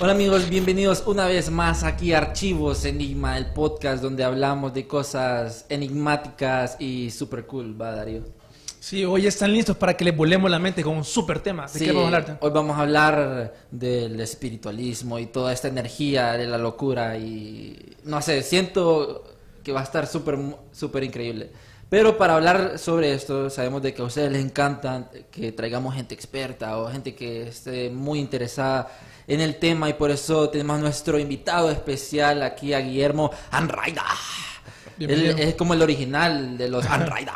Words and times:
Hola 0.00 0.12
amigos, 0.12 0.48
bienvenidos 0.48 1.04
una 1.06 1.26
vez 1.26 1.50
más 1.50 1.84
aquí 1.84 2.12
a 2.12 2.18
Archivos 2.18 2.84
Enigma, 2.84 3.38
el 3.38 3.46
podcast 3.46 4.02
donde 4.02 4.24
hablamos 4.24 4.74
de 4.74 4.86
cosas 4.86 5.66
enigmáticas 5.68 6.76
y 6.80 7.10
super 7.10 7.46
cool, 7.46 7.80
¿va 7.80 7.92
Darío? 7.92 8.22
Sí, 8.80 9.04
hoy 9.04 9.26
están 9.26 9.52
listos 9.52 9.76
para 9.76 9.96
que 9.96 10.04
les 10.04 10.14
volemos 10.14 10.50
la 10.50 10.58
mente 10.58 10.82
con 10.82 10.96
un 10.96 11.04
super 11.04 11.40
tema. 11.40 11.62
¿De 11.66 11.78
Sí, 11.78 11.84
qué 11.86 11.92
vamos 11.92 12.12
a 12.12 12.16
hablar? 12.16 12.38
hoy 12.40 12.50
vamos 12.50 12.76
a 12.76 12.82
hablar 12.82 13.54
del 13.70 14.20
espiritualismo 14.20 15.18
y 15.18 15.26
toda 15.26 15.52
esta 15.52 15.68
energía 15.68 16.32
de 16.32 16.46
la 16.46 16.58
locura 16.58 17.16
y 17.16 17.96
no 18.04 18.20
sé, 18.20 18.42
siento 18.42 19.24
que 19.62 19.72
va 19.72 19.80
a 19.80 19.84
estar 19.84 20.06
súper 20.06 20.38
súper 20.72 21.04
increíble. 21.04 21.50
Pero 21.88 22.18
para 22.18 22.34
hablar 22.34 22.78
sobre 22.78 23.14
esto, 23.14 23.48
sabemos 23.48 23.80
de 23.82 23.94
que 23.94 24.02
a 24.02 24.06
ustedes 24.06 24.32
les 24.32 24.44
encanta 24.44 25.10
que 25.30 25.52
traigamos 25.52 25.94
gente 25.94 26.14
experta 26.14 26.76
o 26.78 26.90
gente 26.90 27.14
que 27.14 27.48
esté 27.48 27.88
muy 27.90 28.18
interesada 28.18 28.90
en 29.26 29.40
el 29.40 29.56
tema 29.56 29.88
y 29.88 29.94
por 29.94 30.10
eso 30.10 30.50
tenemos 30.50 30.76
a 30.78 30.80
nuestro 30.80 31.18
invitado 31.18 31.70
especial 31.70 32.42
aquí 32.42 32.72
a 32.74 32.80
Guillermo 32.80 33.30
Anraida. 33.50 34.04
Él 34.98 35.34
es 35.38 35.54
como 35.54 35.74
el 35.74 35.82
original 35.82 36.56
de 36.56 36.68
los 36.68 36.86
Anraida. 36.86 37.34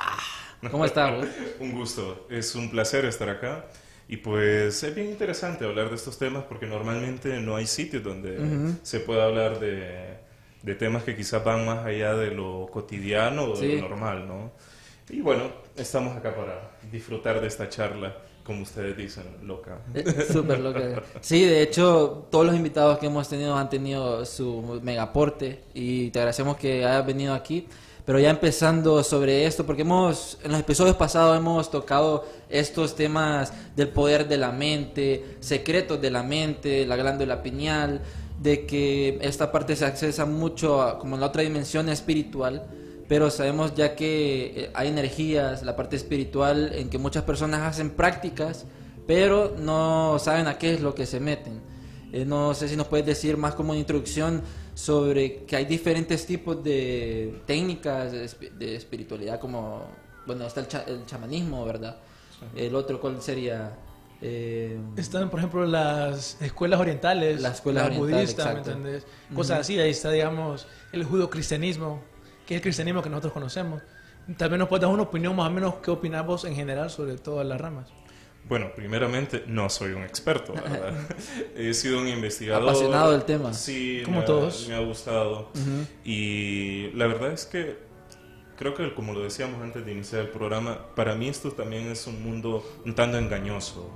¿Cómo 0.70 0.84
está? 0.84 1.16
Un 1.60 1.72
gusto, 1.72 2.26
es 2.30 2.54
un 2.54 2.70
placer 2.70 3.04
estar 3.04 3.28
acá. 3.28 3.66
Y 4.08 4.16
pues 4.18 4.82
es 4.82 4.94
bien 4.94 5.10
interesante 5.10 5.64
hablar 5.66 5.90
de 5.90 5.96
estos 5.96 6.18
temas 6.18 6.44
porque 6.48 6.66
normalmente 6.66 7.40
no 7.40 7.56
hay 7.56 7.66
sitios 7.66 8.02
donde 8.02 8.38
se 8.82 9.00
pueda 9.00 9.24
hablar 9.26 9.60
de, 9.60 10.16
de 10.62 10.74
temas 10.74 11.02
que 11.04 11.14
quizás 11.14 11.44
van 11.44 11.66
más 11.66 11.84
allá 11.84 12.14
de 12.14 12.30
lo 12.30 12.68
cotidiano 12.72 13.44
o 13.44 13.56
de 13.56 13.68
Sí. 13.76 13.80
lo 13.80 13.88
normal, 13.90 14.26
¿no? 14.26 14.52
Y 15.10 15.20
bueno, 15.20 15.52
estamos 15.78 16.16
acá 16.16 16.34
para 16.34 16.70
disfrutar 16.90 17.40
de 17.40 17.46
esta 17.46 17.68
charla, 17.68 18.16
como 18.44 18.62
ustedes 18.62 18.96
dicen, 18.96 19.24
loca. 19.42 19.78
Eh, 19.94 20.26
Súper 20.32 20.60
loca. 20.60 21.02
Sí, 21.20 21.44
de 21.44 21.62
hecho, 21.62 22.26
todos 22.30 22.46
los 22.46 22.54
invitados 22.54 22.98
que 22.98 23.06
hemos 23.06 23.28
tenido 23.28 23.54
han 23.56 23.68
tenido 23.68 24.24
su 24.24 24.80
megaporte 24.82 25.60
y 25.74 26.10
te 26.10 26.18
agradecemos 26.20 26.56
que 26.56 26.84
hayas 26.84 27.06
venido 27.06 27.34
aquí. 27.34 27.66
Pero 28.06 28.18
ya 28.18 28.30
empezando 28.30 29.04
sobre 29.04 29.44
esto, 29.44 29.66
porque 29.66 29.82
hemos, 29.82 30.38
en 30.42 30.50
los 30.52 30.60
episodios 30.60 30.96
pasados 30.96 31.36
hemos 31.36 31.70
tocado 31.70 32.24
estos 32.48 32.94
temas 32.96 33.52
del 33.76 33.88
poder 33.90 34.26
de 34.26 34.38
la 34.38 34.50
mente, 34.50 35.36
secretos 35.40 36.00
de 36.00 36.10
la 36.10 36.22
mente, 36.22 36.86
la 36.86 36.96
glándula 36.96 37.42
pineal, 37.42 38.00
de 38.40 38.64
que 38.64 39.18
esta 39.20 39.52
parte 39.52 39.76
se 39.76 39.84
accesa 39.84 40.24
mucho 40.24 40.80
a- 40.80 40.98
como 40.98 41.16
en 41.16 41.20
la 41.20 41.26
otra 41.26 41.42
dimensión 41.42 41.90
espiritual, 41.90 42.66
pero 43.08 43.30
sabemos 43.30 43.74
ya 43.74 43.96
que 43.96 44.64
eh, 44.64 44.70
hay 44.74 44.88
energías, 44.88 45.62
la 45.62 45.74
parte 45.76 45.96
espiritual, 45.96 46.72
en 46.74 46.90
que 46.90 46.98
muchas 46.98 47.24
personas 47.24 47.60
hacen 47.62 47.90
prácticas, 47.90 48.66
pero 49.06 49.54
no 49.58 50.18
saben 50.18 50.46
a 50.46 50.58
qué 50.58 50.74
es 50.74 50.80
lo 50.80 50.94
que 50.94 51.06
se 51.06 51.18
meten. 51.20 51.60
Eh, 52.12 52.24
no 52.24 52.54
sé 52.54 52.68
si 52.68 52.76
nos 52.76 52.86
puedes 52.86 53.06
decir 53.06 53.36
más 53.36 53.54
como 53.54 53.70
una 53.70 53.78
introducción 53.80 54.42
sobre 54.74 55.44
que 55.44 55.56
hay 55.56 55.64
diferentes 55.64 56.24
tipos 56.26 56.62
de 56.62 57.40
técnicas 57.46 58.12
de, 58.12 58.24
espi- 58.26 58.50
de 58.52 58.76
espiritualidad, 58.76 59.40
como, 59.40 59.82
bueno, 60.26 60.46
está 60.46 60.60
el, 60.60 60.68
cha- 60.68 60.84
el 60.86 61.04
chamanismo, 61.06 61.64
¿verdad? 61.64 61.96
El 62.54 62.74
otro, 62.74 63.00
¿cuál 63.00 63.20
sería? 63.20 63.72
Eh, 64.22 64.78
Están, 64.96 65.28
por 65.30 65.38
ejemplo, 65.40 65.64
las 65.66 66.40
escuelas 66.42 66.78
orientales, 66.80 67.40
Las 67.40 67.56
escuelas 67.56 67.84
la 67.84 67.86
orientales, 68.00 68.26
budista, 68.36 68.52
¿me 68.52 68.58
entendés? 68.58 69.06
Cosas 69.34 69.60
así. 69.60 69.78
Ahí 69.78 69.90
está, 69.90 70.10
digamos, 70.10 70.66
el 70.92 71.04
judo-cristianismo, 71.04 72.00
que 72.48 72.54
es 72.54 72.58
el 72.60 72.62
cristianismo 72.62 73.02
que 73.02 73.10
nosotros 73.10 73.34
conocemos. 73.34 73.82
Tal 74.38 74.48
vez 74.48 74.58
nos 74.58 74.68
puedas 74.68 74.80
dar 74.80 74.90
una 74.90 75.02
opinión 75.02 75.36
más 75.36 75.48
o 75.48 75.50
menos 75.50 75.74
qué 75.82 75.90
opinamos 75.90 76.46
en 76.46 76.54
general 76.54 76.88
sobre 76.88 77.16
todas 77.18 77.46
las 77.46 77.60
ramas. 77.60 77.88
Bueno, 78.48 78.68
primeramente, 78.74 79.44
no 79.46 79.68
soy 79.68 79.92
un 79.92 80.02
experto, 80.02 80.54
¿verdad? 80.54 80.94
He 81.56 81.74
sido 81.74 81.98
un 81.98 82.08
investigador. 82.08 82.62
Apasionado 82.70 83.12
del 83.12 83.24
tema. 83.24 83.52
Sí, 83.52 84.00
Como 84.02 84.18
me 84.18 84.22
ha- 84.22 84.26
todos. 84.26 84.66
me 84.66 84.74
ha 84.76 84.80
gustado. 84.80 85.50
Y 86.04 86.90
la 86.94 87.06
verdad 87.06 87.32
es 87.32 87.44
que 87.44 87.76
creo 88.56 88.72
que, 88.74 88.94
como 88.94 89.12
lo 89.12 89.22
decíamos 89.22 89.62
antes 89.62 89.84
de 89.84 89.92
iniciar 89.92 90.22
el 90.22 90.28
programa, 90.28 90.78
para 90.96 91.14
mí 91.14 91.28
esto 91.28 91.52
también 91.52 91.86
es 91.90 92.06
un 92.06 92.22
mundo 92.22 92.64
un 92.86 92.94
tanto 92.94 93.18
engañoso. 93.18 93.90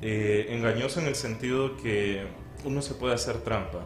Eh, 0.00 0.46
engañoso 0.48 0.98
en 1.00 1.08
el 1.08 1.14
sentido 1.14 1.76
que 1.76 2.26
uno 2.64 2.80
se 2.80 2.94
puede 2.94 3.12
hacer 3.14 3.36
trampa. 3.42 3.80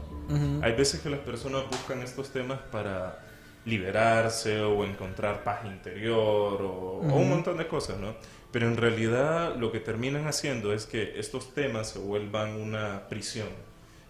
Hay 0.62 0.72
veces 0.74 1.00
que 1.00 1.10
las 1.10 1.20
personas 1.20 1.62
buscan 1.68 2.02
estos 2.02 2.30
temas 2.30 2.60
para 2.70 3.25
liberarse 3.66 4.60
o 4.62 4.84
encontrar 4.84 5.44
paz 5.44 5.64
interior 5.66 6.62
o, 6.62 7.00
o 7.00 7.14
un 7.16 7.28
montón 7.28 7.58
de 7.58 7.66
cosas, 7.66 7.98
¿no? 7.98 8.14
Pero 8.52 8.68
en 8.68 8.76
realidad 8.76 9.56
lo 9.56 9.70
que 9.72 9.80
terminan 9.80 10.26
haciendo 10.26 10.72
es 10.72 10.86
que 10.86 11.18
estos 11.18 11.52
temas 11.52 11.90
se 11.90 11.98
vuelvan 11.98 12.52
una 12.56 13.06
prisión. 13.08 13.48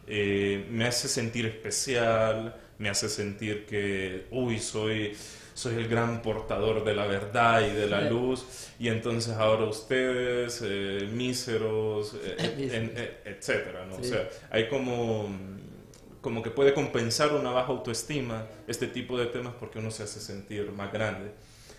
Eh, 0.06 0.66
me 0.70 0.86
hace 0.86 1.08
sentir 1.08 1.46
especial, 1.46 2.54
me 2.78 2.88
hace 2.90 3.08
sentir 3.08 3.66
que, 3.66 4.26
uy, 4.30 4.60
soy, 4.60 5.16
soy 5.54 5.74
el 5.76 5.88
gran 5.88 6.22
portador 6.22 6.84
de 6.84 6.94
la 6.94 7.06
verdad 7.06 7.66
y 7.66 7.70
de 7.74 7.86
la 7.88 8.02
Sí. 8.02 8.10
luz, 8.10 8.46
y 8.78 8.88
entonces 8.88 9.34
ahora 9.34 9.64
ustedes, 9.64 10.62
eh, 10.64 11.08
míseros, 11.12 12.14
eh, 12.22 12.36
en- 12.72 12.92
etcétera, 13.24 13.86
¿no? 13.86 13.94
Sí. 13.96 14.02
O 14.02 14.04
sea, 14.04 14.28
hay 14.50 14.68
como, 14.68 15.28
como 16.20 16.42
que 16.42 16.50
puede 16.50 16.74
compensar 16.74 17.32
una 17.34 17.50
baja 17.50 17.68
autoestima 17.72 18.46
este 18.66 18.86
tipo 18.86 19.18
de 19.18 19.26
temas 19.26 19.54
porque 19.58 19.78
uno 19.78 19.90
se 19.90 20.02
hace 20.02 20.20
sentir 20.20 20.70
más 20.72 20.92
grande. 20.92 21.32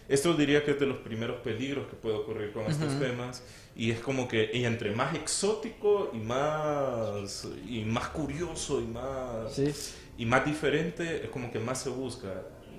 Esto 0.09 0.33
diría 0.35 0.63
que 0.63 0.71
es 0.71 0.79
de 0.79 0.85
los 0.85 0.99
primeros 0.99 1.41
peligros 1.41 1.87
que 1.87 1.95
puede 1.95 2.15
ocurrir 2.15 2.53
con 2.53 2.63
estos 2.65 2.97
temas 2.97 3.43
y 3.75 3.91
es 3.91 3.99
como 3.99 4.27
que 4.29 4.49
y 4.53 4.63
entre 4.63 4.91
más 4.95 5.13
exótico 5.15 6.11
y 6.13 6.17
más 6.17 7.45
y 7.67 7.83
más 7.83 8.07
curioso 8.09 8.79
y 8.79 8.85
más 8.87 9.53
Sí. 9.53 9.73
y 10.17 10.25
más 10.25 10.45
diferente 10.45 11.23
es 11.25 11.29
como 11.29 11.51
que 11.51 11.59
más 11.59 11.81
se 11.83 11.89
busca. 11.89 12.29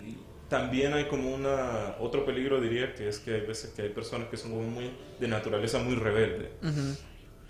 Y 0.07 0.17
también 0.49 0.95
hay 0.95 1.05
como 1.05 1.35
una 1.35 1.97
otro 2.01 2.25
peligro 2.25 2.63
diría 2.63 2.95
que 2.95 3.09
es 3.09 3.19
que 3.19 3.35
hay 3.35 3.41
veces 3.43 3.73
que 3.75 3.83
hay 3.83 3.91
personas 3.91 4.29
que 4.29 4.39
son 4.39 4.53
muy 4.73 4.91
de 5.21 5.29
naturaleza 5.29 5.79
muy 5.81 5.97
rebelde. 5.97 6.51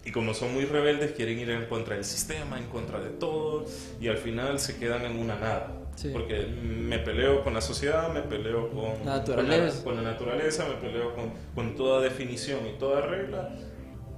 Y 0.04 0.12
como 0.12 0.32
son 0.32 0.54
muy 0.54 0.64
rebeldes, 0.64 1.12
quieren 1.12 1.38
ir 1.38 1.50
en 1.50 1.66
contra 1.66 1.94
del 1.96 2.04
sistema, 2.04 2.58
en 2.58 2.66
contra 2.66 3.00
de 3.00 3.10
todo, 3.10 3.66
y 4.00 4.08
al 4.08 4.16
final 4.16 4.58
se 4.58 4.78
quedan 4.78 5.04
en 5.04 5.18
una 5.18 5.34
nada. 5.38 5.74
Sí. 5.96 6.10
Porque 6.12 6.46
me 6.46 6.98
peleo 7.00 7.42
con 7.42 7.54
la 7.54 7.60
sociedad, 7.60 8.12
me 8.12 8.22
peleo 8.22 8.70
con 8.70 9.04
La 9.04 9.16
naturaleza. 9.16 9.82
con 9.82 9.94
la, 9.96 10.00
con 10.00 10.04
la 10.04 10.10
naturaleza, 10.12 10.66
me 10.68 10.74
peleo 10.76 11.14
con, 11.14 11.32
con 11.54 11.74
toda 11.76 12.00
definición 12.00 12.60
y 12.74 12.78
toda 12.78 13.00
regla, 13.02 13.50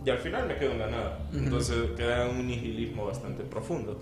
y 0.05 0.11
al 0.11 0.19
final 0.19 0.47
me 0.47 0.57
quedo 0.57 0.73
en 0.73 0.79
la 0.79 0.87
nada. 0.91 1.19
Entonces 1.35 1.77
queda 1.97 2.29
un 2.29 2.47
nihilismo 2.47 3.07
bastante 3.07 3.43
profundo. 3.45 3.99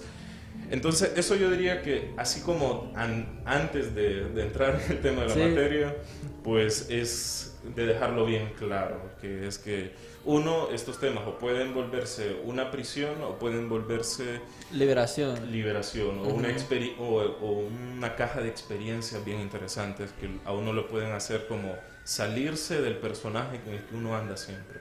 Entonces, 0.70 1.12
eso 1.17 1.37
yo 1.37 1.50
diría 1.50 1.82
que, 1.82 2.12
así 2.17 2.41
como 2.43 2.93
an- 2.97 3.41
antes 3.44 3.94
de, 3.94 4.25
de 4.25 4.43
entrar 4.43 4.81
en 4.85 4.93
el 4.97 5.00
tema 5.00 5.23
de 5.23 5.29
la 5.29 5.35
Sí. 5.35 5.41
materia, 5.41 5.97
pues 6.43 6.91
es 6.91 7.58
de 7.76 7.87
dejarlo 7.87 8.26
bien 8.26 8.50
claro, 8.58 9.00
que 9.20 9.47
es 9.47 9.56
que 9.58 9.93
uno, 10.29 10.69
estos 10.71 11.01
temas 11.01 11.27
o 11.27 11.39
pueden 11.39 11.73
volverse 11.73 12.37
una 12.45 12.71
prisión 12.71 13.23
o 13.23 13.39
pueden 13.39 13.67
volverse 13.71 14.43
Liberación. 14.71 15.51
liberación 15.51 16.19
o, 16.19 16.25
una, 16.25 16.51
experi- 16.51 16.95
o, 16.99 17.15
o 17.23 17.53
una 17.97 18.15
caja 18.15 18.43
de 18.43 18.49
experiencias 18.51 19.25
bien 19.25 19.41
interesantes 19.41 20.13
que 20.21 20.29
a 20.45 20.53
uno 20.53 20.75
lo 20.75 20.87
pueden 20.87 21.13
hacer 21.13 21.47
como 21.47 21.75
salirse 22.05 22.83
del 22.83 22.99
personaje 22.99 23.59
con 23.63 23.73
el 23.73 23.83
que 23.85 23.95
uno 23.97 24.15
anda 24.15 24.37
siempre. 24.37 24.81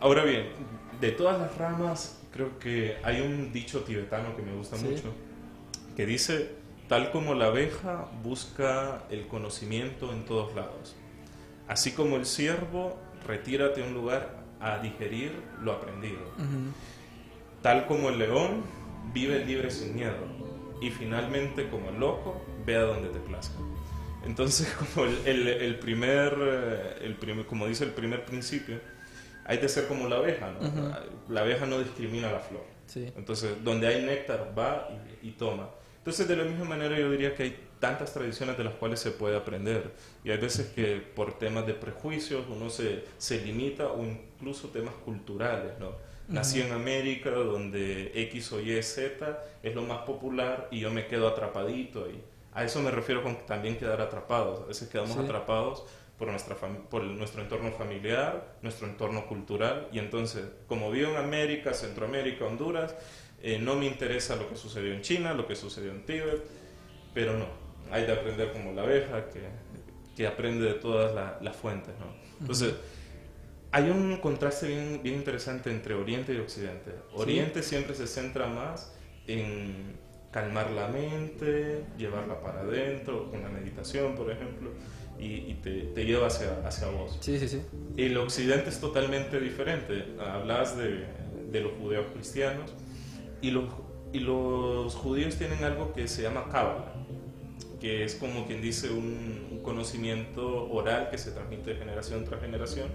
Ahora 0.00 0.24
bien, 0.24 0.46
de 1.02 1.10
todas 1.12 1.38
las 1.38 1.54
ramas, 1.58 2.18
creo 2.32 2.58
que 2.58 2.96
hay 3.02 3.20
un 3.20 3.52
dicho 3.52 3.80
tibetano 3.82 4.34
que 4.36 4.42
me 4.42 4.54
gusta 4.54 4.78
Sí. 4.78 4.86
mucho, 4.86 5.12
que 5.94 6.06
dice, 6.06 6.52
tal 6.88 7.10
como 7.10 7.34
la 7.34 7.48
abeja 7.48 8.08
busca 8.22 9.04
el 9.10 9.26
conocimiento 9.26 10.10
en 10.14 10.24
todos 10.24 10.54
lados, 10.54 10.96
así 11.68 11.92
como 11.92 12.16
el 12.16 12.24
ciervo, 12.24 12.98
retírate 13.26 13.82
a 13.82 13.86
un 13.86 13.92
lugar 13.92 14.45
a 14.60 14.78
digerir 14.78 15.32
lo 15.62 15.72
aprendido. 15.72 16.18
Tal 17.62 17.86
como 17.86 18.10
el 18.10 18.18
león, 18.18 18.62
vive 19.12 19.44
libre 19.44 19.70
sin 19.70 19.94
miedo. 19.94 20.16
Y 20.80 20.90
finalmente, 20.90 21.68
como 21.68 21.88
el 21.90 21.98
loco, 21.98 22.44
ve 22.64 22.76
a 22.76 22.82
donde 22.82 23.08
te 23.08 23.18
plazca. 23.20 23.56
Entonces, 24.24 24.68
como 24.94 25.06
el, 25.06 25.18
el- 25.26 25.48
el 25.48 25.78
primer, 25.78 26.34
eh, 26.40 26.96
el 27.02 27.14
primer, 27.14 27.46
como 27.46 27.66
dice 27.66 27.84
el 27.84 27.90
primer 27.92 28.24
principio, 28.24 28.78
hay 29.44 29.58
de 29.58 29.68
ser 29.68 29.86
como 29.86 30.08
la 30.08 30.16
abeja, 30.16 30.50
¿no? 30.50 30.94
La 31.28 31.42
abeja 31.42 31.66
no 31.66 31.78
discrimina 31.78 32.30
la 32.32 32.40
flor. 32.40 32.64
Sí. 32.86 33.10
Entonces, 33.16 33.52
donde 33.64 33.86
hay 33.86 34.04
néctar, 34.04 34.52
va 34.58 34.88
y, 35.22 35.28
y 35.28 35.30
toma. 35.32 35.70
Entonces, 35.98 36.26
de 36.28 36.36
la 36.36 36.44
misma 36.44 36.64
manera, 36.64 36.98
yo 36.98 37.10
diría 37.10 37.34
que 37.34 37.42
hay 37.44 37.56
tantas 37.80 38.12
tradiciones 38.12 38.56
de 38.56 38.64
las 38.64 38.74
cuales 38.74 39.00
se 39.00 39.10
puede 39.10 39.36
aprender. 39.36 39.90
Y 40.24 40.30
hay 40.30 40.38
veces 40.38 40.68
que 40.68 40.96
por 41.14 41.38
temas 41.38 41.66
de 41.66 41.74
prejuicios 41.74 42.44
uno 42.48 42.70
se, 42.70 43.04
se 43.18 43.40
limita 43.44 43.88
o 43.88 44.02
incluso 44.04 44.68
temas 44.68 44.94
culturales, 45.04 45.72
¿no? 45.78 45.92
Nací 46.28 46.60
en 46.60 46.72
América, 46.72 47.30
donde 47.30 48.10
X 48.22 48.52
o 48.52 48.60
Y, 48.60 48.82
Z 48.82 49.38
es 49.62 49.74
lo 49.74 49.82
más 49.82 49.98
popular 49.98 50.66
y 50.72 50.80
yo 50.80 50.90
me 50.90 51.06
quedo 51.06 51.28
atrapadito 51.28 52.04
ahí. 52.06 52.20
A 52.52 52.64
eso 52.64 52.80
me 52.82 52.90
refiero 52.90 53.22
con 53.22 53.46
también 53.46 53.76
quedar 53.76 54.00
atrapados. 54.00 54.62
A 54.62 54.66
veces 54.66 54.88
quedamos 54.88 55.12
Sí. 55.12 55.20
atrapados 55.20 55.84
por, 56.18 56.28
nuestra 56.28 56.56
por 56.56 57.04
nuestro 57.04 57.42
entorno 57.42 57.70
familiar, 57.70 58.56
nuestro 58.62 58.88
entorno 58.88 59.26
cultural. 59.28 59.86
Y 59.92 60.00
entonces, 60.00 60.46
como 60.66 60.90
vivo 60.90 61.10
en 61.10 61.16
América, 61.18 61.74
Centroamérica, 61.74 62.44
Honduras, 62.46 62.96
eh, 63.42 63.58
no 63.60 63.76
me 63.76 63.86
interesa 63.86 64.34
lo 64.34 64.48
que 64.48 64.56
sucedió 64.56 64.94
en 64.94 65.02
China, 65.02 65.32
lo 65.34 65.46
que 65.46 65.54
sucedió 65.54 65.92
en 65.92 66.04
Tíbet, 66.06 66.42
pero 67.14 67.34
no. 67.38 67.65
Hay 67.90 68.04
de 68.06 68.12
aprender 68.12 68.52
como 68.52 68.72
la 68.72 68.82
abeja, 68.82 69.26
que, 69.30 69.40
que 70.16 70.26
aprende 70.26 70.64
de 70.66 70.74
todas 70.74 71.14
la- 71.14 71.38
las 71.42 71.56
fuentes. 71.56 71.94
¿no? 71.98 72.06
Entonces, 72.40 72.74
hay 73.72 73.90
un 73.90 74.16
contraste 74.18 74.68
bien, 74.68 75.00
bien 75.02 75.16
interesante 75.16 75.70
entre 75.70 75.94
Oriente 75.94 76.32
y 76.34 76.38
Occidente. 76.38 76.92
Oriente 77.14 77.62
siempre 77.62 77.94
se 77.94 78.06
centra 78.06 78.46
más 78.46 78.92
en 79.26 79.96
calmar 80.30 80.70
la 80.70 80.88
mente, 80.88 81.84
llevarla 81.96 82.40
para 82.40 82.60
adentro, 82.60 83.30
con 83.30 83.42
la 83.42 83.48
meditación, 83.48 84.14
por 84.14 84.30
ejemplo, 84.30 84.70
y, 85.18 85.26
y 85.50 85.54
te, 85.62 85.82
te 85.94 86.04
lleva 86.04 86.26
hacia, 86.26 86.60
hacia 86.66 86.88
vos. 86.88 87.16
Sí, 87.20 87.38
sí, 87.38 87.48
sí. 87.48 87.62
El 87.96 88.16
occidente 88.18 88.68
es 88.70 88.80
totalmente 88.80 89.40
diferente. 89.40 90.14
Hablas 90.20 90.76
de, 90.76 91.06
de 91.50 91.60
los 91.60 91.72
judeos 91.74 92.06
cristianos 92.12 92.74
y 93.40 93.50
los, 93.50 93.64
y 94.12 94.20
los 94.20 94.94
judíos 94.94 95.36
tienen 95.36 95.64
algo 95.64 95.92
que 95.94 96.06
se 96.06 96.22
llama 96.22 96.44
cábala, 96.50 96.92
que 97.80 98.04
es 98.04 98.14
como 98.14 98.46
quien 98.46 98.60
dice 98.62 98.90
un, 98.90 99.48
un 99.50 99.60
conocimiento 99.62 100.68
oral 100.70 101.10
que 101.10 101.18
se 101.18 101.30
transmite 101.32 101.70
de 101.74 101.76
generación 101.76 102.24
tras 102.24 102.40
generación, 102.40 102.88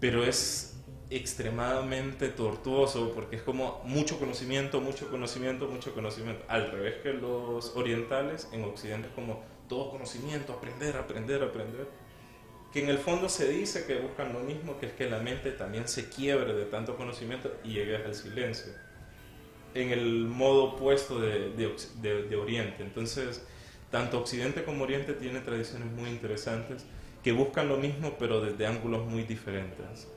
pero 0.00 0.24
es 0.24 0.68
extremadamente 1.10 2.28
tortuoso 2.28 3.12
porque 3.14 3.36
es 3.36 3.42
como 3.42 3.80
mucho 3.84 4.18
conocimiento, 4.18 4.80
mucho 4.80 5.08
conocimiento, 5.10 5.68
mucho 5.68 5.94
conocimiento. 5.94 6.44
Al 6.48 6.70
revés 6.70 6.96
que 7.02 7.12
los 7.12 7.76
orientales, 7.76 8.48
en 8.52 8.64
occidente 8.64 9.08
es 9.08 9.14
como 9.14 9.42
todo 9.68 9.90
conocimiento, 9.90 10.52
aprender, 10.52 10.96
aprender, 10.96 11.42
aprender 11.42 11.86
que 12.72 12.82
en 12.82 12.88
el 12.88 12.98
fondo 12.98 13.28
se 13.28 13.48
dice 13.48 13.84
que 13.86 13.96
buscan 13.98 14.32
lo 14.32 14.40
mismo, 14.40 14.78
que 14.78 14.86
es 14.86 14.92
que 14.92 15.08
la 15.10 15.18
mente 15.18 15.50
también 15.52 15.86
se 15.88 16.08
quiebre 16.08 16.54
de 16.54 16.64
tanto 16.64 16.96
conocimiento 16.96 17.52
y 17.64 17.74
llegue 17.74 17.96
al 17.96 18.14
silencio. 18.14 18.72
En 19.74 19.90
el 19.90 20.24
modo 20.26 20.64
opuesto 20.64 21.20
de, 21.20 21.50
de 21.50 21.74
de- 22.00 22.22
de 22.24 22.36
Oriente. 22.36 22.82
Entonces, 22.82 23.46
tanto 23.92 24.18
Occidente 24.18 24.64
como 24.64 24.82
Oriente 24.82 25.12
tienen 25.12 25.44
tradiciones 25.44 25.92
muy 25.92 26.10
interesantes 26.10 26.84
que 27.22 27.30
buscan 27.30 27.68
lo 27.68 27.76
mismo, 27.76 28.14
pero 28.18 28.40
desde 28.40 28.66
ángulos 28.66 29.06
muy 29.06 29.22
diferentes. 29.22 30.08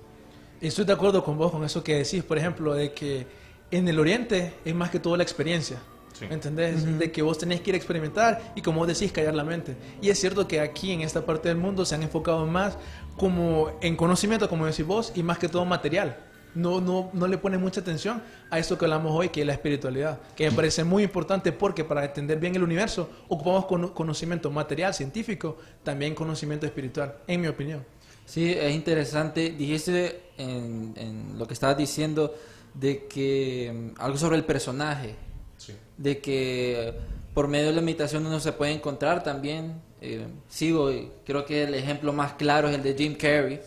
Estoy 0.60 0.86
de 0.86 0.94
acuerdo 0.94 1.24
con 1.24 1.38
vos 1.38 1.52
con 1.52 1.64
eso 1.64 1.84
que 1.84 1.98
decís, 1.98 2.24
por 2.24 2.38
ejemplo, 2.38 2.74
de 2.74 2.94
que 2.94 3.28
en 3.70 3.88
el 3.88 4.00
Oriente 4.00 4.54
es 4.64 4.74
más 4.74 4.90
que 4.90 5.00
todo 5.00 5.16
la 5.16 5.24
experiencia. 5.24 5.78
Sí. 6.18 6.26
¿Entendés? 6.30 6.98
De 6.98 7.12
que 7.12 7.22
vos 7.22 7.38
tenés 7.38 7.60
que 7.60 7.72
ir 7.72 7.74
a 7.74 7.78
experimentar 7.78 8.54
y 8.56 8.62
como 8.62 8.80
vos 8.80 8.88
decís, 8.88 9.12
callar 9.12 9.36
la 9.36 9.44
mente. 9.44 9.76
Y 10.02 10.10
es 10.10 10.18
cierto 10.18 10.48
que 10.48 10.62
aquí 10.62 10.94
en 10.94 11.02
esta 11.02 11.26
parte 11.26 11.50
del 11.50 11.58
mundo 11.58 11.84
se 11.84 11.94
han 11.94 12.04
enfocado 12.04 12.48
más 12.48 12.78
como 13.18 13.78
en 13.82 13.98
conocimiento, 13.98 14.48
como 14.48 14.66
decís 14.66 14.86
vos, 14.86 15.12
y 15.14 15.24
más 15.24 15.38
que 15.38 15.50
todo 15.50 15.66
material. 15.66 16.25
No, 16.56 16.80
no, 16.82 17.10
no 17.14 17.28
le 17.28 17.38
ponen 17.38 17.60
mucha 17.62 17.82
atención 17.82 18.22
a 18.50 18.58
esto 18.58 18.78
que 18.78 18.86
hablamos 18.86 19.12
hoy, 19.14 19.30
que 19.30 19.42
es 19.42 19.48
la 19.48 19.54
espiritualidad, 19.54 20.20
que 20.36 20.50
me 20.50 20.56
parece 20.56 20.84
muy 20.86 21.04
importante 21.04 21.52
porque 21.52 21.84
para 21.84 22.06
entender 22.06 22.40
bien 22.40 22.56
el 22.56 22.64
universo 22.64 23.10
ocupamos 23.28 23.66
cono- 23.66 23.94
conocimiento 23.94 24.50
material, 24.50 24.94
científico, 24.94 25.58
también 25.84 26.16
conocimiento 26.16 26.66
espiritual, 26.66 27.16
en 27.28 27.42
mi 27.42 27.48
opinión. 27.48 27.86
Sí, 28.26 28.52
es 28.54 28.74
interesante. 28.74 29.52
Dijiste 29.52 30.22
en, 30.38 30.94
en 30.96 31.38
lo 31.38 31.46
que 31.46 31.54
estabas 31.54 31.78
diciendo 31.78 32.34
de 32.74 33.06
que 33.06 33.92
mm, 33.98 34.02
algo 34.02 34.18
sobre 34.18 34.38
el 34.38 34.44
personaje, 34.46 35.16
Sí. 35.58 35.74
de 35.98 36.20
que 36.20 36.94
por 37.34 37.48
medio 37.48 37.68
de 37.68 37.74
la 37.74 37.82
meditación 37.82 38.26
uno 38.26 38.40
se 38.40 38.52
puede 38.54 38.72
encontrar 38.72 39.24
también. 39.24 39.82
eh, 40.02 40.26
sigo, 40.50 40.90
creo 41.26 41.46
que 41.46 41.64
el 41.64 41.74
ejemplo 41.74 42.14
más 42.14 42.34
claro 42.34 42.68
es 42.70 42.76
el 42.76 42.84
de 42.84 42.94
Jim 42.96 43.16
Carrey. 43.16 43.60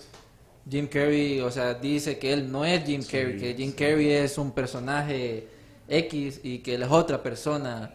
Jim 0.70 0.86
Carrey, 0.86 1.40
o 1.40 1.50
sea, 1.50 1.74
dice 1.74 2.18
que 2.18 2.32
él 2.32 2.50
no 2.50 2.64
es 2.64 2.84
Jim 2.84 3.02
Sí, 3.02 3.12
Carrey, 3.12 3.38
que 3.38 3.54
Jim 3.54 3.70
sí. 3.70 3.76
Carrey 3.76 4.10
es 4.10 4.38
un 4.38 4.52
personaje 4.52 5.48
X 5.88 6.40
y 6.42 6.58
que 6.58 6.74
él 6.74 6.82
es 6.82 6.90
otra 6.90 7.22
persona. 7.22 7.94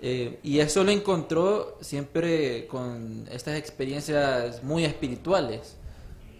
Eh, 0.00 0.38
y 0.42 0.60
eso 0.60 0.84
lo 0.84 0.90
encontró 0.90 1.78
siempre 1.80 2.66
con 2.66 3.26
estas 3.30 3.56
experiencias 3.56 4.62
muy 4.62 4.84
espirituales. 4.84 5.76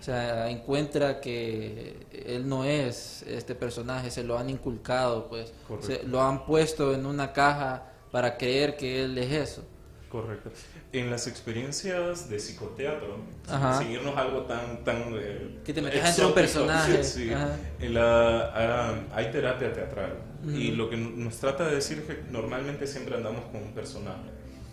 O 0.00 0.02
sea, 0.02 0.48
encuentra 0.48 1.20
que 1.20 2.06
él 2.24 2.48
no 2.48 2.64
es 2.64 3.22
este 3.22 3.54
personaje, 3.56 4.10
se 4.12 4.22
lo 4.22 4.38
han 4.38 4.48
inculcado, 4.48 5.28
pues, 5.28 5.52
se 5.80 6.04
lo 6.04 6.22
han 6.22 6.46
puesto 6.46 6.94
en 6.94 7.04
una 7.04 7.32
caja 7.32 7.90
para 8.12 8.36
creer 8.36 8.76
que 8.76 9.02
él 9.02 9.18
es 9.18 9.32
eso. 9.32 9.64
Correcto. 10.08 10.50
En 10.92 11.10
las 11.10 11.26
experiencias 11.26 12.30
de 12.30 12.38
psicoteatro, 12.38 13.16
Ajá. 13.48 13.78
sin 13.78 13.90
irnos 13.90 14.16
algo 14.16 14.42
tan... 14.42 14.82
tan 14.84 15.02
eh, 15.14 15.58
Que 15.64 15.74
te 15.74 15.82
metas 15.82 16.16
dentro 16.16 16.28
de 16.28 16.32
un 16.32 16.38
exótico, 16.38 16.64
personaje. 16.64 17.04
sí, 17.04 17.28
sí. 17.28 17.32
En 17.80 17.94
la- 17.94 18.52
ah, 18.54 18.94
hay 19.14 19.30
terapia 19.30 19.72
teatral 19.72 20.14
y 20.46 20.70
lo 20.70 20.88
que 20.88 20.96
nos 20.96 21.36
trata 21.36 21.66
de 21.68 21.74
decir 21.74 21.98
es 21.98 22.04
que 22.14 22.22
normalmente 22.30 22.86
siempre 22.86 23.16
andamos 23.16 23.44
con 23.46 23.62
un 23.62 23.72
personaje. 23.74 24.30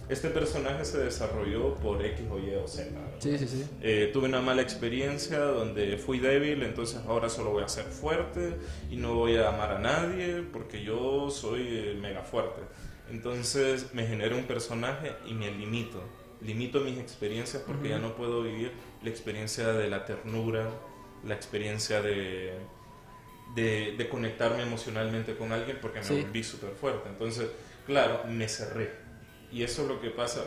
Este 0.08 0.30
personaje 0.30 0.86
se 0.86 1.00
desarrolló 1.00 1.74
por 1.78 2.06
X 2.06 2.26
o 2.32 2.38
Y 2.38 2.54
o 2.54 2.68
Z. 2.68 2.92
Sí, 3.18 3.40
sí, 3.40 3.48
sí. 3.48 3.66
Eh, 3.82 4.12
tuve 4.14 4.28
una 4.28 4.40
mala 4.40 4.62
experiencia 4.62 5.40
donde 5.40 5.98
fui 5.98 6.20
débil, 6.20 6.62
entonces 6.62 7.00
ahora 7.08 7.28
solo 7.28 7.50
voy 7.50 7.64
a 7.64 7.68
ser 7.68 7.86
fuerte 7.86 8.56
y 8.92 8.98
no 8.98 9.16
voy 9.16 9.36
a 9.38 9.50
amar 9.50 9.72
a 9.72 9.80
nadie 9.80 10.44
porque 10.54 10.84
yo 10.84 11.32
soy 11.32 11.66
eh, 11.68 11.98
mega 12.00 12.22
fuerte. 12.22 12.62
Entonces 13.10 13.94
me 13.94 14.06
genero 14.08 14.36
un 14.38 14.46
personaje 14.46 15.14
y 15.26 15.34
me 15.34 15.52
limito. 15.52 16.02
Limito 16.42 16.82
mis 16.82 16.98
experiencias 17.00 17.64
porque 17.66 17.90
ya 17.90 17.98
no 17.98 18.16
puedo 18.16 18.44
vivir 18.44 18.72
la 19.04 19.10
experiencia 19.10 19.68
de 19.74 19.88
la 19.90 20.06
ternura, 20.06 20.70
la 21.24 21.34
experiencia 21.34 22.02
de, 22.02 22.54
de, 23.56 23.96
de 23.98 24.10
conectarme 24.10 24.64
emocionalmente 24.64 25.36
con 25.38 25.52
alguien 25.52 25.78
porque 25.82 26.00
me 26.00 26.06
Sí. 26.06 26.22
volví 26.22 26.44
súper 26.44 26.72
fuerte. 26.72 27.10
Entonces, 27.10 27.48
claro, 27.86 28.22
me 28.28 28.48
cerré. 28.50 28.92
Y 29.52 29.64
eso 29.64 29.84
es 29.84 29.88
lo 29.88 30.02
que 30.02 30.10
pasa. 30.10 30.42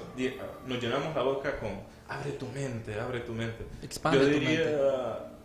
Nos 0.66 0.80
llenamos 0.82 1.14
la 1.14 1.22
boca 1.22 1.58
con 1.58 1.80
abre 2.08 2.32
tu 2.32 2.46
mente, 2.48 2.98
abre 3.00 3.20
tu 3.20 3.32
mente. 3.32 3.64
Expande 3.82 4.18
Yo 4.18 4.24
tu 4.26 4.30
diría, 4.32 4.58
mente. 4.58 4.76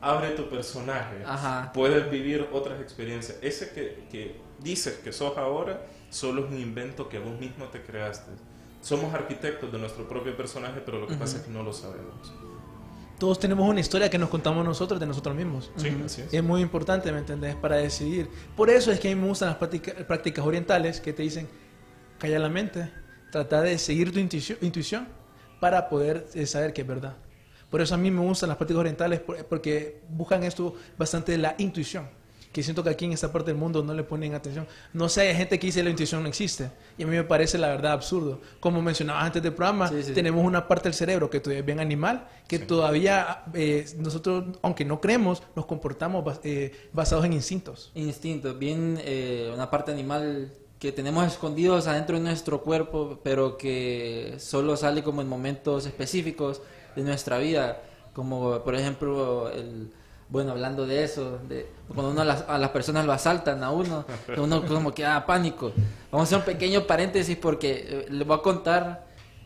abre 0.01 0.29
tu 0.31 0.49
personaje. 0.49 1.17
Ajá. 1.25 1.71
Puedes 1.73 2.09
vivir 2.11 2.47
otras 2.51 2.81
experiencias. 2.81 3.37
Ese 3.41 3.69
que, 3.71 4.03
que 4.11 4.35
dices 4.59 4.95
que 5.03 5.13
sos 5.13 5.37
ahora, 5.37 5.81
solo 6.13 6.45
es 6.45 6.51
un 6.51 6.59
invento 6.59 7.09
que 7.09 7.19
vos 7.19 7.39
mismo 7.39 7.65
te 7.65 7.81
creaste. 7.81 8.31
Somos 8.81 9.13
arquitectos 9.13 9.71
de 9.71 9.79
nuestro 9.79 10.07
propio 10.07 10.35
personaje, 10.35 10.81
pero 10.85 10.99
lo 10.99 11.07
que 11.07 11.15
pasa 11.15 11.37
es 11.37 11.43
que 11.43 11.51
no 11.51 11.63
lo 11.63 11.73
sabemos. 11.73 12.33
Todos 13.17 13.39
tenemos 13.39 13.67
una 13.69 13.79
historia 13.79 14.09
que 14.09 14.17
nos 14.17 14.29
contamos 14.29 14.65
nosotros 14.65 14.99
de 14.99 15.05
nosotros 15.05 15.35
mismos. 15.35 15.71
Sí, 15.77 15.89
así 16.05 16.21
es. 16.21 16.33
Es 16.33 16.43
muy 16.43 16.61
importante, 16.61 17.11
¿me 17.11 17.19
entendés? 17.19 17.55
Para 17.55 17.77
decidir. 17.77 18.29
Por 18.55 18.69
eso 18.69 18.91
es 18.91 18.99
que 18.99 19.09
a 19.11 19.15
mí 19.15 19.21
me 19.21 19.27
gustan 19.27 19.49
las 19.49 19.57
práctica- 19.57 19.93
prácticas 20.05 20.45
orientales 20.45 20.99
que 20.99 21.13
te 21.13 21.23
dicen, 21.23 21.47
calla 22.19 22.37
la 22.39 22.49
mente, 22.49 22.91
trata 23.31 23.61
de 23.61 23.77
seguir 23.77 24.11
tu 24.11 24.19
intuicio- 24.19 24.57
intuición 24.61 25.07
para 25.61 25.87
poder 25.87 26.27
eh, 26.33 26.45
saber 26.45 26.73
que 26.73 26.81
es 26.81 26.87
verdad. 26.87 27.15
Por 27.69 27.79
eso 27.81 27.95
a 27.95 27.97
mí 27.97 28.11
me 28.11 28.19
gustan 28.21 28.49
las 28.49 28.57
prácticas 28.57 28.81
orientales 28.81 29.19
por- 29.21 29.45
porque 29.45 30.01
buscan 30.09 30.43
esto 30.43 30.75
bastante 30.97 31.31
de 31.31 31.37
la 31.37 31.55
intuición, 31.57 32.09
que 32.53 32.63
siento 32.63 32.83
que 32.83 32.91
aquí 32.91 33.03
en 33.05 33.11
esta 33.11 33.31
parte 33.33 33.51
del 33.51 33.59
mundo 33.59 33.83
no 33.83 33.93
le 33.93 34.03
ponen 34.03 34.33
atención. 34.35 34.65
No 34.93 35.09
sé, 35.09 35.21
hay 35.21 35.35
gente 35.35 35.59
que 35.59 35.67
dice 35.67 35.83
la 35.83 35.89
intuición 35.89 36.21
no 36.23 36.29
existe 36.29 36.69
y 36.97 37.03
a 37.03 37.07
mí 37.07 37.15
me 37.15 37.23
parece 37.23 37.57
la 37.57 37.67
verdad 37.69 37.91
absurdo. 37.93 38.39
Como 38.61 38.81
mencionaba 38.81 39.21
antes 39.21 39.41
del 39.43 39.53
programa, 39.53 39.89
Sí, 39.89 40.03
sí. 40.03 40.13
tenemos 40.13 40.45
una 40.45 40.67
parte 40.67 40.83
del 40.87 40.93
cerebro 40.93 41.29
que 41.29 41.39
todavía 41.41 41.59
es 41.61 41.65
bien 41.65 41.79
animal, 41.81 42.27
que 42.47 42.59
Sí. 42.59 42.65
todavía 42.65 43.43
eh, 43.53 43.85
nosotros, 43.97 44.45
aunque 44.61 44.85
no 44.85 45.01
creemos, 45.01 45.43
nos 45.55 45.65
comportamos 45.65 46.23
bas- 46.23 46.39
eh, 46.43 46.89
basados 46.93 47.25
en 47.25 47.33
instintos. 47.33 47.91
Instinto, 47.95 48.53
bien 48.53 48.99
eh, 49.03 49.51
una 49.53 49.69
parte 49.69 49.91
animal 49.91 50.53
que 50.79 50.91
tenemos 50.91 51.25
escondidos 51.25 51.87
adentro 51.87 52.17
de 52.17 52.23
nuestro 52.23 52.61
cuerpo, 52.61 53.19
pero 53.23 53.57
que 53.57 54.35
solo 54.37 54.77
sale 54.77 55.01
como 55.01 55.21
en 55.21 55.27
momentos 55.27 55.85
específicos 55.87 56.61
de 56.95 57.01
nuestra 57.01 57.37
vida, 57.39 57.81
como 58.13 58.59
por 58.63 58.75
ejemplo 58.75 59.49
el 59.49 59.91
bueno, 60.33 60.53
hablando 60.53 60.87
de 60.87 61.03
eso, 61.03 61.37
de 61.47 61.67
cuando 61.87 62.11
uno 62.11 62.21
a 62.21 62.25
las, 62.25 62.45
a 62.47 62.57
las 62.57 62.71
personas 62.71 63.05
lo 63.05 63.13
asaltan 63.13 63.63
a 63.63 63.69
uno, 63.69 64.03
uno 64.35 64.65
como 64.67 64.91
que 64.91 65.03
da 65.03 65.27
pánico. 65.27 65.71
Vamos 66.11 66.25
a 66.25 66.35
hacer 66.35 66.37
un 66.39 66.57
pequeño 66.57 66.87
paréntesis 66.87 67.37
porque 67.37 67.85
eh, 67.87 68.05
les 68.09 68.27
voy 68.27 68.39
a 68.39 68.41
contar 68.41 69.05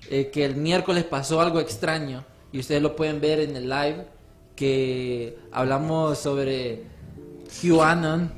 eh, 0.10 0.30
que 0.32 0.46
el 0.46 0.56
miércoles 0.56 1.04
pasó 1.04 1.42
algo 1.42 1.60
extraño 1.60 2.24
y 2.54 2.60
ustedes 2.60 2.82
lo 2.82 2.96
pueden 2.96 3.20
ver 3.20 3.42
en 3.42 3.58
el 3.58 3.70
live 3.70 4.08
que 4.56 5.38
hablamos 5.52 6.20
sobre 6.20 6.84
QAnon, 7.62 8.32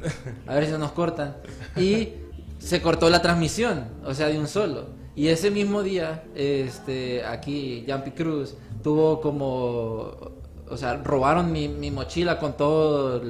a 0.47 0.55
ver 0.55 0.65
si 0.65 0.71
no 0.71 0.79
nos 0.79 0.93
cortan, 0.93 1.37
y 1.77 2.13
se 2.57 2.81
cortó 2.81 3.11
la 3.11 3.21
transmisión, 3.21 3.89
o 4.03 4.15
sea, 4.15 4.25
de 4.25 4.39
un 4.39 4.47
solo. 4.47 4.87
Y 5.15 5.27
ese 5.27 5.51
mismo 5.51 5.83
día, 5.83 6.23
este, 6.33 7.23
aquí, 7.23 7.85
Jumpy 7.87 8.09
Cruz 8.09 8.55
tuvo 8.81 9.21
como, 9.21 10.38
o 10.69 10.77
sea, 10.77 10.95
robaron 10.97 11.51
mi, 11.51 11.67
mi 11.67 11.91
mochila 11.91 12.39
con 12.39 12.55
toda 12.55 13.21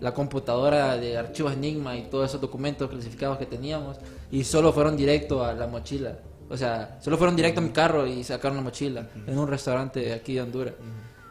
la 0.00 0.12
computadora 0.14 0.96
de 0.96 1.16
archivos 1.16 1.52
Enigma 1.52 1.96
y 1.96 2.02
todos 2.04 2.30
esos 2.30 2.40
documentos 2.40 2.90
clasificados 2.90 3.38
que 3.38 3.46
teníamos, 3.46 3.98
y 4.30 4.44
solo 4.44 4.72
fueron 4.72 4.96
directo 4.96 5.44
a 5.44 5.52
la 5.52 5.66
mochila. 5.66 6.18
O 6.50 6.56
sea, 6.56 6.98
solo 7.00 7.16
fueron 7.16 7.36
directo 7.36 7.60
a 7.60 7.62
mi 7.62 7.70
carro 7.70 8.06
y 8.06 8.22
sacaron 8.22 8.56
la 8.58 8.62
mochila 8.62 9.08
en 9.26 9.38
un 9.38 9.48
restaurante 9.48 10.12
aquí 10.12 10.34
de 10.34 10.42
Honduras. 10.42 10.74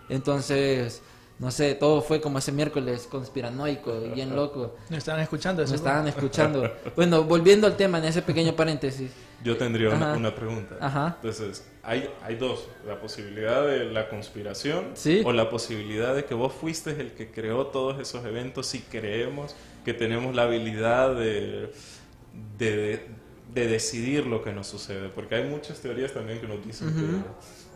Entonces, 0.09 1.01
no 1.39 1.51
sé, 1.51 1.75
todo 1.75 2.01
fue 2.01 2.21
como 2.21 2.39
ese 2.39 2.51
miércoles 2.51 3.07
conspiranoico 3.09 3.93
y 4.05 4.09
bien 4.09 4.35
loco. 4.35 4.75
¿No 4.89 4.97
estaban 4.97 5.21
escuchando 5.21 5.61
eso? 5.63 5.75
estaban 5.75 6.07
escuchando. 6.07 6.71
Bueno, 6.95 7.23
volviendo 7.23 7.67
al 7.67 7.75
tema 7.75 7.97
en 7.99 8.05
ese 8.05 8.21
pequeño 8.21 8.55
paréntesis. 8.55 9.11
Yo 9.43 9.57
tendría 9.57 9.89
una, 9.89 10.11
Ajá. 10.11 10.17
una 10.17 10.35
pregunta. 10.35 10.77
Ajá. 10.79 11.17
Entonces, 11.17 11.65
hay, 11.83 12.09
hay 12.23 12.35
dos. 12.35 12.67
La 12.87 12.99
posibilidad 12.99 13.65
de 13.67 13.85
la 13.85 14.09
conspiración 14.09 14.91
Sí. 14.93 15.21
o 15.25 15.31
la 15.33 15.49
posibilidad 15.49 16.15
de 16.15 16.25
que 16.25 16.33
vos 16.33 16.53
fuiste 16.53 16.91
el 16.91 17.11
que 17.11 17.29
creó 17.31 17.67
todos 17.67 17.99
esos 17.99 18.25
eventos 18.25 18.73
y 18.75 18.79
creemos 18.79 19.55
que 19.85 19.93
tenemos 19.93 20.33
la 20.35 20.43
habilidad 20.43 21.13
de, 21.15 21.71
de, 22.57 23.05
de 23.53 23.67
decidir 23.67 24.25
lo 24.25 24.41
que 24.43 24.53
nos 24.53 24.67
sucede. 24.67 25.09
Porque 25.09 25.35
hay 25.35 25.43
muchas 25.43 25.79
teorías 25.81 26.13
también 26.13 26.39
que 26.39 26.47
nos 26.47 26.65
dicen 26.65 26.93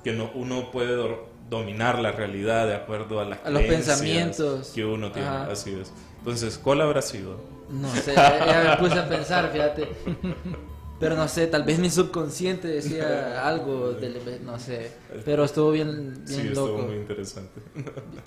que, 0.03 0.09
que 0.11 0.15
no, 0.17 0.31
uno 0.35 0.71
puede 0.71 0.95
dor- 0.95 1.25
dominar 1.49 1.99
la 1.99 2.11
realidad 2.13 2.65
de 2.67 2.75
acuerdo 2.75 3.19
a 3.19 3.25
las 3.25 3.39
A 3.45 3.49
los 3.49 3.61
pensamientos. 3.63 4.71
que 4.73 4.85
uno 4.85 5.11
tiene. 5.11 5.27
Ajá. 5.27 5.51
Así 5.51 5.77
es. 5.79 5.91
Entonces, 6.19 6.57
¿cuál 6.57 6.81
habrá 6.81 7.01
sido? 7.01 7.39
No 7.69 7.93
sé, 7.93 8.13
ya 8.15 8.77
me 8.79 8.87
puse 8.87 8.99
a 8.99 9.07
pensar, 9.09 9.51
fíjate. 9.51 9.87
Pero 10.99 11.15
no 11.15 11.27
sé, 11.27 11.47
tal 11.47 11.63
vez 11.63 11.77
mi 11.77 11.89
subconsciente 11.89 12.67
decía 12.67 13.47
algo, 13.47 13.93
del, 13.93 14.19
no 14.43 14.57
sé. 14.57 14.91
Pero 15.23 15.43
estuvo 15.43 15.71
bien, 15.71 16.23
bien 16.25 16.41
sí, 16.41 16.49
loco. 16.49 16.69
estuvo 16.69 16.87
muy 16.87 16.95
interesante. 16.95 17.61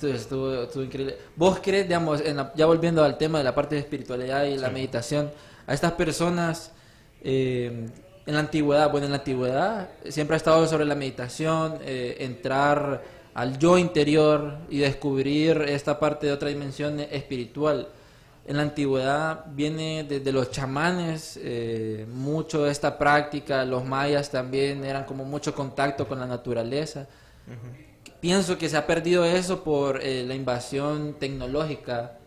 Estuvo, 0.02 0.54
estuvo, 0.62 0.82
increíble. 0.84 1.16
¿Vos 1.36 1.58
crees, 1.62 1.86
digamos, 1.88 2.20
en 2.20 2.36
la- 2.36 2.52
ya 2.54 2.66
volviendo 2.66 3.02
al 3.02 3.18
tema 3.18 3.38
de 3.38 3.44
la 3.44 3.54
parte 3.54 3.74
de 3.74 3.80
espiritualidad 3.80 4.44
y 4.44 4.56
la 4.56 4.70
meditación, 4.70 5.30
a 5.66 5.74
estas 5.74 5.92
personas 5.92 6.72
eh, 7.22 7.88
en 8.26 8.34
la 8.34 8.40
antigüedad, 8.40 8.90
bueno, 8.90 9.06
en 9.06 9.12
la 9.12 9.18
antigüedad 9.18 9.88
siempre 10.08 10.34
ha 10.34 10.36
estado 10.36 10.66
sobre 10.66 10.84
la 10.84 10.94
meditación, 10.94 11.78
eh, 11.82 12.18
entrar 12.20 13.02
al 13.34 13.58
yo 13.58 13.78
interior 13.78 14.58
y 14.68 14.78
descubrir 14.78 15.62
esta 15.68 15.98
parte 15.98 16.26
de 16.26 16.32
otra 16.32 16.48
dimensión 16.48 17.00
espiritual. 17.00 17.88
En 18.50 18.56
la 18.56 18.62
antigüedad 18.64 19.44
viene 19.54 20.02
desde 20.02 20.32
los 20.32 20.50
chamanes, 20.50 21.38
eh, 21.40 22.04
mucho 22.12 22.64
de 22.64 22.72
esta 22.72 22.98
práctica, 22.98 23.64
los 23.64 23.84
mayas 23.84 24.28
también 24.28 24.84
eran 24.84 25.04
como 25.04 25.24
mucho 25.24 25.54
contacto 25.54 26.08
con 26.08 26.18
la 26.18 26.26
naturaleza. 26.26 27.06
Pienso 28.18 28.58
que 28.58 28.68
se 28.68 28.76
ha 28.76 28.88
perdido 28.88 29.24
eso 29.24 29.62
por 29.62 30.00
eh, 30.02 30.24
la 30.26 30.34
invasión 30.34 31.14
tecnológica 31.20 32.18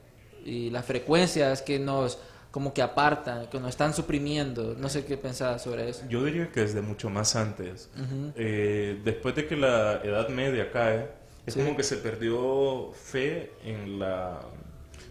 y 0.45 0.69
las 0.69 0.85
frecuencias 0.85 1.61
que 1.61 1.77
nos 1.77 2.17
como 2.51 2.73
que 2.73 2.81
apartan, 2.81 3.47
que 3.47 3.59
nos 3.59 3.71
están 3.71 3.93
suprimiendo. 3.93 4.75
No 4.79 4.87
sé 4.87 5.03
qué 5.03 5.17
pensar 5.17 5.59
sobre 5.59 5.89
eso. 5.89 6.05
Yo 6.07 6.23
diría 6.23 6.49
que 6.53 6.61
desde 6.61 6.81
mucho 6.81 7.09
más 7.09 7.35
antes. 7.35 7.89
Eh, 8.37 9.01
después 9.03 9.35
de 9.35 9.45
que 9.45 9.57
la 9.57 9.99
Edad 10.05 10.29
Media 10.29 10.71
cae, 10.71 11.09
es 11.45 11.53
Sí. 11.55 11.59
como 11.59 11.75
que 11.75 11.83
se 11.83 11.97
perdió 11.97 12.93
fe 12.93 13.51
en 13.65 13.99
la 13.99 14.39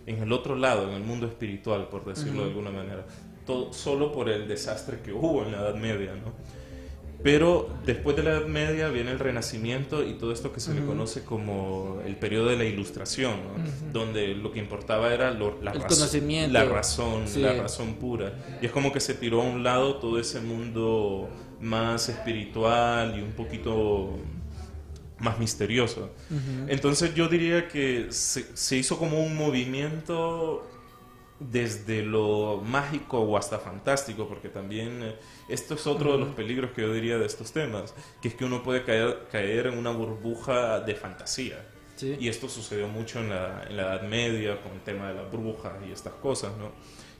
en 0.06 0.22
el 0.22 0.32
otro 0.32 0.56
lado, 0.56 0.88
en 0.88 0.94
el 0.94 1.02
mundo 1.02 1.26
espiritual, 1.26 1.88
por 1.88 2.04
decirlo 2.04 2.42
de 2.42 2.48
alguna 2.48 2.70
manera. 2.70 3.04
Todo, 3.46 3.72
solo 3.72 4.12
por 4.12 4.28
el 4.28 4.46
desastre 4.48 5.00
que 5.04 5.12
hubo 5.12 5.42
en 5.44 5.52
la 5.52 5.58
Edad 5.60 5.74
Media, 5.74 6.12
¿no? 6.14 6.32
Pero 7.22 7.68
después 7.86 8.16
de 8.16 8.24
la 8.24 8.30
Edad 8.32 8.46
Media 8.46 8.88
viene 8.88 9.12
el 9.12 9.20
Renacimiento 9.20 10.02
y 10.04 10.14
todo 10.14 10.32
esto 10.32 10.52
que 10.52 10.58
se 10.58 10.74
le 10.74 10.84
conoce 10.84 11.24
como 11.24 12.00
el 12.04 12.16
periodo 12.16 12.48
de 12.48 12.56
la 12.56 12.64
Ilustración, 12.64 13.34
¿no? 13.44 13.92
donde 13.92 14.34
lo 14.34 14.50
que 14.50 14.58
importaba 14.58 15.14
era 15.14 15.30
lo- 15.30 15.60
la, 15.62 15.70
El 15.70 15.82
razón, 15.82 16.52
la 16.52 16.64
razón, 16.64 17.28
Sí. 17.28 17.40
la 17.40 17.52
razón 17.52 17.94
pura. 17.94 18.32
Y 18.60 18.66
es 18.66 18.72
como 18.72 18.90
que 18.92 18.98
se 18.98 19.14
tiró 19.14 19.40
a 19.40 19.44
un 19.44 19.62
lado 19.62 19.96
todo 19.96 20.18
ese 20.18 20.40
mundo 20.40 21.28
más 21.60 22.08
espiritual 22.08 23.16
y 23.16 23.22
un 23.22 23.30
poquito 23.32 24.18
más 25.22 25.38
misterioso. 25.38 26.10
Entonces 26.68 27.14
yo 27.14 27.28
diría 27.28 27.68
que 27.68 28.08
se, 28.10 28.56
se 28.56 28.76
hizo 28.76 28.98
como 28.98 29.24
un 29.24 29.36
movimiento 29.36 30.68
desde 31.50 32.02
lo 32.02 32.62
mágico 32.64 33.20
o 33.20 33.36
hasta 33.36 33.58
fantástico, 33.58 34.28
porque 34.28 34.48
también 34.48 35.02
eh, 35.02 35.16
esto 35.48 35.74
es 35.74 35.86
otro 35.86 36.12
de 36.12 36.18
los 36.18 36.34
peligros 36.34 36.70
que 36.72 36.82
yo 36.82 36.92
diría 36.92 37.18
de 37.18 37.26
estos 37.26 37.52
temas, 37.52 37.94
que 38.20 38.28
es 38.28 38.34
que 38.34 38.44
uno 38.44 38.62
puede 38.62 38.84
caer, 38.84 39.26
caer 39.30 39.66
en 39.66 39.78
una 39.78 39.90
burbuja 39.90 40.80
de 40.80 40.94
fantasía. 40.94 41.66
Sí. 41.96 42.16
Y 42.18 42.28
esto 42.28 42.48
sucedió 42.48 42.88
mucho 42.88 43.20
en 43.20 43.30
la, 43.30 43.64
en 43.68 43.76
la 43.76 43.82
Edad 43.82 44.02
Media 44.02 44.60
con 44.60 44.72
el 44.72 44.80
tema 44.80 45.08
de 45.08 45.14
las 45.14 45.30
brujas 45.30 45.74
y 45.86 45.92
estas 45.92 46.14
cosas, 46.14 46.52
¿no? 46.56 46.70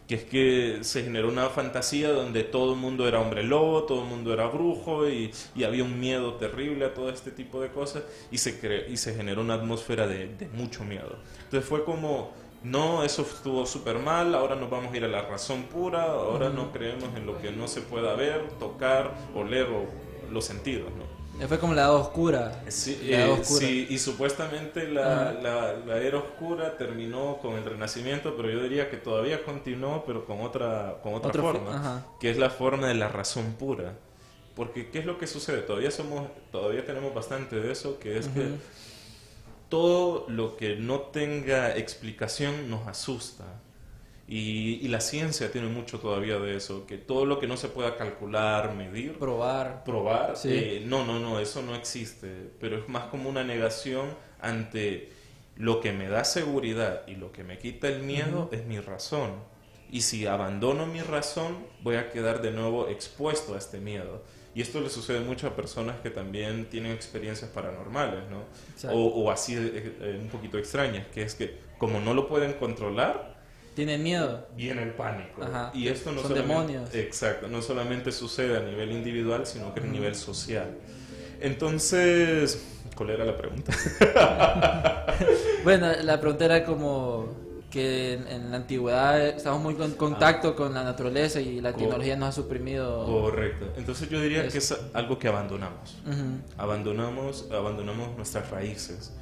Que 0.09 0.17
es 0.17 0.25
que 0.25 0.79
se 0.83 1.05
generó 1.05 1.29
una 1.29 1.49
fantasía 1.49 2.11
donde 2.11 2.43
todo 2.43 2.75
el 2.75 2.79
mundo 2.81 3.07
era 3.09 3.21
hombre 3.21 3.45
lobo, 3.45 3.85
todo 3.85 4.03
el 4.03 4.09
mundo 4.09 4.33
era 4.35 4.47
brujo 4.49 5.09
y, 5.09 5.33
y 5.55 5.65
había 5.65 5.85
un 5.85 5.99
miedo 6.01 6.35
terrible 6.35 6.85
a 6.85 6.93
todo 6.93 7.09
este 7.09 7.31
tipo 7.31 7.61
de 7.61 7.69
cosas 7.71 8.03
y 8.31 8.39
se, 8.39 8.61
cre- 8.61 8.91
y 8.91 8.97
se 8.97 9.15
generó 9.15 9.41
una 9.41 9.55
atmósfera 9.55 10.07
de, 10.07 10.29
de 10.29 10.49
mucho 10.49 10.85
miedo. 10.85 11.17
Entonces 11.45 11.67
fue 11.69 11.85
como, 11.85 12.33
no, 12.65 13.05
eso 13.05 13.23
estuvo 13.23 13.65
súper 13.65 13.99
mal, 14.01 14.35
ahora 14.35 14.57
nos 14.57 14.69
vamos 14.69 14.93
a 14.93 14.97
ir 14.97 15.05
a 15.05 15.09
la 15.09 15.23
razón 15.23 15.63
pura, 15.65 16.05
ahora 16.05 16.51
no 16.51 16.73
creemos 16.73 17.09
en 17.17 17.25
lo 17.25 17.41
que 17.41 17.51
no 17.53 17.69
se 17.69 17.81
pueda 17.81 18.15
ver, 18.15 18.49
tocar, 18.59 19.15
oler 19.35 19.67
o 19.69 19.87
los 20.33 20.45
sentidos, 20.45 20.91
¿no? 20.97 21.22
Fue 21.49 21.59
como 21.59 21.75
la 21.75 21.83
edad 21.83 21.95
oscura. 21.97 22.63
Sí, 22.69 22.99
La 23.09 23.27
edad 23.27 23.39
eh, 23.41 23.45
sí, 23.45 23.87
y 23.91 23.99
supuestamente 23.99 24.89
la, 24.89 25.33
la, 25.33 25.73
la 25.77 25.99
era 25.99 26.19
oscura 26.19 26.77
terminó 26.77 27.39
con 27.39 27.55
el 27.55 27.65
renacimiento, 27.65 28.37
pero 28.37 28.51
yo 28.51 28.63
diría 28.63 28.91
que 28.91 28.97
todavía 28.97 29.45
continuó, 29.45 30.05
pero 30.07 30.25
con 30.25 30.41
otra, 30.41 30.99
con 31.03 31.15
otra 31.15 31.29
Otra 31.31 31.43
fo- 31.43 31.53
forma, 31.53 32.07
que 32.21 32.31
es 32.31 32.39
la 32.39 32.51
forma 32.51 32.89
de 32.89 32.95
la 32.95 33.09
razón 33.09 33.55
pura. 33.59 33.95
Porque, 34.55 34.91
¿qué 34.91 34.99
es 35.01 35.07
lo 35.07 35.19
que 35.19 35.27
sucede? 35.27 35.63
Todavía, 35.63 35.91
somos, 35.91 36.29
todavía 36.51 36.85
tenemos 36.85 37.15
bastante 37.15 37.57
de 37.57 37.73
eso, 37.73 37.99
que 37.99 38.19
es 38.19 38.29
que 38.29 38.59
todo 39.69 40.27
lo 40.29 40.57
que 40.57 40.77
no 40.77 41.01
tenga 41.01 41.77
explicación 41.77 42.69
nos 42.71 42.87
asusta. 42.87 43.45
Y, 44.29 44.79
y 44.83 44.88
la 44.88 45.00
ciencia 45.00 45.50
tiene 45.52 45.69
mucho 45.69 45.99
todavía 45.99 46.38
de 46.38 46.57
eso, 46.57 46.87
que 46.87 46.97
todo 46.97 47.26
lo 47.26 47.38
que 47.38 47.47
no 47.47 47.57
se 47.57 47.69
pueda 47.69 47.97
calcular, 47.97 48.75
medir, 48.75 49.19
Probar. 49.19 49.85
probar. 49.85 50.37
Sí. 50.37 50.49
eh, 50.50 50.83
no, 50.87 51.05
no, 51.05 51.19
no, 51.19 51.38
eso 51.41 51.62
no 51.62 51.75
existe. 51.75 52.50
Pero 52.61 52.79
es 52.79 52.88
más 52.88 53.05
como 53.07 53.29
una 53.29 53.45
negación 53.45 54.17
ante 54.41 55.12
lo 55.57 55.81
que 55.81 55.93
me 55.93 56.09
da 56.09 56.25
seguridad 56.25 57.02
y 57.07 57.17
lo 57.17 57.33
que 57.33 57.45
me 57.45 57.59
quita 57.59 57.88
el 57.88 58.02
miedo 58.02 58.49
es 58.52 58.64
mi 58.64 58.81
razón. 58.81 59.33
Y 59.91 60.00
si 60.02 60.26
abandono 60.26 60.87
mi 60.87 61.02
razón, 61.02 61.67
voy 61.83 61.97
a 61.97 62.11
quedar 62.11 62.41
de 62.41 62.50
nuevo 62.52 62.88
expuesto 62.88 63.55
a 63.55 63.59
este 63.59 63.79
miedo. 63.79 64.23
Y 64.55 64.62
esto 64.62 64.81
le 64.81 64.88
sucede 64.91 65.21
mucho 65.21 65.47
a 65.47 65.57
personas 65.57 66.00
que 66.00 66.11
también 66.11 66.67
tienen 66.71 66.93
experiencias 66.93 67.50
paranormales, 67.50 68.25
¿no? 68.31 68.45
O, 68.91 69.07
o 69.07 69.31
así 69.31 69.55
eh, 69.57 69.97
eh, 70.00 70.19
un 70.21 70.29
poquito 70.29 70.59
extrañas, 70.59 71.07
que 71.09 71.23
es 71.23 71.35
que 71.35 71.59
como 71.79 72.00
no 72.00 72.14
lo 72.14 72.29
pueden 72.29 72.55
controlar, 72.55 73.32
¿Tienen 73.75 74.02
miedo? 74.02 74.47
viene 74.55 74.83
el 74.83 74.91
pánico. 74.93 75.43
Ajá. 75.43 75.71
Y 75.75 75.88
esto 75.88 76.12
no 76.12 76.23
Son 76.23 76.35
demonios. 76.35 76.95
Exacto, 76.95 77.49
no 77.49 77.62
solamente 77.62 78.12
sucede 78.12 78.57
a 78.57 78.61
nivel 78.61 78.93
individual, 78.93 79.47
sino 79.47 79.73
que 79.75 79.81
a 79.81 79.85
nivel 79.85 80.14
social. 80.14 80.71
Entonces, 81.41 82.62
¿cuál 82.95 83.11
era 83.11 83.25
la 83.25 83.37
pregunta? 83.37 83.73
Bueno, 85.64 85.93
la 86.02 86.21
pregunta 86.21 86.45
era 86.45 86.64
como 86.64 87.29
que 87.71 88.14
en, 88.14 88.26
en 88.26 88.50
la 88.50 88.57
antigüedad 88.57 89.21
estamos 89.29 89.62
muy 89.62 89.81
en 89.83 89.93
contacto 89.93 90.57
con 90.57 90.75
la 90.75 90.83
naturaleza 90.83 91.41
y 91.41 91.61
la 91.61 91.73
tecnología 91.73 92.17
nos 92.17 92.31
ha 92.31 92.33
suprimido. 92.33 93.07
Correcto. 93.07 93.73
Entonces 93.76 94.11
yo 94.11 94.21
diría 94.21 94.43
Eso. 94.43 94.52
que 94.52 94.59
es 94.59 94.76
algo 94.93 95.19
que 95.19 95.29
abandonamos. 95.29 95.99
Ujú. 96.05 96.41
Abandonamos, 96.59 97.49
abandonamos 97.50 98.17
nuestras 98.17 98.50
raíces. 98.50 99.12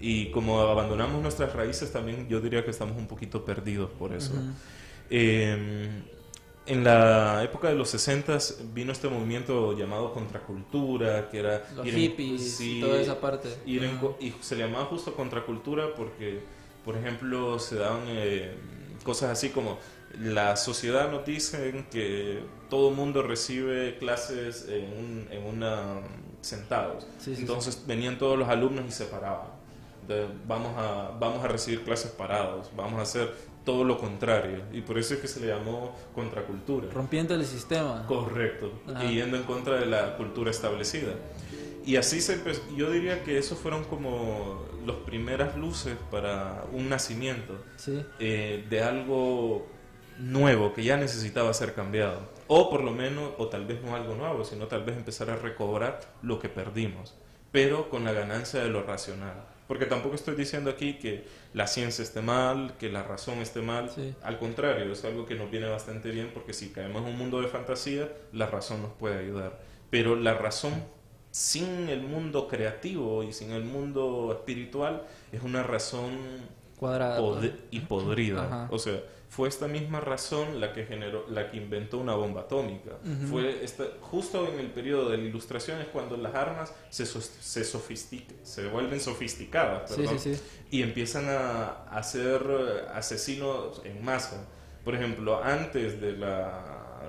Y 0.00 0.30
como 0.30 0.60
abandonamos 0.60 1.22
nuestras 1.22 1.52
raíces, 1.54 1.92
también 1.92 2.28
yo 2.28 2.40
diría 2.40 2.64
que 2.64 2.70
estamos 2.70 2.96
un 2.98 3.06
poquito 3.06 3.44
perdidos 3.44 3.90
por 3.90 4.12
eso. 4.12 4.34
Ujú. 4.34 4.42
Eh, 5.10 5.88
en 6.66 6.82
la 6.82 7.44
época 7.44 7.68
de 7.68 7.76
los 7.76 7.88
60 7.90 8.38
vino 8.74 8.90
este 8.90 9.08
movimiento 9.08 9.76
llamado 9.78 10.12
contracultura, 10.12 11.28
que 11.30 11.38
era... 11.38 11.64
Los 11.76 11.86
ir 11.86 11.94
en- 11.94 12.00
hippies 12.00 12.60
y 12.60 12.80
toda 12.80 13.00
esa 13.00 13.20
parte. 13.20 13.48
ir 13.66 13.84
en 13.84 13.90
Ajá. 13.92 14.00
co- 14.00 14.16
y 14.20 14.34
se 14.40 14.56
le 14.56 14.64
llamaba 14.66 14.86
justo 14.86 15.14
contracultura 15.14 15.94
porque, 15.94 16.40
por 16.84 16.96
ejemplo, 16.96 17.58
se 17.60 17.76
daban 17.76 18.02
eh, 18.08 18.52
cosas 19.04 19.30
así 19.30 19.50
como 19.50 19.78
la 20.18 20.56
sociedad 20.56 21.10
nos 21.10 21.24
dicen 21.24 21.86
que 21.90 22.40
todo 22.68 22.90
mundo 22.90 23.22
recibe 23.22 23.96
clases 23.98 24.66
en, 24.68 24.84
un, 24.92 25.28
en 25.30 25.44
una 25.44 26.00
sentados. 26.40 27.06
Sí, 27.18 27.34
sí, 27.36 27.42
Entonces 27.42 27.84
venían 27.86 28.18
todos 28.18 28.36
los 28.38 28.48
alumnos 28.48 28.84
y 28.88 28.90
se 28.92 29.04
paraban. 29.06 29.55
De, 30.06 30.26
vamos, 30.46 30.72
a, 30.76 31.16
vamos 31.18 31.44
a 31.44 31.48
recibir 31.48 31.82
clases 31.84 32.10
parados, 32.12 32.70
vamos 32.76 32.98
a 32.98 33.02
hacer 33.02 33.34
todo 33.64 33.82
lo 33.84 33.98
contrario. 33.98 34.62
Y 34.72 34.80
por 34.82 34.98
eso 34.98 35.14
es 35.14 35.20
que 35.20 35.26
se 35.28 35.40
le 35.40 35.48
llamó 35.48 35.94
contracultura. 36.14 36.88
Rompiendo 36.92 37.34
el 37.34 37.44
sistema. 37.44 38.04
Correcto, 38.06 38.72
Ajá. 38.88 39.04
y 39.04 39.14
yendo 39.16 39.36
en 39.36 39.42
contra 39.44 39.76
de 39.80 39.86
la 39.86 40.16
cultura 40.16 40.50
establecida. 40.50 41.14
Y 41.84 41.96
así 41.96 42.20
se 42.20 42.34
empezó, 42.34 42.62
yo 42.76 42.90
diría 42.90 43.22
que 43.24 43.38
esos 43.38 43.58
fueron 43.58 43.84
como 43.84 44.64
las 44.84 44.96
primeras 44.96 45.56
luces 45.56 45.96
para 46.10 46.64
un 46.72 46.88
nacimiento 46.88 47.54
Sí. 47.76 48.04
eh, 48.18 48.64
de 48.68 48.82
algo 48.82 49.66
nuevo 50.18 50.72
que 50.72 50.82
ya 50.82 50.96
necesitaba 50.96 51.52
ser 51.54 51.74
cambiado. 51.74 52.20
O 52.48 52.70
por 52.70 52.82
lo 52.82 52.92
menos, 52.92 53.32
o 53.38 53.48
tal 53.48 53.66
vez 53.66 53.82
no 53.82 53.94
algo 53.96 54.14
nuevo, 54.14 54.44
sino 54.44 54.66
tal 54.66 54.84
vez 54.84 54.96
empezar 54.96 55.30
a 55.30 55.36
recobrar 55.36 56.00
lo 56.22 56.38
que 56.38 56.48
perdimos, 56.48 57.14
pero 57.52 57.88
con 57.90 58.04
la 58.04 58.12
ganancia 58.12 58.60
de 58.62 58.68
lo 58.68 58.82
racional. 58.82 59.44
Porque 59.68 59.86
tampoco 59.86 60.14
estoy 60.14 60.36
diciendo 60.36 60.70
aquí 60.70 60.94
que 60.94 61.24
la 61.52 61.66
ciencia 61.66 62.02
esté 62.02 62.20
mal, 62.22 62.74
que 62.78 62.88
la 62.88 63.02
razón 63.02 63.38
esté 63.38 63.62
mal. 63.62 63.90
Sí. 63.90 64.14
Al 64.22 64.38
contrario, 64.38 64.92
es 64.92 65.04
algo 65.04 65.26
que 65.26 65.34
nos 65.34 65.50
viene 65.50 65.66
bastante 65.68 66.10
bien 66.10 66.30
porque 66.32 66.52
si 66.52 66.68
caemos 66.70 67.02
en 67.02 67.08
un 67.08 67.18
mundo 67.18 67.40
de 67.40 67.48
fantasía, 67.48 68.08
la 68.32 68.46
razón 68.46 68.82
nos 68.82 68.92
puede 68.92 69.18
ayudar. 69.18 69.58
Pero 69.90 70.14
la 70.16 70.34
razón 70.34 70.72
sin 71.30 71.88
el 71.88 72.00
mundo 72.02 72.48
creativo 72.48 73.22
y 73.22 73.32
sin 73.32 73.50
el 73.52 73.64
mundo 73.64 74.32
espiritual 74.32 75.02
es 75.32 75.42
una 75.42 75.62
razón 75.62 76.12
Cuadrada. 76.78 77.20
pod- 77.20 77.52
y 77.70 77.80
podrida. 77.80 78.44
Ajá. 78.46 78.68
O 78.70 78.78
sea, 78.78 79.00
fue 79.36 79.48
esta 79.50 79.68
misma 79.68 80.00
razón 80.00 80.60
la 80.60 80.72
que 80.72 80.86
generó, 80.86 81.26
la 81.28 81.50
que 81.50 81.58
inventó 81.58 81.98
una 81.98 82.14
bomba 82.14 82.42
atómica. 82.42 82.92
Fue 83.30 83.62
esta, 83.62 83.84
justo 84.00 84.48
en 84.50 84.58
el 84.58 84.68
periodo 84.70 85.10
de 85.10 85.18
la 85.18 85.24
ilustración 85.24 85.78
es 85.82 85.88
cuando 85.88 86.16
las 86.16 86.34
armas 86.34 86.72
se, 86.88 87.04
se 87.04 87.62
sofistican, 87.64 88.36
se 88.42 88.66
vuelven 88.68 88.98
sofisticadas, 88.98 89.90
Sí, 89.90 89.96
perdón, 89.96 90.18
sí, 90.18 90.34
sí. 90.36 90.42
y 90.70 90.82
empiezan 90.82 91.26
a, 91.28 91.84
a 91.90 92.02
ser 92.02 92.40
eh, 92.48 92.86
asesinos 92.94 93.82
en 93.84 94.02
masa. 94.02 94.46
Por 94.84 94.94
ejemplo, 94.94 95.42
antes 95.44 96.00
de 96.00 96.12
la, 96.12 97.02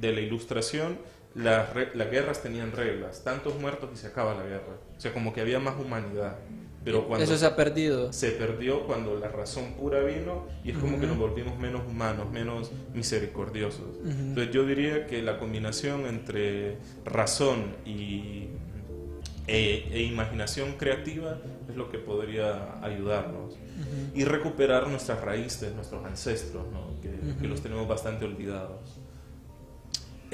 de 0.00 0.12
la 0.12 0.20
ilustración, 0.22 0.98
las, 1.34 1.72
re- 1.74 1.90
las 1.94 2.10
guerras 2.10 2.42
tenían 2.42 2.72
reglas, 2.72 3.24
tantos 3.24 3.56
muertos 3.56 3.90
y 3.92 3.96
se 3.96 4.06
acaba 4.06 4.34
la 4.34 4.44
guerra. 4.44 4.76
O 4.96 5.00
sea, 5.00 5.12
como 5.12 5.32
que 5.34 5.40
había 5.42 5.58
más 5.60 5.74
humanidad. 5.78 6.38
Pero 6.84 7.06
cuando 7.06 7.24
Eso 7.24 7.38
se 7.38 7.46
ha 7.46 7.56
perdido. 7.56 8.12
se 8.12 8.32
perdió 8.32 8.86
cuando 8.86 9.18
la 9.18 9.28
razón 9.28 9.72
pura 9.72 10.00
vino 10.00 10.46
y 10.62 10.72
es 10.72 10.76
como 10.76 11.00
que 11.00 11.06
nos 11.06 11.16
volvimos 11.16 11.58
menos 11.58 11.82
humanos, 11.88 12.30
menos 12.30 12.70
misericordiosos. 12.92 13.96
Entonces 14.04 14.52
yo 14.52 14.66
diría 14.66 15.06
que 15.06 15.22
la 15.22 15.38
combinación 15.38 16.06
entre 16.06 16.76
razón 17.06 17.74
y, 17.86 18.48
e, 19.46 19.88
e 19.92 20.02
imaginación 20.02 20.74
creativa 20.74 21.38
es 21.68 21.74
lo 21.74 21.90
que 21.90 21.98
podría 21.98 22.84
ayudarnos 22.84 23.56
y 24.14 24.24
recuperar 24.24 24.88
nuestras 24.88 25.22
raíces, 25.22 25.74
nuestros 25.74 26.04
ancestros, 26.04 26.66
¿no? 26.70 27.00
que, 27.00 27.10
que 27.40 27.48
los 27.48 27.62
tenemos 27.62 27.88
bastante 27.88 28.26
olvidados. 28.26 29.00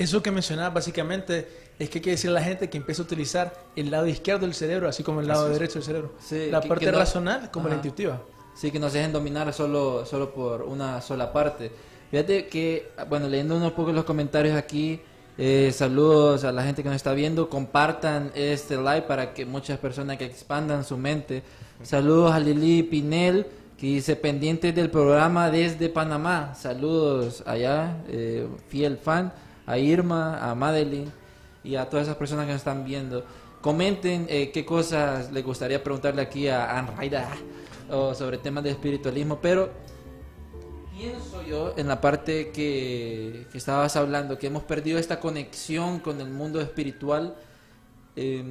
Eso 0.01 0.23
que 0.23 0.31
mencionaba 0.31 0.71
básicamente 0.71 1.47
es 1.79 1.91
que 1.91 1.99
hay 1.99 2.03
que 2.03 2.11
decirle 2.13 2.39
a 2.39 2.41
la 2.41 2.47
gente 2.47 2.71
que 2.71 2.79
empiece 2.79 3.03
a 3.03 3.05
utilizar 3.05 3.53
el 3.77 3.91
lado 3.91 4.07
izquierdo 4.07 4.47
del 4.47 4.55
cerebro, 4.55 4.89
así 4.89 5.03
como 5.03 5.21
el 5.21 5.29
lado 5.29 5.45
Así 5.45 5.53
derecho 5.53 5.75
del 5.75 5.83
cerebro. 5.85 6.13
Sí, 6.19 6.49
la 6.51 6.61
que- 6.63 6.69
parte 6.69 6.87
que 6.87 6.93
no- 6.93 6.99
racional 6.99 7.51
como 7.51 7.69
la 7.69 7.75
Ajá. 7.75 7.87
intuitiva. 7.87 8.23
Sí, 8.55 8.71
que 8.71 8.79
no 8.79 8.89
se 8.89 8.97
dejen 8.99 9.13
dominar 9.13 9.53
solo, 9.53 10.07
solo 10.07 10.33
por 10.33 10.63
una 10.63 11.01
sola 11.03 11.33
parte. 11.33 11.71
Fíjate 12.11 12.47
que, 12.49 12.93
bueno, 13.09 13.29
leyendo 13.29 13.57
unos 13.57 13.73
pocos 13.73 13.95
los 13.95 14.05
comentarios 14.05 14.57
aquí, 14.57 15.01
eh, 15.39 15.71
saludos 15.73 16.45
a 16.45 16.53
la 16.53 16.63
gente 16.65 16.83
que 16.83 16.89
nos 16.89 16.97
está 16.97 17.13
viendo, 17.13 17.49
compartan 17.51 18.33
este 18.35 18.77
live 18.79 19.03
para 19.03 19.33
que 19.35 19.45
muchas 19.47 19.79
personas 19.79 20.17
que 20.17 20.25
expandan 20.25 20.83
su 20.85 20.97
mente. 20.97 21.43
Saludos 21.83 22.33
a 22.33 22.41
Lili 22.41 22.83
Pinel, 22.83 23.47
que 23.79 23.87
dice 23.87 24.17
pendiente 24.17 24.73
del 24.73 24.91
programa 24.91 25.51
desde 25.51 25.89
Panamá. 25.91 26.55
Saludos 26.55 27.43
allá, 27.47 27.97
eh, 28.09 28.47
fiel 28.69 28.97
fan, 28.99 29.33
a 29.71 29.79
Irma, 29.79 30.51
a 30.51 30.55
Madeline 30.55 31.11
y 31.63 31.77
a 31.77 31.89
todas 31.89 32.07
esas 32.07 32.17
personas 32.17 32.47
que 32.47 32.53
nos 32.53 32.61
están 32.61 32.85
viendo. 32.85 33.25
Comenten 33.61 34.27
eh, 34.29 34.51
qué 34.53 34.65
cosas 34.65 35.31
les 35.31 35.45
gustaría 35.45 35.83
preguntarle 35.83 36.23
aquí 36.23 36.49
a 36.49 36.79
Anraida 36.79 37.29
o 37.91 38.15
sobre 38.15 38.39
temas 38.39 38.65
de 38.65 38.71
espiritualismo, 38.71 39.39
pero 39.41 39.71
pienso 40.97 41.43
yo 41.43 41.75
en 41.77 41.87
la 41.87 42.01
parte 42.01 42.51
que, 42.51 43.47
que 43.53 43.59
estabas 43.59 43.95
hablando, 43.97 44.39
que 44.39 44.49
hemos 44.49 44.65
perdido 44.65 44.99
esta 44.99 45.21
conexión 45.21 46.01
con 46.01 46.21
el 46.21 46.31
mundo 46.31 46.61
espiritual. 46.61 47.37
Eh, 48.17 48.43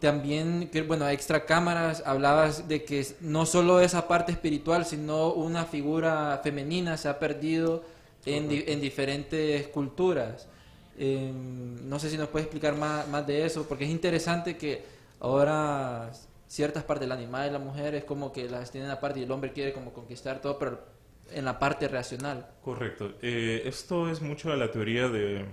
también, 0.00 0.70
bueno, 0.86 1.08
extra 1.08 1.46
cámaras, 1.46 2.02
hablabas 2.04 2.68
de 2.68 2.84
que 2.84 3.06
no 3.20 3.46
solo 3.46 3.80
esa 3.80 4.06
parte 4.06 4.32
espiritual, 4.32 4.84
sino 4.84 5.32
una 5.32 5.64
figura 5.64 6.40
femenina 6.42 6.98
se 6.98 7.08
ha 7.08 7.18
perdido 7.18 7.82
en, 8.26 8.48
di- 8.48 8.64
en 8.66 8.80
diferentes 8.80 9.66
culturas. 9.68 10.48
Eh, 10.98 11.32
no 11.34 11.98
sé 11.98 12.08
si 12.10 12.16
nos 12.16 12.28
puedes 12.28 12.46
explicar 12.46 12.76
más, 12.76 13.08
más 13.08 13.26
de 13.26 13.44
eso, 13.44 13.66
porque 13.68 13.84
es 13.84 13.90
interesante 13.90 14.56
que 14.56 14.84
ahora 15.20 16.10
ciertas 16.46 16.84
partes 16.84 17.08
del 17.08 17.12
animal 17.12 17.48
y 17.48 17.52
la 17.52 17.58
mujer 17.58 17.94
es 17.94 18.04
como 18.04 18.32
que 18.32 18.48
las 18.48 18.70
tienen 18.70 18.90
aparte 18.90 19.20
y 19.20 19.24
el 19.24 19.30
hombre 19.32 19.52
quiere 19.52 19.72
como 19.72 19.92
conquistar 19.92 20.40
todo, 20.40 20.58
pero 20.58 20.80
en 21.32 21.44
la 21.44 21.58
parte 21.58 21.88
racional. 21.88 22.46
Correcto. 22.62 23.14
Eh, 23.22 23.62
esto 23.64 24.08
es 24.10 24.20
mucho 24.20 24.50
de 24.50 24.56
la 24.58 24.70
teoría 24.70 25.08
de, 25.08 25.44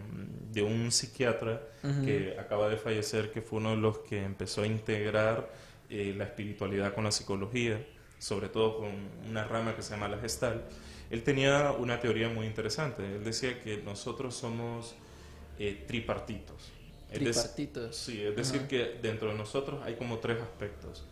de 0.52 0.62
un 0.62 0.92
psiquiatra 0.92 1.62
que 2.06 2.36
acaba 2.40 2.70
de 2.70 2.78
fallecer, 2.78 3.32
que 3.32 3.42
fue 3.42 3.58
uno 3.60 3.72
de 3.72 3.78
los 3.78 4.00
que 4.00 4.24
empezó 4.24 4.62
a 4.62 4.68
integrar 4.68 5.50
eh, 5.90 6.14
la 6.16 6.26
espiritualidad 6.26 6.94
con 6.94 7.06
la 7.06 7.12
psicología, 7.12 7.84
sobre 8.20 8.50
todo 8.50 8.78
con 8.78 8.90
una 9.28 9.46
rama 9.46 9.76
que 9.76 9.82
se 9.82 9.92
llama 9.94 10.08
la 10.08 10.18
gestal. 10.20 10.62
Él 11.12 11.24
tenía 11.24 11.72
una 11.74 12.00
teoría 12.00 12.30
muy 12.30 12.46
interesante. 12.46 13.04
Él 13.06 13.24
decía 13.24 13.62
que 13.62 13.78
nosotros 13.84 14.34
somos 14.34 14.96
eh, 15.60 15.84
tripartitos. 15.86 16.72
Es 17.12 17.20
Tripartitos. 17.20 17.96
Sí, 17.96 18.22
es 18.24 18.36
decir, 18.36 18.62
que 18.62 18.98
dentro 19.02 19.30
de 19.30 19.36
nosotros 19.36 19.82
hay 19.84 19.96
como 19.96 20.20
tres 20.20 20.42
aspectos. 20.42 21.06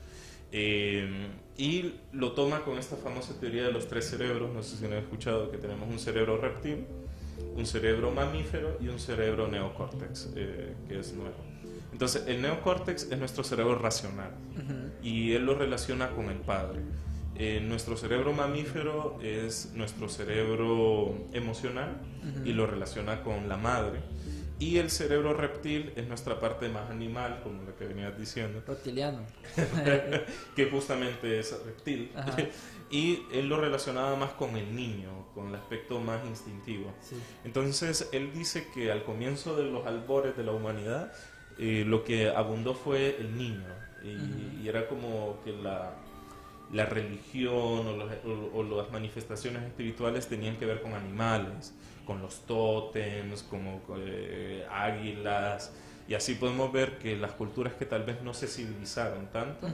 Eh, 0.51 1.27
y 1.57 1.93
lo 2.13 2.31
toma 2.31 2.61
con 2.61 2.77
esta 2.77 2.95
famosa 2.95 3.37
teoría 3.39 3.63
de 3.63 3.73
los 3.73 3.87
tres 3.87 4.09
cerebros, 4.09 4.51
no 4.53 4.63
sé 4.63 4.77
si 4.77 4.85
han 4.85 4.93
escuchado, 4.93 5.51
que 5.51 5.57
tenemos 5.57 5.87
un 5.89 5.99
cerebro 5.99 6.37
reptil, 6.37 6.85
un 7.55 7.65
cerebro 7.65 8.09
mamífero 8.11 8.77
y 8.79 8.87
un 8.87 8.99
cerebro 8.99 9.49
neocórtex, 9.49 10.29
eh, 10.35 10.73
que 10.87 10.99
es 10.99 11.13
nuevo. 11.13 11.35
Entonces, 11.91 12.23
el 12.27 12.41
neocórtex 12.41 13.11
es 13.11 13.19
nuestro 13.19 13.43
cerebro 13.43 13.77
racional 13.77 14.31
y 15.03 15.33
él 15.33 15.45
lo 15.45 15.55
relaciona 15.55 16.09
con 16.11 16.29
el 16.29 16.37
padre. 16.37 16.79
Eh, 17.41 17.61
nuestro 17.61 17.95
cerebro 17.95 18.33
mamífero 18.33 19.17
es 19.23 19.71
nuestro 19.73 20.09
cerebro 20.09 21.15
emocional 21.31 22.01
y 22.43 22.51
lo 22.51 22.67
relaciona 22.67 23.23
con 23.23 23.47
la 23.47 23.55
madre. 23.55 24.01
Y 24.59 24.77
el 24.77 24.91
cerebro 24.91 25.33
reptil 25.33 25.93
es 25.95 26.05
nuestra 26.05 26.37
parte 26.41 26.67
más 26.67 26.91
animal, 26.91 27.39
como 27.41 27.63
lo 27.63 27.77
que 27.77 27.85
venías 27.85 28.17
diciendo, 28.19 28.61
Reptiliano. 28.67 29.19
que 30.55 30.65
justamente 30.65 31.39
es 31.39 31.57
reptil. 31.65 32.11
Ajá. 32.15 32.35
Y 32.91 33.21
él 33.31 33.47
lo 33.47 33.61
relacionaba 33.61 34.15
más 34.15 34.31
con 34.31 34.57
el 34.57 34.75
niño, 34.75 35.27
con 35.35 35.49
el 35.49 35.55
aspecto 35.55 35.99
más 35.99 36.25
instintivo. 36.25 36.91
Sí. 37.01 37.17
Entonces, 37.45 38.09
él 38.11 38.33
dice 38.33 38.65
que 38.73 38.91
al 38.91 39.03
comienzo 39.03 39.55
de 39.55 39.65
los 39.65 39.85
albores 39.85 40.35
de 40.35 40.43
la 40.43 40.53
humanidad, 40.53 41.13
eh, 41.59 41.83
lo 41.85 42.03
que 42.03 42.29
abundó 42.29 42.73
fue 42.73 43.15
el 43.19 43.37
niño. 43.37 43.67
Y, 44.03 44.63
y 44.63 44.67
era 44.67 44.87
como 44.87 45.39
que 45.45 45.51
la, 45.51 45.93
la 46.73 46.85
religión 46.85 47.87
o, 47.87 47.95
los- 47.97 48.11
o- 48.25 48.57
o 48.59 48.63
las 48.81 48.91
manifestaciones 48.91 49.63
espirituales 49.63 50.27
tenían 50.27 50.57
que 50.57 50.65
ver 50.65 50.81
con 50.81 50.93
animales, 50.93 51.73
con 52.05 52.21
los 52.21 52.41
tótems, 52.45 53.43
como 53.43 53.81
eh, 53.97 54.65
águilas. 54.69 55.73
Y 56.07 56.15
así 56.15 56.33
podemos 56.33 56.71
ver 56.71 56.97
que 56.97 57.15
las 57.15 57.33
culturas 57.33 57.73
que 57.73 57.85
tal 57.85 58.01
vez 58.03 58.21
no 58.23 58.33
se 58.33 58.47
civilizaron 58.47 59.27
tanto, 59.27 59.67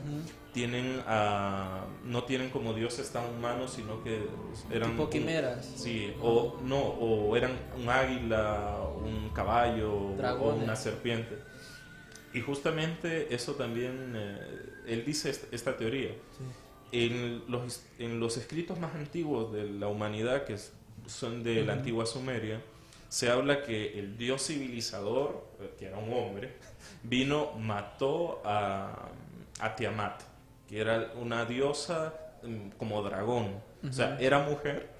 tienen 0.53 1.01
a- 1.07 1.85
no 2.03 2.23
tienen 2.25 2.49
como 2.49 2.73
dioses 2.73 3.09
tan 3.11 3.23
humanos, 3.29 3.71
sino 3.73 4.03
que 4.03 4.25
eran 4.69 4.91
Tipo 4.91 5.03
un- 5.03 5.09
quimeras. 5.09 5.65
Sí, 5.77 6.13
o 6.21 6.57
no, 6.63 6.77
o 6.79 7.37
eran 7.37 7.51
un 7.81 7.87
águila, 7.89 8.79
un 9.01 9.29
caballo, 9.29 10.13
o 10.41 10.53
una 10.63 10.75
serpiente. 10.75 11.37
Y 12.33 12.41
justamente 12.41 13.33
eso 13.33 13.53
también, 13.53 14.11
eh, 14.15 14.37
él 14.87 15.05
dice 15.05 15.29
est- 15.29 15.53
esta 15.53 15.77
teoría. 15.77 16.11
En, 16.91 17.43
los, 17.49 17.83
en 17.99 18.19
los 18.19 18.37
escritos 18.37 18.79
más 18.79 18.95
antiguos 18.95 19.51
de 19.51 19.69
la 19.69 19.87
humanidad, 19.87 20.45
que 20.45 20.57
son 21.07 21.43
de 21.43 21.65
la 21.65 21.73
antigua 21.73 22.05
Sumeria, 22.05 22.61
se 23.09 23.29
habla 23.29 23.63
que 23.63 23.99
el 23.99 24.17
dios 24.17 24.47
civilizador, 24.47 25.47
eh, 25.59 25.73
que 25.77 25.85
era 25.85 25.97
un 25.97 26.13
hombre, 26.13 26.53
vino, 27.03 27.53
mató 27.53 28.41
a, 28.45 29.09
a 29.59 29.75
Tiamat, 29.75 30.21
que 30.67 30.79
era 30.79 31.13
una 31.21 31.45
diosa 31.45 32.13
mm, 32.43 32.69
como 32.77 33.01
dragón. 33.03 33.61
O 33.87 33.93
sea, 33.93 34.17
era 34.19 34.39
mujer 34.39 34.94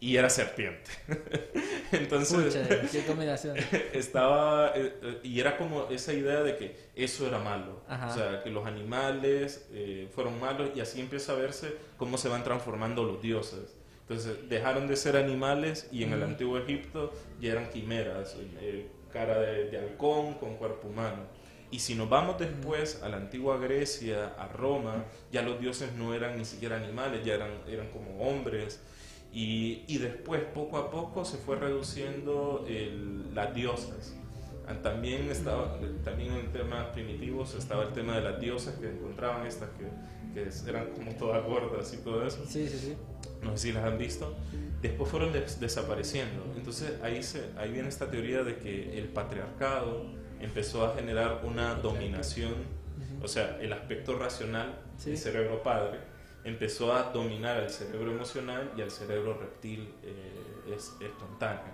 y 0.00 0.16
era 0.16 0.30
serpiente. 0.30 0.90
Entonces, 1.92 2.54
Pucha, 2.54 2.90
qué 2.90 3.04
combinación. 3.04 3.56
estaba 3.92 4.72
eh, 4.74 4.94
eh, 5.02 5.20
y 5.22 5.38
era 5.38 5.58
como 5.58 5.88
esa 5.90 6.14
idea 6.14 6.42
de 6.42 6.56
que 6.56 6.76
eso 6.96 7.26
era 7.26 7.38
malo. 7.38 7.82
Ajá. 7.86 8.08
o 8.08 8.14
sea 8.14 8.42
que 8.42 8.50
los 8.50 8.66
animales 8.66 9.68
eh, 9.72 10.08
fueron 10.14 10.40
malos 10.40 10.70
y 10.74 10.80
así 10.80 11.00
empieza 11.00 11.32
a 11.32 11.34
verse 11.36 11.74
cómo 11.98 12.16
se 12.16 12.28
van 12.28 12.42
transformando 12.42 13.04
los 13.04 13.20
dioses. 13.20 13.76
Entonces 14.02 14.48
dejaron 14.48 14.88
de 14.88 14.96
ser 14.96 15.16
animales 15.16 15.88
y 15.92 16.02
en 16.02 16.12
el 16.12 16.22
antiguo 16.22 16.58
Egipto 16.58 17.12
ya 17.40 17.52
eran 17.52 17.70
quimeras 17.70 18.36
eh, 18.60 18.88
cara 19.12 19.38
de, 19.38 19.70
de 19.70 19.78
halcón 19.78 20.34
con 20.34 20.56
cuerpo 20.56 20.88
humano. 20.88 21.24
Y 21.70 21.78
si 21.78 21.94
nos 21.94 22.08
vamos 22.08 22.36
después 22.38 23.00
a 23.02 23.08
la 23.08 23.18
antigua 23.18 23.58
Grecia 23.58 24.34
a 24.36 24.48
Roma 24.48 25.04
ya 25.30 25.42
los 25.42 25.60
dioses 25.60 25.92
no 25.92 26.14
eran 26.14 26.36
ni 26.36 26.44
siquiera 26.44 26.76
animales 26.76 27.24
ya 27.24 27.34
eran 27.34 27.50
eran 27.68 27.88
como 27.90 28.18
hombres 28.18 28.80
y, 29.32 29.84
y 29.86 29.98
después, 29.98 30.42
poco 30.54 30.76
a 30.78 30.90
poco, 30.90 31.24
se 31.24 31.36
fue 31.38 31.56
reduciendo 31.56 32.64
el- 32.68 33.34
las 33.34 33.54
diosas. 33.54 34.14
Ah, 34.66 34.74
También 34.82 35.30
estaba, 35.30 35.78
también 36.04 36.32
en 36.32 36.52
temas 36.52 36.86
primitivos 36.88 37.54
estaba 37.54 37.84
el 37.84 37.92
tema 37.92 38.16
de 38.16 38.22
las 38.22 38.40
diosas 38.40 38.74
que 38.76 38.88
encontraban 38.88 39.46
estas 39.46 39.68
que, 39.70 39.86
que 40.34 40.48
eran 40.68 40.90
como 40.90 41.12
todas 41.12 41.44
gordas 41.44 41.92
y 41.94 41.98
todo 41.98 42.26
eso. 42.26 42.44
Sí, 42.46 42.68
sí, 42.68 42.78
sí. 42.78 42.94
No 43.42 43.52
sé 43.56 43.68
si 43.68 43.72
las 43.72 43.84
han 43.84 43.98
visto. 43.98 44.34
Después 44.82 45.10
fueron 45.10 45.32
des- 45.32 45.58
desapareciendo. 45.60 46.44
Entonces 46.56 46.94
ahí, 47.02 47.22
se, 47.22 47.50
ahí 47.58 47.70
viene 47.72 47.88
esta 47.88 48.10
teoría 48.10 48.42
de 48.44 48.56
que 48.58 48.98
el 48.98 49.08
patriarcado 49.08 50.06
empezó 50.40 50.84
a 50.86 50.94
generar 50.94 51.42
una 51.44 51.74
dominación, 51.74 52.54
o 53.22 53.28
sea, 53.28 53.58
el 53.60 53.72
aspecto 53.72 54.16
racional 54.18 54.78
del 55.04 55.18
cerebro 55.18 55.62
padre 55.62 55.98
empezó 56.50 56.92
a 56.94 57.04
dominar 57.04 57.56
al 57.58 57.70
cerebro 57.70 58.10
emocional 58.12 58.72
y 58.76 58.82
al 58.82 58.90
cerebro 58.90 59.38
reptil 59.38 59.88
eh, 60.02 60.74
es, 60.76 60.92
espontáneo. 61.00 61.72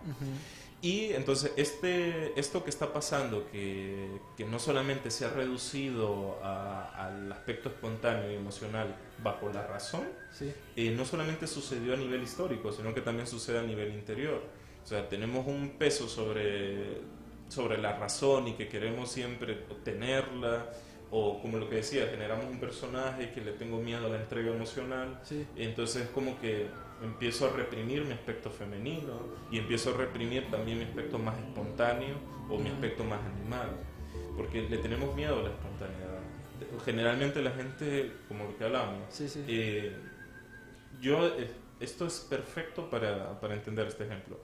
Y 0.82 1.12
entonces 1.14 1.52
este, 1.56 2.38
esto 2.38 2.62
que 2.62 2.70
está 2.70 2.92
pasando, 2.92 3.48
que, 3.50 4.08
que 4.36 4.44
no 4.44 4.58
solamente 4.58 5.10
se 5.10 5.24
ha 5.24 5.30
reducido 5.30 6.38
a- 6.42 7.06
al 7.06 7.32
aspecto 7.32 7.70
espontáneo 7.70 8.30
y 8.30 8.34
emocional 8.36 8.94
bajo 9.22 9.50
la 9.52 9.66
razón, 9.66 10.04
Sí. 10.32 10.52
eh, 10.76 10.90
no 10.94 11.04
solamente 11.06 11.46
sucedió 11.46 11.94
a 11.94 11.96
nivel 11.96 12.22
histórico, 12.22 12.70
sino 12.72 12.92
que 12.94 13.00
también 13.00 13.26
sucede 13.26 13.58
a 13.58 13.62
nivel 13.62 13.92
interior. 13.94 14.42
O 14.84 14.86
sea, 14.86 15.08
tenemos 15.08 15.46
un 15.46 15.76
peso 15.78 16.06
sobre, 16.08 16.98
sobre 17.48 17.78
la 17.78 17.96
razón 17.96 18.46
y 18.48 18.52
que 18.52 18.68
queremos 18.68 19.10
siempre 19.10 19.64
obtenerla, 19.70 20.66
o 21.10 21.40
como 21.40 21.58
lo 21.58 21.68
que 21.68 21.76
decía, 21.76 22.06
generamos 22.08 22.46
un 22.46 22.58
personaje 22.58 23.30
que 23.30 23.40
le 23.40 23.52
tengo 23.52 23.78
miedo 23.80 24.06
a 24.06 24.08
la 24.10 24.16
entrega 24.16 24.52
emocional, 24.52 25.20
Sí. 25.22 25.46
entonces 25.56 26.08
como 26.10 26.38
que 26.40 26.66
empiezo 27.02 27.46
a 27.46 27.50
reprimir 27.50 28.04
mi 28.04 28.12
aspecto 28.12 28.50
femenino 28.50 29.18
y 29.50 29.58
empiezo 29.58 29.94
a 29.94 29.98
reprimir 29.98 30.50
también 30.50 30.78
mi 30.78 30.84
aspecto 30.84 31.18
más 31.18 31.38
espontáneo 31.38 32.16
o 32.50 32.58
mi 32.58 32.70
aspecto 32.70 33.04
más 33.04 33.20
animal, 33.24 33.68
porque 34.36 34.62
le 34.68 34.78
tenemos 34.78 35.14
miedo 35.14 35.38
a 35.40 35.42
la 35.42 35.50
espontaneidad. 35.50 36.18
Generalmente 36.84 37.42
la 37.42 37.50
gente, 37.52 38.12
como 38.28 38.44
lo 38.44 38.56
que 38.56 38.64
hablábamos, 38.64 39.02
Sí, 39.14 39.28
sí. 39.28 39.44
eh, 39.46 39.94
yo, 41.00 41.26
eh, 41.38 41.50
esto 41.80 42.06
es 42.06 42.20
perfecto 42.20 42.88
para, 42.88 43.38
para 43.40 43.54
entender 43.54 43.86
este 43.86 44.04
ejemplo. 44.04 44.40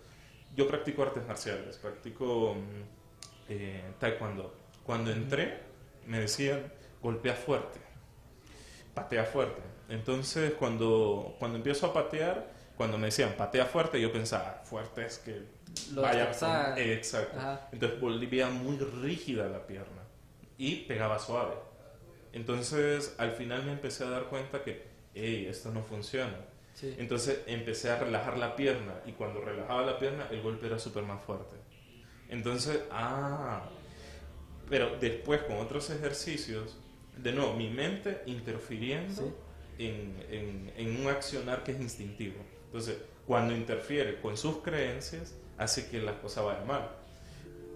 Yo 0.55 0.69
practico 0.69 1.03
artes 1.03 1.27
marciales, 1.27 1.79
practico 1.79 2.55
mm, 2.55 3.49
eh, 3.49 3.83
taekwondo. 3.99 4.55
Cuando 4.85 5.11
entré, 5.11 5.61
me 6.07 6.21
decían, 6.21 6.73
golpea 7.03 7.35
fuerte, 7.35 7.81
patea 8.95 9.25
fuerte. 9.25 9.61
Entonces, 9.89 10.55
cuando, 10.55 11.37
cuando 11.39 11.57
empiezo 11.59 11.87
a 11.87 11.93
patear, 11.93 12.51
cuando 12.77 12.99
me 12.99 13.07
decían, 13.07 13.35
patea 13.37 13.67
fuerte, 13.67 14.01
yo 14.01 14.13
pensaba, 14.13 14.61
"Ah, 14.63 14.65
fuerte 14.65 15.05
es 15.07 15.19
que 15.19 15.43
Lo 15.93 16.03
vaya... 16.03 16.27
destrozaba. 16.27 16.75
con-". 16.75 16.79
Exacto. 16.83 17.39
Ajá. 17.39 17.69
Entonces 17.73 18.01
volvía 18.01 18.49
muy 18.49 18.79
rígida 18.79 19.49
la 19.49 19.67
pierna 19.67 20.03
y 20.59 20.77
pegaba 20.87 21.19
suave. 21.19 21.55
Entonces 22.33 23.15
al 23.19 23.33
final 23.33 23.65
me 23.65 23.73
empecé 23.73 24.05
a 24.05 24.11
dar 24.11 24.25
cuenta 24.25 24.63
que, 24.63 24.87
hey, 25.15 25.47
esto 25.49 25.71
no 25.71 25.83
funciona. 25.83 26.37
Sí. 26.75 26.95
Entonces 26.99 27.41
empecé 27.47 27.91
a 27.91 27.99
relajar 27.99 28.39
la 28.39 28.57
pierna 28.57 28.95
y 29.05 29.13
cuando 29.13 29.43
relajaba 29.43 29.83
la 29.83 29.99
pierna 29.99 30.27
el 30.31 30.41
golpe 30.41 30.67
era 30.67 30.79
súper 30.79 31.03
más 31.03 31.23
fuerte. 31.23 31.57
Entonces, 32.31 32.81
ah, 32.91 33.69
pero 34.73 34.97
después 34.99 35.43
con 35.43 35.59
otros 35.59 35.91
ejercicios, 35.91 36.79
de 37.19 37.31
nuevo, 37.33 37.53
mi 37.53 37.69
mente 37.69 38.23
interfiriendo 38.25 39.37
en, 39.79 40.17
en- 40.31 40.73
en 40.79 41.01
un 41.03 41.09
accionar 41.09 41.63
que 41.63 41.73
es 41.73 41.81
instintivo. 41.83 42.37
Entonces, 42.69 42.97
cuando 43.27 43.55
interfiere 43.55 44.19
con 44.23 44.35
sus 44.39 44.57
creencias, 44.63 45.35
hace 45.59 45.91
que 45.91 46.01
las 46.01 46.15
cosas 46.15 46.47
vayan 46.47 46.67
mal. 46.67 46.89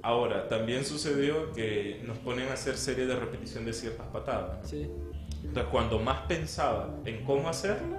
Ahora, 0.01 0.49
también 0.49 0.87
sucedió 0.87 1.53
que 1.53 2.01
nos 2.07 2.17
ponen 2.17 2.49
a 2.49 2.55
hacer 2.55 2.79
serie 2.79 3.05
de 3.07 3.15
repetición 3.17 3.67
de 3.67 3.75
ciertas 3.75 4.07
patadas. 4.07 4.63
¿no? 4.63 4.67
Sí. 4.67 4.91
Entonces, 5.45 5.67
cuando 5.71 5.99
más 5.99 6.23
pensaba 6.23 6.95
en 7.05 7.23
cómo 7.25 7.51
hacerlo, 7.51 7.99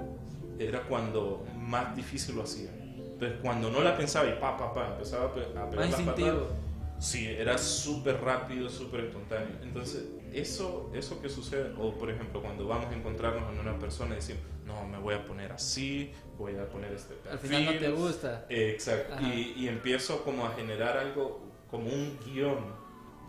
era 0.57 0.81
cuando 0.89 1.45
más 1.55 1.95
difícil 1.95 2.35
lo 2.35 2.43
hacía. 2.43 2.71
Entonces, 2.73 3.37
cuando 3.43 3.69
no 3.69 3.81
la 3.81 3.95
pensaba 3.95 4.27
y 4.27 4.39
pa, 4.39 4.57
pa, 4.57 4.73
pa, 4.73 4.87
empezaba 4.93 5.25
a 5.25 5.33
pe- 5.35 5.41
a 5.55 5.69
pegar 5.69 5.75
Más 5.85 5.91
las 5.91 5.99
instintivo. 5.99 6.29
patadas, 6.47 6.66
sí, 6.99 7.27
era 7.27 7.57
súper 7.57 8.21
rápido, 8.21 8.69
súper 8.69 9.05
espontáneo. 9.05 9.57
Entonces, 9.61 10.05
eso, 10.33 10.91
eso 10.93 11.21
que 11.21 11.29
sucede, 11.29 11.73
o 11.77 11.93
por 11.93 12.09
ejemplo, 12.09 12.41
cuando 12.41 12.67
vamos 12.67 12.87
a 12.87 12.93
encontrarnos 12.93 13.43
con 13.43 13.59
una 13.59 13.77
persona 13.79 14.13
y 14.13 14.15
decimos, 14.15 14.43
no, 14.65 14.85
me 14.85 14.97
voy 14.97 15.15
a 15.15 15.25
poner 15.25 15.51
así, 15.51 16.11
voy 16.37 16.55
a 16.55 16.69
poner 16.69 16.91
este 16.91 17.15
perfil. 17.15 17.31
Al 17.31 17.39
final 17.39 17.65
no 17.65 17.79
te 17.79 17.89
gusta. 17.89 18.45
Eh, 18.49 18.71
Exacto. 18.71 19.15
Y, 19.21 19.53
y 19.57 19.67
empiezo 19.67 20.23
como 20.23 20.45
a 20.45 20.53
generar 20.53 20.97
algo, 20.97 21.41
como 21.69 21.87
un 21.87 22.19
guion. 22.25 22.75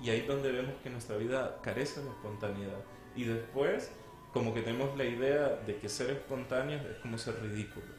Y 0.03 0.11
ahí 0.11 0.21
es 0.21 0.29
donde 0.29 0.53
vemos 0.53 0.75
que 0.83 0.91
nuestra 0.91 1.17
vida 1.17 1.59
carece 1.63 2.01
de 2.03 2.09
espontaneidad. 2.09 2.81
Y 3.17 3.25
después, 3.25 3.91
como 4.33 4.55
que 4.55 4.63
tenemos 4.63 4.97
la 4.97 5.05
idea 5.05 5.61
de 5.67 5.77
que 5.79 5.89
ser 5.89 6.11
espontáneos 6.11 6.85
es 6.87 6.97
como 6.99 7.19
ser 7.19 7.41
ridículos. 7.41 7.98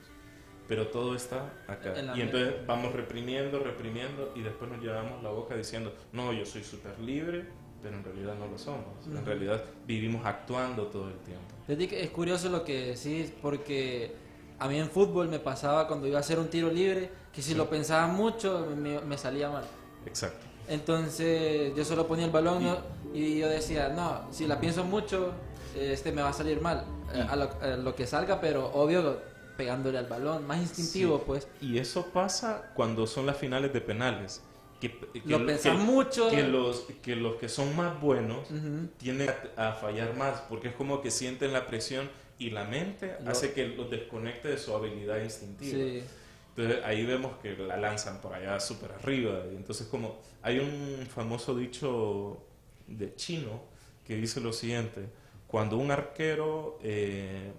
Pero 0.69 0.87
todo 0.87 1.15
está 1.15 1.51
acá. 1.67 1.93
Y 2.15 2.21
entonces 2.21 2.53
vamos 2.67 2.93
reprimiendo, 2.93 3.59
reprimiendo 3.59 4.31
y 4.35 4.41
después 4.41 4.69
nos 4.69 4.79
llevamos 4.81 5.21
la 5.23 5.29
boca 5.31 5.55
diciendo, 5.55 5.93
no, 6.13 6.31
yo 6.31 6.45
soy 6.45 6.63
súper 6.63 6.97
libre, 6.99 7.45
pero 7.81 7.97
en 7.97 8.03
realidad 8.03 8.35
no 8.35 8.45
lo 8.47 8.57
somos. 8.57 8.85
En 9.07 9.25
realidad 9.25 9.63
vivimos 9.87 10.25
actuando 10.25 10.85
todo 10.87 11.07
el 11.09 11.17
tiempo. 11.17 11.55
Es 11.67 12.09
curioso 12.11 12.49
lo 12.49 12.63
que 12.63 12.93
decís 12.95 13.33
porque 13.41 14.13
a 14.59 14.67
mí 14.67 14.77
en 14.77 14.89
fútbol 14.89 15.27
me 15.27 15.39
pasaba 15.39 15.87
cuando 15.87 16.05
iba 16.07 16.17
a 16.17 16.19
hacer 16.21 16.37
un 16.37 16.49
tiro 16.49 16.69
libre 16.69 17.09
que 17.33 17.41
si 17.41 17.55
lo 17.55 17.69
pensaba 17.69 18.05
mucho 18.07 18.67
me, 18.77 18.99
me 19.01 19.17
salía 19.17 19.49
mal. 19.49 19.63
Exacto. 20.05 20.45
Entonces 20.67 21.75
yo 21.75 21.83
solo 21.83 22.05
ponía 22.07 22.25
el 22.25 22.31
balón 22.31 22.63
¿no? 22.63 22.77
y 23.13 23.39
yo 23.39 23.49
decía, 23.49 23.89
no, 23.89 24.31
si 24.31 24.45
la 24.45 24.59
pienso 24.59 24.83
mucho, 24.83 25.31
este 25.75 26.11
me 26.11 26.21
va 26.21 26.29
a 26.29 26.33
salir 26.33 26.61
mal. 26.61 26.85
Eh, 27.13 27.25
A 27.27 27.35
lo, 27.35 27.49
a 27.59 27.67
lo 27.77 27.95
que 27.95 28.05
salga, 28.05 28.39
pero 28.39 28.71
obvio 28.73 29.19
pegándole 29.59 29.97
al 29.97 30.05
balón, 30.07 30.47
más 30.47 30.59
instintivo 30.61 31.17
Sí. 31.17 31.23
pues. 31.27 31.47
Y 31.59 31.77
eso 31.79 32.05
pasa 32.13 32.71
cuando 32.75 33.05
son 33.05 33.25
las 33.25 33.35
finales 33.37 33.73
de 33.73 33.81
penales. 33.81 34.41
Que, 34.79 34.97
que 34.97 35.21
Lo 35.25 35.45
pensás 35.45 35.77
mucho. 35.77 36.29
Que 36.29 36.43
los, 36.43 36.85
que 37.01 37.17
los 37.17 37.35
que 37.35 37.49
son 37.49 37.75
más 37.75 37.99
buenos 37.99 38.49
Ujú. 38.49 38.87
tienden 38.97 39.29
a, 39.57 39.67
a 39.71 39.73
fallar 39.73 40.15
más, 40.15 40.39
porque 40.47 40.69
es 40.69 40.75
como 40.75 41.01
que 41.01 41.11
sienten 41.11 41.51
la 41.51 41.67
presión 41.67 42.09
y 42.37 42.51
la 42.51 42.63
mente 42.63 43.17
Lo- 43.21 43.31
hace 43.31 43.51
que 43.51 43.67
los 43.67 43.89
desconecte 43.91 44.47
de 44.47 44.57
su 44.57 44.73
habilidad 44.73 45.21
instintiva. 45.21 45.77
Sí. 45.77 46.03
Entonces 46.55 46.85
ahí 46.85 47.05
vemos 47.05 47.33
que 47.41 47.57
la 47.57 47.75
lanzan 47.75 48.21
por 48.21 48.33
allá 48.33 48.57
súper 48.61 48.93
arriba. 48.93 49.43
Y 49.51 49.57
entonces 49.57 49.87
como 49.87 50.21
hay 50.41 50.59
un 50.59 51.05
famoso 51.13 51.53
dicho 51.57 52.37
de 52.87 53.13
chino 53.15 53.61
que 54.07 54.15
dice 54.15 54.39
lo 54.39 54.53
siguiente, 54.53 55.01
cuando 55.47 55.75
un 55.77 55.91
arquero 55.91 56.79
eh, 56.81 57.51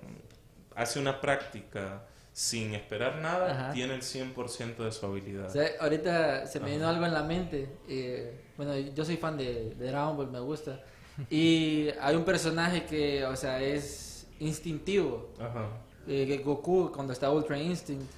hace 0.82 0.98
una 0.98 1.20
práctica 1.20 2.02
sin 2.32 2.74
esperar 2.74 3.16
nada, 3.16 3.50
Ajá. 3.50 3.72
tiene 3.72 3.94
el 3.94 4.02
100% 4.02 4.76
de 4.84 4.92
su 4.92 5.04
habilidad. 5.06 5.46
O 5.46 5.50
sea, 5.50 5.68
ahorita 5.80 6.46
se 6.46 6.60
me 6.60 6.70
vino 6.70 6.88
algo 6.88 7.04
en 7.06 7.12
la 7.14 7.22
mente. 7.22 7.68
eh, 7.88 8.40
bueno, 8.56 8.76
yo 8.76 9.04
soy 9.04 9.16
fan 9.16 9.36
de, 9.36 9.74
de 9.74 9.86
Dragon 9.90 10.16
Ball, 10.16 10.30
me 10.30 10.40
gusta. 10.40 10.80
Y 11.30 11.88
hay 12.00 12.16
un 12.16 12.24
personaje 12.24 12.84
que, 12.86 13.24
o 13.26 13.36
sea, 13.36 13.60
es 13.60 14.26
instintivo. 14.38 15.30
Ajá. 15.38 15.68
eh, 16.06 16.40
Goku, 16.44 16.90
cuando 16.94 17.12
está 17.12 17.30
Ultra 17.30 17.58
Instinct. 17.58 18.10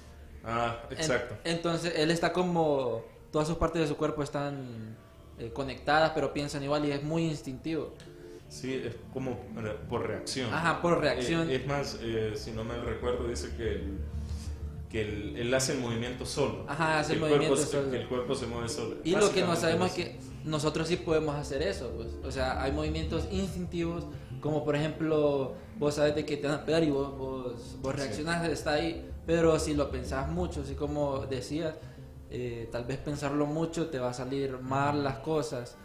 Ah, 0.45 0.77
En- 0.89 0.97
exacto. 0.97 1.35
entonces, 1.43 1.93
él 1.97 2.11
está 2.11 2.31
como. 2.31 3.03
Todas 3.31 3.47
sus 3.47 3.57
partes 3.57 3.81
de 3.81 3.87
su 3.87 3.97
cuerpo 3.97 4.21
están 4.21 4.95
eh, 5.39 5.49
conectadas, 5.51 6.11
pero 6.13 6.31
piensan 6.33 6.61
igual 6.63 6.85
y 6.85 6.91
es 6.91 7.01
muy 7.03 7.23
instintivo. 7.25 7.93
Sí, 8.53 8.71
es 8.85 8.95
como 9.11 9.35
por 9.89 10.05
reacción. 10.07 10.53
Ajá, 10.53 10.79
por 10.79 10.99
reacción. 11.01 11.49
Eh, 11.49 11.55
es 11.55 11.65
más, 11.67 11.97
eh, 12.01 12.33
si 12.35 12.51
no 12.51 12.63
me 12.63 12.75
recuerdo, 12.79 13.27
dice 13.27 13.49
que, 13.57 13.83
que 14.91 15.01
él, 15.01 15.35
él 15.37 15.53
hace 15.55 15.73
el 15.73 15.79
movimiento 15.79 16.23
solo. 16.23 16.63
Ajá, 16.67 16.99
hace 16.99 17.13
el 17.13 17.19
cuerpo 17.19 17.35
movimiento 17.37 17.63
se- 17.65 17.71
solo. 17.71 17.89
Que 17.89 17.97
el 18.01 18.07
cuerpo 18.07 18.35
se 18.35 18.45
mueve 18.45 18.69
solo. 18.69 18.97
Y 19.03 19.15
lo 19.15 19.31
que 19.31 19.41
no 19.41 19.55
sabemos 19.55 19.87
es 19.89 19.93
que 19.95 20.19
nosotros 20.45 20.87
sí 20.87 20.97
podemos 20.97 21.35
hacer 21.35 21.63
eso, 21.63 21.91
pues. 21.95 22.09
O 22.23 22.29
sea, 22.31 22.61
hay 22.61 22.71
movimientos 22.71 23.27
instintivos, 23.31 24.05
como 24.39 24.63
por 24.63 24.75
ejemplo, 24.75 25.55
vos 25.79 25.95
sabes 25.95 26.13
de 26.13 26.23
que 26.23 26.37
te 26.37 26.45
van 26.47 26.57
a 26.59 26.63
pegar 26.65 26.83
y 26.83 26.91
vos, 26.91 27.17
vos, 27.17 27.77
vos 27.81 27.95
reaccionás, 27.95 28.47
está 28.47 28.73
ahí, 28.73 29.09
pero 29.25 29.57
si 29.57 29.73
lo 29.73 29.89
pensás 29.89 30.29
mucho, 30.29 30.61
así 30.61 30.75
como 30.75 31.25
decías, 31.25 31.73
eh, 32.29 32.69
tal 32.71 32.85
vez 32.85 32.99
pensarlo 32.99 33.47
mucho 33.47 33.87
te 33.87 33.97
va 33.97 34.09
a 34.11 34.13
salir 34.13 34.59
mal 34.59 35.03
las 35.03 35.17
cosas 35.19 35.75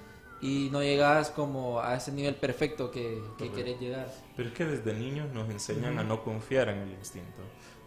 y 0.40 0.68
no 0.70 0.82
llegas 0.82 1.30
como 1.30 1.80
a 1.80 1.96
ese 1.96 2.12
nivel 2.12 2.34
perfecto 2.36 2.90
que, 2.90 3.20
que 3.38 3.50
querés 3.50 3.80
llegar. 3.80 4.06
Pero 4.36 4.48
es 4.48 4.54
que 4.54 4.64
desde 4.64 4.94
niños 4.94 5.32
nos 5.32 5.48
enseñan 5.50 5.98
a 5.98 6.04
no 6.04 6.22
confiar 6.22 6.68
en 6.68 6.78
el 6.78 6.90
instinto. 6.92 7.42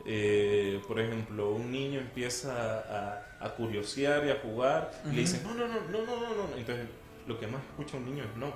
Eh, 0.06 0.82
por 0.88 1.00
ejemplo, 1.00 1.52
un 1.52 1.72
niño 1.72 2.00
empieza 2.00 2.80
a, 2.80 3.46
a 3.46 3.56
curiosear 3.56 4.26
y 4.26 4.32
a 4.32 4.40
jugar 4.42 4.92
y 5.06 5.16
le 5.16 5.22
dicen, 5.22 5.44
no, 5.44 5.54
no, 5.54 5.68
no, 5.68 5.76
no, 5.90 6.06
no, 6.06 6.16
no, 6.22 6.30
no. 6.50 6.58
Entonces, 6.58 6.88
lo 7.28 7.40
que 7.40 7.48
más 7.48 7.62
escucha 7.70 7.98
un 7.98 8.06
niño 8.06 8.24
es 8.24 8.36
no. 8.38 8.52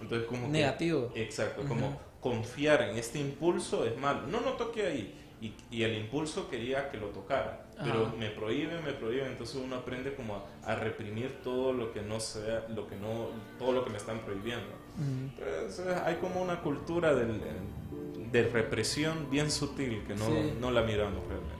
Entonces, 0.00 0.26
como 0.26 0.42
que- 0.46 0.52
Negativo. 0.52 1.12
exacto, 1.14 1.62
como 1.68 2.00
confiar 2.20 2.82
en 2.82 2.96
este 2.96 3.18
impulso 3.20 3.84
es 3.84 3.96
malo. 3.98 4.26
No, 4.26 4.40
no 4.40 4.52
toque 4.52 4.86
ahí. 4.86 5.22
Y, 5.40 5.54
y 5.70 5.82
el 5.82 5.96
impulso 5.98 6.48
quería 6.48 6.90
que 6.90 6.96
lo 6.96 7.08
tocara, 7.08 7.65
pero 7.78 8.06
Ajá. 8.06 8.14
me 8.18 8.30
prohíbe, 8.30 8.80
me 8.80 8.92
prohíbe, 8.92 9.26
entonces 9.26 9.56
uno 9.56 9.76
aprende 9.76 10.14
como 10.14 10.36
a, 10.64 10.72
a 10.72 10.76
reprimir 10.76 11.40
todo 11.44 11.72
lo 11.72 11.92
que 11.92 12.00
no 12.02 12.20
sea, 12.20 12.64
lo 12.74 12.86
que 12.88 12.96
no, 12.96 13.28
todo 13.58 13.72
lo 13.72 13.84
que 13.84 13.90
me 13.90 13.98
están 13.98 14.20
prohibiendo. 14.20 14.66
Pues, 15.38 15.78
eh, 15.80 15.94
hay 16.04 16.16
como 16.16 16.40
una 16.42 16.60
cultura 16.62 17.14
del- 17.14 17.40
de 18.32 18.42
represión 18.48 19.30
bien 19.30 19.50
sutil 19.50 20.02
que 20.06 20.14
no, 20.14 20.26
Sí. 20.26 20.54
no 20.60 20.70
la 20.70 20.82
miramos 20.82 21.20
realmente. 21.28 21.56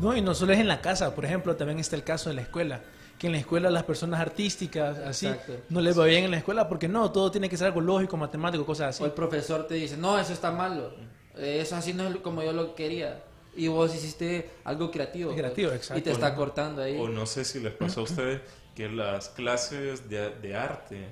No, 0.00 0.16
y 0.16 0.20
no 0.22 0.34
solo 0.34 0.52
es 0.52 0.58
en 0.60 0.68
la 0.68 0.80
casa, 0.80 1.14
por 1.14 1.24
ejemplo, 1.24 1.54
también 1.56 1.78
está 1.78 1.96
el 1.96 2.04
caso 2.04 2.28
de 2.30 2.36
la 2.36 2.42
escuela. 2.42 2.80
Que 3.18 3.26
en 3.26 3.32
la 3.32 3.38
escuela 3.40 3.68
las 3.68 3.82
personas 3.82 4.20
artísticas, 4.20 4.96
así, 4.98 5.26
Exacto. 5.26 5.54
no 5.70 5.80
les 5.80 5.98
va 5.98 6.04
bien 6.06 6.24
en 6.24 6.30
la 6.30 6.36
escuela 6.38 6.68
porque 6.68 6.86
no, 6.86 7.10
todo 7.10 7.30
tiene 7.32 7.48
que 7.48 7.56
ser 7.56 7.66
algo 7.66 7.80
lógico, 7.80 8.16
matemático, 8.16 8.64
cosas 8.64 8.90
así. 8.90 9.02
O 9.02 9.06
el 9.06 9.12
profesor 9.12 9.66
te 9.66 9.74
dice, 9.74 9.96
no, 9.96 10.18
eso 10.18 10.32
está 10.32 10.50
malo, 10.52 10.92
Eh, 11.36 11.60
eso 11.60 11.76
así 11.76 11.92
no 11.92 12.06
es 12.08 12.16
como 12.16 12.42
yo 12.42 12.52
lo 12.52 12.74
quería. 12.74 13.22
Y 13.56 13.66
vos 13.68 13.94
hiciste 13.94 14.50
algo 14.64 14.90
creativo. 14.90 15.34
Creativo, 15.34 15.72
Y 15.72 15.76
exacto. 15.76 16.02
te 16.04 16.10
está 16.12 16.34
cortando 16.34 16.82
ahí. 16.82 16.96
O 16.98 17.08
no 17.08 17.26
sé 17.26 17.44
si 17.44 17.60
les 17.60 17.72
pasó 17.72 18.00
a 18.00 18.02
ustedes 18.04 18.40
que 18.74 18.88
las 18.88 19.28
clases 19.30 20.08
de, 20.08 20.30
de 20.36 20.54
arte 20.54 21.06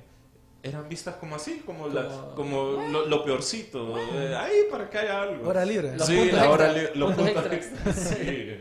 eran 0.62 0.88
vistas 0.88 1.14
como 1.16 1.37
así, 1.37 1.62
como, 1.64 1.88
la- 1.88 2.07
Como- 2.09 2.35
como 2.35 2.88
lo, 2.90 3.07
lo 3.07 3.25
peorcito. 3.25 3.96
eh, 4.14 4.35
ahí 4.37 4.64
para 4.70 4.88
que 4.90 4.99
haya 4.99 5.22
algo. 5.22 5.49
Hora 5.49 5.64
libre. 5.64 5.96
Los 5.96 6.07
sí, 6.07 6.16
puntos 6.16 6.38
la 6.38 6.51
hora 6.51 6.66
extra, 6.72 6.92
li- 6.94 6.99
los 7.01 7.14
puntos 7.14 7.33
puntos 7.35 7.53
extra. 7.53 7.90
extra, 7.90 8.14
sí. 8.16 8.57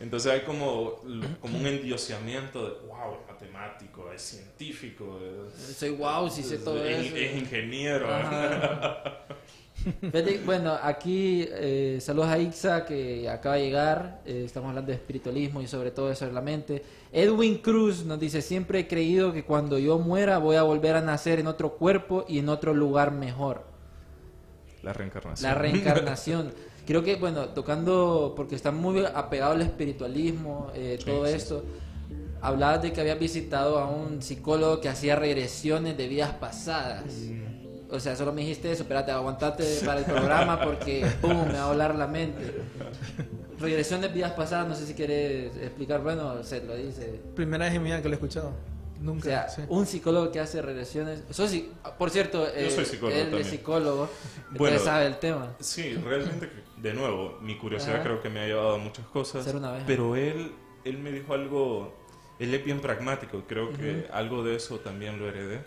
Entonces 0.00 0.32
hay 0.32 0.40
como, 0.42 1.02
como 1.40 1.58
un 1.58 1.66
endioseamiento 1.66 2.64
de, 2.68 2.86
wow, 2.86 3.14
es 3.20 3.26
matemático, 3.32 4.10
es 4.12 4.22
científico, 4.22 5.18
es, 5.48 5.76
Soy 5.76 5.90
wow, 5.90 6.28
si 6.30 6.42
sé 6.42 6.58
todo 6.58 6.84
es- 6.84 7.06
eso. 7.06 7.16
es 7.16 7.36
ingeniero. 7.36 8.06
Bueno, 10.44 10.76
aquí 10.82 11.46
eh, 11.48 11.98
saludos 12.00 12.28
a 12.28 12.38
Ixa 12.38 12.84
que 12.84 13.28
acaba 13.28 13.56
de 13.56 13.62
llegar. 13.62 14.20
eh, 14.26 14.42
estamos 14.44 14.68
hablando 14.68 14.88
de 14.90 14.96
espiritualismo 14.96 15.62
y 15.62 15.66
sobre 15.66 15.90
todo 15.90 16.10
eso 16.10 16.26
de 16.26 16.32
la 16.32 16.40
mente. 16.40 16.82
Edwin 17.12 17.58
Cruz 17.58 18.04
nos 18.04 18.18
dice: 18.18 18.42
Siempre 18.42 18.80
he 18.80 18.88
creído 18.88 19.32
que 19.32 19.44
cuando 19.44 19.78
yo 19.78 19.98
muera 19.98 20.38
voy 20.38 20.56
a 20.56 20.62
volver 20.62 20.96
a 20.96 21.00
nacer 21.00 21.38
en 21.38 21.46
otro 21.46 21.74
cuerpo 21.74 22.24
y 22.28 22.38
en 22.40 22.48
otro 22.48 22.74
lugar 22.74 23.12
mejor. 23.12 23.64
La 24.82 24.92
reencarnación. 24.92 25.50
La 25.50 25.54
reencarnación. 25.54 26.52
Creo 26.86 27.02
que, 27.02 27.16
bueno, 27.16 27.48
tocando, 27.48 28.34
porque 28.36 28.54
está 28.54 28.70
muy 28.70 29.04
apegado 29.04 29.52
al 29.52 29.62
espiritualismo, 29.62 30.70
eh, 30.74 30.98
todo 31.04 31.26
sí, 31.26 31.32
esto. 31.32 31.64
Hablabas 32.40 32.82
de 32.82 32.92
que 32.92 33.00
habías 33.00 33.18
visitado 33.18 33.78
a 33.78 33.90
un 33.90 34.22
psicólogo 34.22 34.80
que 34.80 34.88
hacía 34.88 35.16
regresiones 35.16 35.96
de 35.96 36.06
vidas 36.06 36.34
pasadas. 36.34 37.04
O 37.90 38.00
sea, 38.00 38.16
solo 38.16 38.32
me 38.32 38.40
dijiste 38.40 38.70
eso, 38.72 38.82
espérate, 38.82 39.12
aguantate 39.12 39.80
para 39.84 40.00
el 40.00 40.04
programa 40.04 40.60
porque, 40.60 41.06
pum, 41.20 41.46
me 41.46 41.54
va 41.54 41.64
a 41.64 41.66
volar 41.68 41.94
la 41.94 42.06
mente. 42.06 42.54
Regresiones 43.60 44.10
de 44.10 44.14
vidas 44.14 44.32
pasadas, 44.32 44.68
no 44.68 44.74
sé 44.74 44.86
si 44.86 44.94
quieres 44.94 45.56
explicar, 45.56 46.02
bueno, 46.02 46.42
se 46.42 46.62
lo 46.64 46.74
dice. 46.76 47.20
Primera 47.34 47.66
vez 47.66 47.74
en 47.74 47.82
mi 47.82 47.88
vida 47.90 48.02
que 48.02 48.08
lo 48.08 48.14
he 48.14 48.16
escuchado. 48.16 48.48
O 48.48 49.02
Nunca. 49.02 49.24
sea, 49.24 49.48
sí. 49.48 49.62
un 49.68 49.86
psicólogo 49.86 50.32
que 50.32 50.40
hace 50.40 50.60
regresiones. 50.62 51.22
Eso 51.30 51.46
sí, 51.46 51.70
por 51.98 52.10
cierto, 52.10 52.46
eh, 52.48 52.70
soy 52.70 52.84
psicólogo 52.86 53.20
él 53.20 53.34
es 53.34 53.46
psicólogo, 53.46 54.08
Bueno, 54.50 54.76
entonces 54.76 54.82
sabe 54.82 55.06
el 55.06 55.18
tema. 55.18 55.54
Sí, 55.60 55.94
realmente, 55.94 56.50
de 56.78 56.94
nuevo, 56.94 57.38
mi 57.40 57.56
curiosidad 57.56 57.96
Ajá. 57.96 58.04
creo 58.04 58.22
que 58.22 58.30
me 58.30 58.40
ha 58.40 58.46
llevado 58.46 58.74
a 58.74 58.78
muchas 58.78 59.06
cosas. 59.06 59.44
Ser 59.44 59.56
una. 59.56 59.84
Pero 59.86 60.16
él, 60.16 60.52
él 60.84 60.98
me 60.98 61.12
dijo 61.12 61.34
algo, 61.34 61.94
él 62.38 62.52
es 62.54 62.64
bien 62.64 62.80
pragmático, 62.80 63.44
creo 63.46 63.72
que 63.72 64.06
algo 64.12 64.42
de 64.42 64.56
eso 64.56 64.80
también 64.80 65.18
lo 65.18 65.28
heredé. 65.28 65.60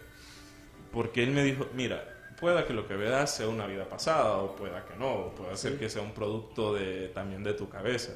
Porque 0.91 1.21
él 1.23 1.31
me 1.31 1.43
dijo, 1.43 1.67
mira, 1.75 2.08
pueda 2.39 2.65
que 2.65 2.73
lo 2.73 2.87
que 2.87 2.95
veas 2.95 3.35
sea 3.35 3.47
una 3.47 3.67
vida 3.67 3.87
pasada, 3.89 4.37
o 4.37 4.55
pueda 4.55 4.85
que 4.85 4.95
no, 4.95 5.11
o 5.13 5.29
puede 5.35 5.55
ser 5.57 5.77
que 5.77 5.89
sea 5.89 6.01
un 6.01 6.11
producto 6.13 6.73
de, 6.73 7.09
también 7.09 7.43
de 7.43 7.53
tu 7.53 7.69
cabeza. 7.69 8.13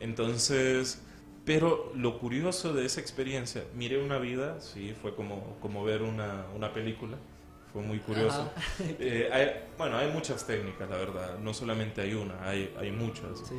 Entonces, 0.00 1.00
pero 1.44 1.92
lo 1.94 2.18
curioso 2.18 2.72
de 2.72 2.84
esa 2.86 3.00
experiencia, 3.00 3.64
miré 3.74 4.02
una 4.02 4.18
vida, 4.18 4.60
sí, 4.60 4.94
fue 5.00 5.14
como, 5.14 5.56
como 5.60 5.84
ver 5.84 6.02
una, 6.02 6.46
una 6.54 6.72
película, 6.72 7.16
fue 7.72 7.82
muy 7.82 7.98
curioso. 7.98 8.50
Eh, 9.00 9.28
hay- 9.32 9.64
bueno, 9.78 9.96
hay 9.98 10.10
muchas 10.10 10.46
técnicas, 10.46 10.88
la 10.88 10.96
verdad, 10.96 11.38
no 11.38 11.52
solamente 11.54 12.00
hay 12.02 12.14
una, 12.14 12.46
hay, 12.48 12.72
hay 12.78 12.90
muchas. 12.90 13.40
Sí. 13.48 13.54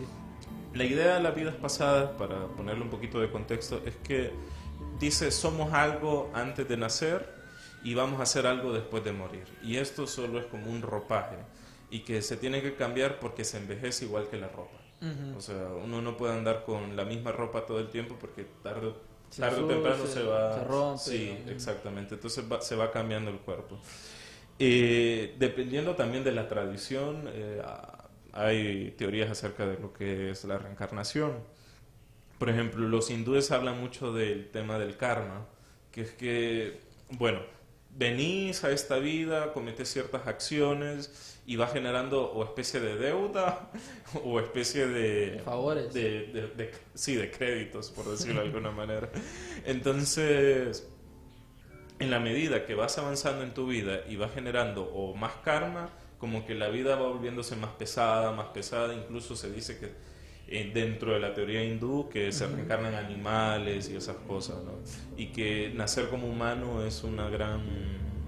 La 0.73 0.83
idea 0.83 1.15
de 1.15 1.23
las 1.23 1.33
vidas 1.35 1.55
pasadas, 1.55 2.11
para 2.17 2.47
ponerle 2.47 2.83
un 2.83 2.89
poquito 2.89 3.19
de 3.19 3.29
contexto, 3.31 3.81
es 3.85 3.95
que 3.97 4.31
dice 4.99 5.31
somos 5.31 5.73
algo 5.73 6.29
antes 6.33 6.67
de 6.67 6.77
nacer 6.77 7.33
y 7.85 7.93
vamos 7.93 8.19
a 8.19 8.23
hacer 8.23 8.45
algo 8.47 8.73
después 8.73 9.03
de 9.05 9.13
morir. 9.13 9.45
Y 9.63 9.77
esto 9.77 10.07
solo 10.07 10.39
es 10.39 10.45
como 10.47 10.69
un 10.69 10.81
ropaje 10.81 11.37
y 11.89 11.99
que 11.99 12.21
se 12.21 12.35
tiene 12.35 12.61
que 12.61 12.75
cambiar 12.75 13.19
porque 13.19 13.45
se 13.45 13.57
envejece 13.59 14.05
igual 14.05 14.27
que 14.29 14.37
la 14.37 14.49
ropa. 14.49 14.77
O 15.37 15.39
sea, 15.41 15.67
uno 15.83 16.01
no 16.01 16.17
puede 16.17 16.33
andar 16.33 16.63
con 16.65 16.95
la 16.95 17.05
misma 17.05 17.31
ropa 17.31 17.65
todo 17.65 17.79
el 17.79 17.89
tiempo 17.89 18.15
porque 18.19 18.43
tarde, 18.63 18.91
Se 19.29 19.39
tarde 19.41 19.61
o 19.61 19.67
temprano 19.67 20.05
se 20.07 20.23
va... 20.23 20.55
se 20.57 20.63
rompe. 20.63 20.99
Sí, 21.03 21.37
exactamente. 21.47 22.15
Entonces 22.15 22.43
va- 22.51 22.59
se 22.61 22.75
va 22.75 22.91
cambiando 22.91 23.29
el 23.29 23.37
cuerpo. 23.37 23.77
Eh, 24.57 25.35
dependiendo 25.37 25.95
también 25.95 26.23
de 26.23 26.31
la 26.31 26.47
tradición, 26.47 27.29
eh, 27.33 27.61
hay 28.33 28.91
teorías 28.97 29.29
acerca 29.29 29.67
de 29.67 29.77
lo 29.77 29.93
que 29.93 30.31
es 30.31 30.43
la 30.45 30.57
reencarnación. 30.57 31.33
Por 32.39 32.49
ejemplo, 32.49 32.87
los 32.87 33.09
hindúes 33.11 33.51
hablan 33.51 33.79
mucho 33.79 34.11
del 34.11 34.49
tema 34.49 34.79
del 34.79 34.97
karma, 34.97 35.45
que 35.91 36.01
es 36.01 36.11
que, 36.11 36.79
bueno, 37.11 37.39
venís 37.97 38.63
a 38.63 38.71
esta 38.71 38.97
vida, 38.97 39.53
cometes 39.53 39.89
ciertas 39.89 40.27
acciones 40.27 41.41
y 41.47 41.55
va 41.55 41.67
generando 41.67 42.31
o 42.31 42.43
especie 42.43 42.79
de 42.79 42.95
deuda 42.97 43.71
o 44.25 44.39
especie 44.39 44.87
de... 44.87 45.41
Favores. 45.45 45.93
de- 45.93 46.27
de- 46.27 46.47
de- 46.47 46.71
sí, 46.93 47.15
de 47.15 47.31
créditos, 47.31 47.91
por 47.91 48.05
decirlo 48.09 48.41
de 48.41 48.47
alguna 48.47 48.71
manera. 48.71 49.09
Entonces, 49.65 50.87
en 51.99 52.11
la 52.11 52.19
medida 52.19 52.65
que 52.65 52.75
vas 52.75 52.97
avanzando 52.97 53.43
en 53.43 53.53
tu 53.53 53.67
vida 53.67 54.01
y 54.09 54.15
vas 54.17 54.33
generando 54.33 54.83
o 54.83 55.15
más 55.15 55.33
karma, 55.43 55.89
como 56.17 56.45
que 56.45 56.55
la 56.55 56.69
vida 56.69 56.95
va 56.95 57.07
volviéndose 57.07 57.55
más 57.55 57.71
pesada, 57.71 58.31
más 58.31 58.47
pesada, 58.47 58.93
incluso 58.93 59.35
se 59.35 59.51
dice 59.51 59.77
que 59.79 59.91
eh, 60.47 60.71
dentro 60.73 61.13
de 61.13 61.19
la 61.19 61.33
teoría 61.33 61.63
hindú 61.63 62.09
que 62.09 62.31
se 62.31 62.47
reencarnan 62.47 62.93
animales 62.95 63.89
y 63.89 63.95
esas 63.95 64.17
cosas, 64.27 64.57
¿no? 64.63 64.73
Y 65.17 65.27
que 65.27 65.71
nacer 65.75 66.07
como 66.09 66.27
humano 66.27 66.85
es 66.85 67.03
una 67.03 67.29
gran, 67.29 67.61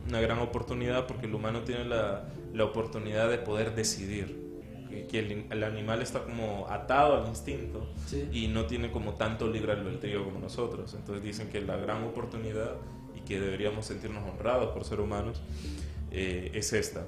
una 0.08 0.20
gran 0.22 0.40
oportunidad 0.40 1.06
porque 1.08 1.28
el 1.28 1.36
humano 1.36 1.62
tiene 1.62 1.86
la, 1.86 2.26
la 2.54 2.64
oportunidad 2.66 3.30
de 3.30 3.38
poder 3.38 3.76
decidir. 3.76 4.46
Que, 4.90 5.06
que 5.06 5.20
el, 5.20 5.46
el 5.52 5.64
animal 5.66 6.02
está 6.02 6.24
como 6.24 6.66
atado 6.70 7.22
al 7.22 7.28
instinto 7.28 7.90
Sí. 8.06 8.26
y 8.32 8.48
no 8.48 8.68
tiene 8.68 8.90
como 8.90 9.16
tanto 9.16 9.50
libre 9.50 9.74
albedrío 9.74 10.24
como 10.24 10.40
nosotros. 10.40 10.94
Entonces 10.94 11.22
dicen 11.24 11.50
que 11.50 11.60
la 11.60 11.76
gran 11.76 12.04
oportunidad 12.06 12.72
y 13.14 13.20
que 13.20 13.38
deberíamos 13.38 13.86
sentirnos 13.86 14.24
honrados 14.28 14.70
por 14.74 14.86
ser 14.86 15.02
humanos 15.02 15.42
eh, 16.12 16.52
es 16.54 16.72
esta. 16.72 17.06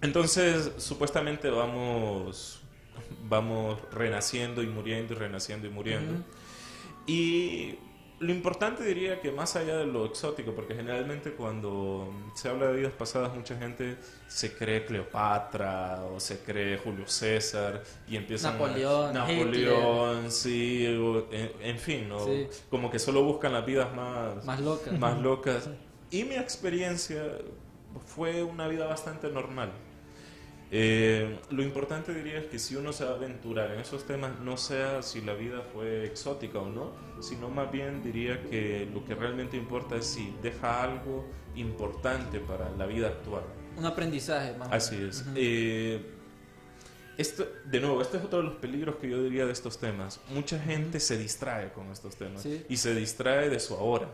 Entonces, 0.00 0.72
supuestamente 0.78 1.50
vamos, 1.50 2.60
vamos 3.28 3.78
renaciendo 3.92 4.62
y 4.62 4.66
muriendo 4.66 5.14
y 5.14 5.16
renaciendo 5.16 5.66
y 5.66 5.70
muriendo. 5.70 6.22
Y 7.06 7.76
lo 8.20 8.32
importante 8.32 8.84
diría 8.84 9.20
que 9.20 9.30
más 9.32 9.56
allá 9.56 9.76
de 9.76 9.86
lo 9.86 10.06
exótico, 10.06 10.52
porque 10.54 10.74
generalmente 10.74 11.32
cuando 11.32 12.10
se 12.34 12.48
habla 12.48 12.68
de 12.68 12.76
vidas 12.78 12.92
pasadas 12.92 13.34
mucha 13.34 13.56
gente 13.58 13.96
se 14.28 14.54
cree 14.56 14.84
Cleopatra 14.86 16.02
o 16.14 16.20
se 16.20 16.38
cree 16.38 16.78
Julio 16.78 17.06
César 17.06 17.82
y 18.08 18.16
empiezan 18.16 18.54
a- 18.54 18.58
Napoleón, 18.58 19.12
Napoleón, 19.14 20.30
sí, 20.30 20.86
o- 20.96 21.26
en, 21.32 21.50
en 21.60 21.78
fin, 21.78 22.08
¿no? 22.08 22.24
Sí. 22.24 22.46
como 22.70 22.90
que 22.90 22.98
solo 22.98 23.22
buscan 23.24 23.52
las 23.52 23.66
vidas 23.66 23.94
más, 23.94 24.44
Más 24.44 24.60
loca. 24.60 24.92
más 24.92 25.18
locas. 25.20 25.68
Y 26.10 26.24
mi 26.24 26.36
experiencia 26.36 27.22
fue 28.06 28.42
una 28.42 28.68
vida 28.68 28.86
bastante 28.86 29.28
normal. 29.28 29.70
Eh, 30.70 31.38
lo 31.50 31.62
importante 31.62 32.12
diría 32.14 32.38
es 32.38 32.46
que 32.46 32.58
si 32.58 32.74
uno 32.74 32.92
se 32.92 33.04
va 33.04 33.12
a 33.12 33.14
aventurar 33.14 33.70
en 33.72 33.80
esos 33.80 34.04
temas, 34.06 34.40
no 34.40 34.56
sea 34.56 35.02
si 35.02 35.20
la 35.20 35.34
vida 35.34 35.62
fue 35.72 36.04
exótica 36.04 36.58
o 36.58 36.68
no, 36.68 36.92
sino 37.20 37.48
más 37.48 37.70
bien 37.70 38.02
diría 38.02 38.42
que 38.42 38.88
lo 38.92 39.04
que 39.04 39.14
realmente 39.14 39.56
importa 39.56 39.96
es 39.96 40.06
si 40.06 40.34
deja 40.42 40.82
algo 40.82 41.28
importante 41.54 42.40
para 42.40 42.70
la 42.70 42.86
vida 42.86 43.08
actual. 43.08 43.44
Un 43.76 43.84
aprendizaje, 43.86 44.56
más 44.56 44.68
Así 44.72 44.96
es. 44.96 45.24
Eh, 45.36 46.00
esto, 47.16 47.46
de 47.66 47.80
nuevo, 47.80 48.02
este 48.02 48.16
es 48.16 48.24
otro 48.24 48.38
de 48.38 48.44
los 48.44 48.54
peligros 48.54 48.96
que 48.96 49.08
yo 49.08 49.22
diría 49.22 49.46
de 49.46 49.52
estos 49.52 49.78
temas. 49.78 50.20
Mucha 50.30 50.58
gente 50.58 50.98
se 50.98 51.16
distrae 51.16 51.72
con 51.72 51.90
estos 51.92 52.16
temas 52.16 52.42
Sí. 52.42 52.64
y 52.68 52.76
se 52.76 52.94
distrae 52.94 53.48
de 53.50 53.60
su 53.60 53.74
ahora. 53.74 54.08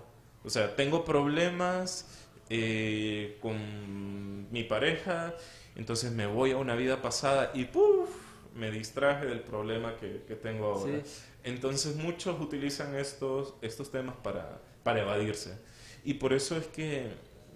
O 0.44 0.50
sea, 0.50 0.76
tengo 0.76 1.04
problemas 1.04 2.06
eh, 2.50 3.38
con 3.40 4.50
mi 4.52 4.64
pareja, 4.64 5.34
entonces 5.80 6.12
me 6.12 6.26
voy 6.26 6.50
a 6.52 6.58
una 6.58 6.74
vida 6.76 7.00
pasada 7.02 7.50
y 7.54 7.64
¡puf! 7.64 8.08
me 8.54 8.70
distraje 8.70 9.24
del 9.26 9.40
problema 9.40 9.96
que, 9.96 10.24
que 10.28 10.34
tengo 10.36 10.66
ahora. 10.74 11.00
Sí. 11.04 11.10
Entonces 11.44 11.96
muchos 11.96 12.38
utilizan 12.40 12.94
estos, 12.94 13.54
estos 13.62 13.90
temas 13.90 14.14
para, 14.22 14.60
para 14.82 15.00
evadirse. 15.00 15.58
Y 16.04 16.14
por 16.14 16.32
eso 16.34 16.56
es 16.56 16.66
que, 16.66 17.08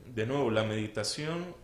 de 0.07 0.25
nuevo, 0.27 0.51
la 0.51 0.65
meditación, 0.65 1.55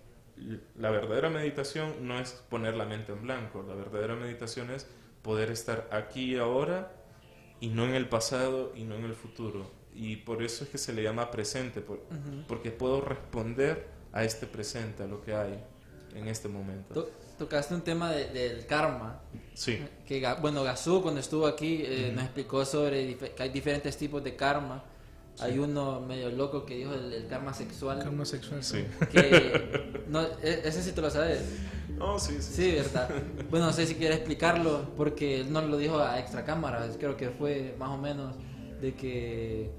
la 0.76 0.90
verdadera 0.90 1.30
meditación 1.30 2.06
no 2.06 2.18
es 2.20 2.32
poner 2.50 2.74
la 2.74 2.84
mente 2.84 3.12
en 3.12 3.22
blanco, 3.22 3.64
la 3.66 3.74
verdadera 3.74 4.14
meditación 4.16 4.70
es 4.70 4.86
poder 5.22 5.50
estar 5.50 5.88
aquí 5.92 6.34
y 6.34 6.38
ahora 6.38 6.92
y 7.60 7.68
no 7.68 7.84
en 7.86 7.94
el 7.94 8.08
pasado 8.08 8.72
y 8.76 8.84
no 8.84 8.96
en 8.96 9.04
el 9.04 9.14
futuro. 9.14 9.70
Y 9.94 10.16
por 10.16 10.42
eso 10.42 10.64
es 10.64 10.70
que 10.70 10.78
se 10.78 10.92
le 10.92 11.02
llama 11.02 11.30
presente, 11.30 11.80
por- 11.80 12.02
porque 12.48 12.70
puedo 12.70 13.00
responder 13.00 13.86
a 14.12 14.24
este 14.24 14.46
presente, 14.46 15.02
a 15.04 15.06
lo 15.06 15.20
que 15.22 15.34
hay 15.34 15.62
en 16.14 16.28
este 16.28 16.48
momento. 16.48 16.94
To- 16.94 17.10
tocaste 17.38 17.74
un 17.74 17.82
tema 17.82 18.10
de- 18.12 18.26
del 18.28 18.66
karma. 18.66 19.20
Sí, 19.54 19.78
Que, 20.06 20.26
bueno, 20.40 20.62
Gazú 20.62 21.02
cuando 21.02 21.20
estuvo 21.20 21.46
aquí 21.46 21.82
eh, 21.84 22.12
nos 22.14 22.24
explicó 22.24 22.64
sobre 22.64 23.16
que 23.16 23.42
hay 23.42 23.48
diferentes 23.50 23.96
tipos 23.96 24.22
de 24.24 24.36
karma. 24.36 24.84
Hay 25.38 25.58
uno 25.58 26.00
medio 26.00 26.28
loco 26.30 26.66
que 26.66 26.74
dijo 26.76 26.92
el, 26.92 27.12
el 27.14 27.26
karma 27.26 27.54
sexual. 27.54 27.98
Karma 28.00 28.24
sexual. 28.26 28.62
sí. 28.62 28.84
Que, 29.10 30.02
no, 30.08 30.20
e- 30.22 30.62
ese 30.64 30.82
sí 30.82 30.92
te 30.92 31.00
lo 31.00 31.08
sabes. 31.10 31.40
No, 31.96 32.18
sí, 32.18 32.36
sí. 32.40 32.52
Sí, 32.54 32.72
verdad. 32.72 33.08
Bueno, 33.50 33.66
no 33.66 33.72
sé 33.72 33.86
si 33.86 33.94
quieres 33.94 34.18
explicarlo, 34.18 34.90
porque 34.96 35.40
él 35.40 35.52
no 35.52 35.60
lo 35.62 35.76
dijo 35.78 35.98
a 35.98 36.18
extra 36.18 36.44
cámara, 36.44 36.86
creo 36.98 37.16
que 37.16 37.30
fue 37.30 37.74
más 37.78 37.90
o 37.90 37.96
menos 37.96 38.36
de 38.80 38.94
que 38.94 39.70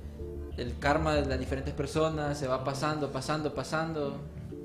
el 0.58 0.78
karma 0.80 1.16
de 1.16 1.26
las 1.26 1.40
diferentes 1.40 1.74
personas 1.74 2.38
se 2.40 2.48
va 2.48 2.64
pasando, 2.64 3.12
pasando, 3.12 3.54
pasando. 3.54 4.20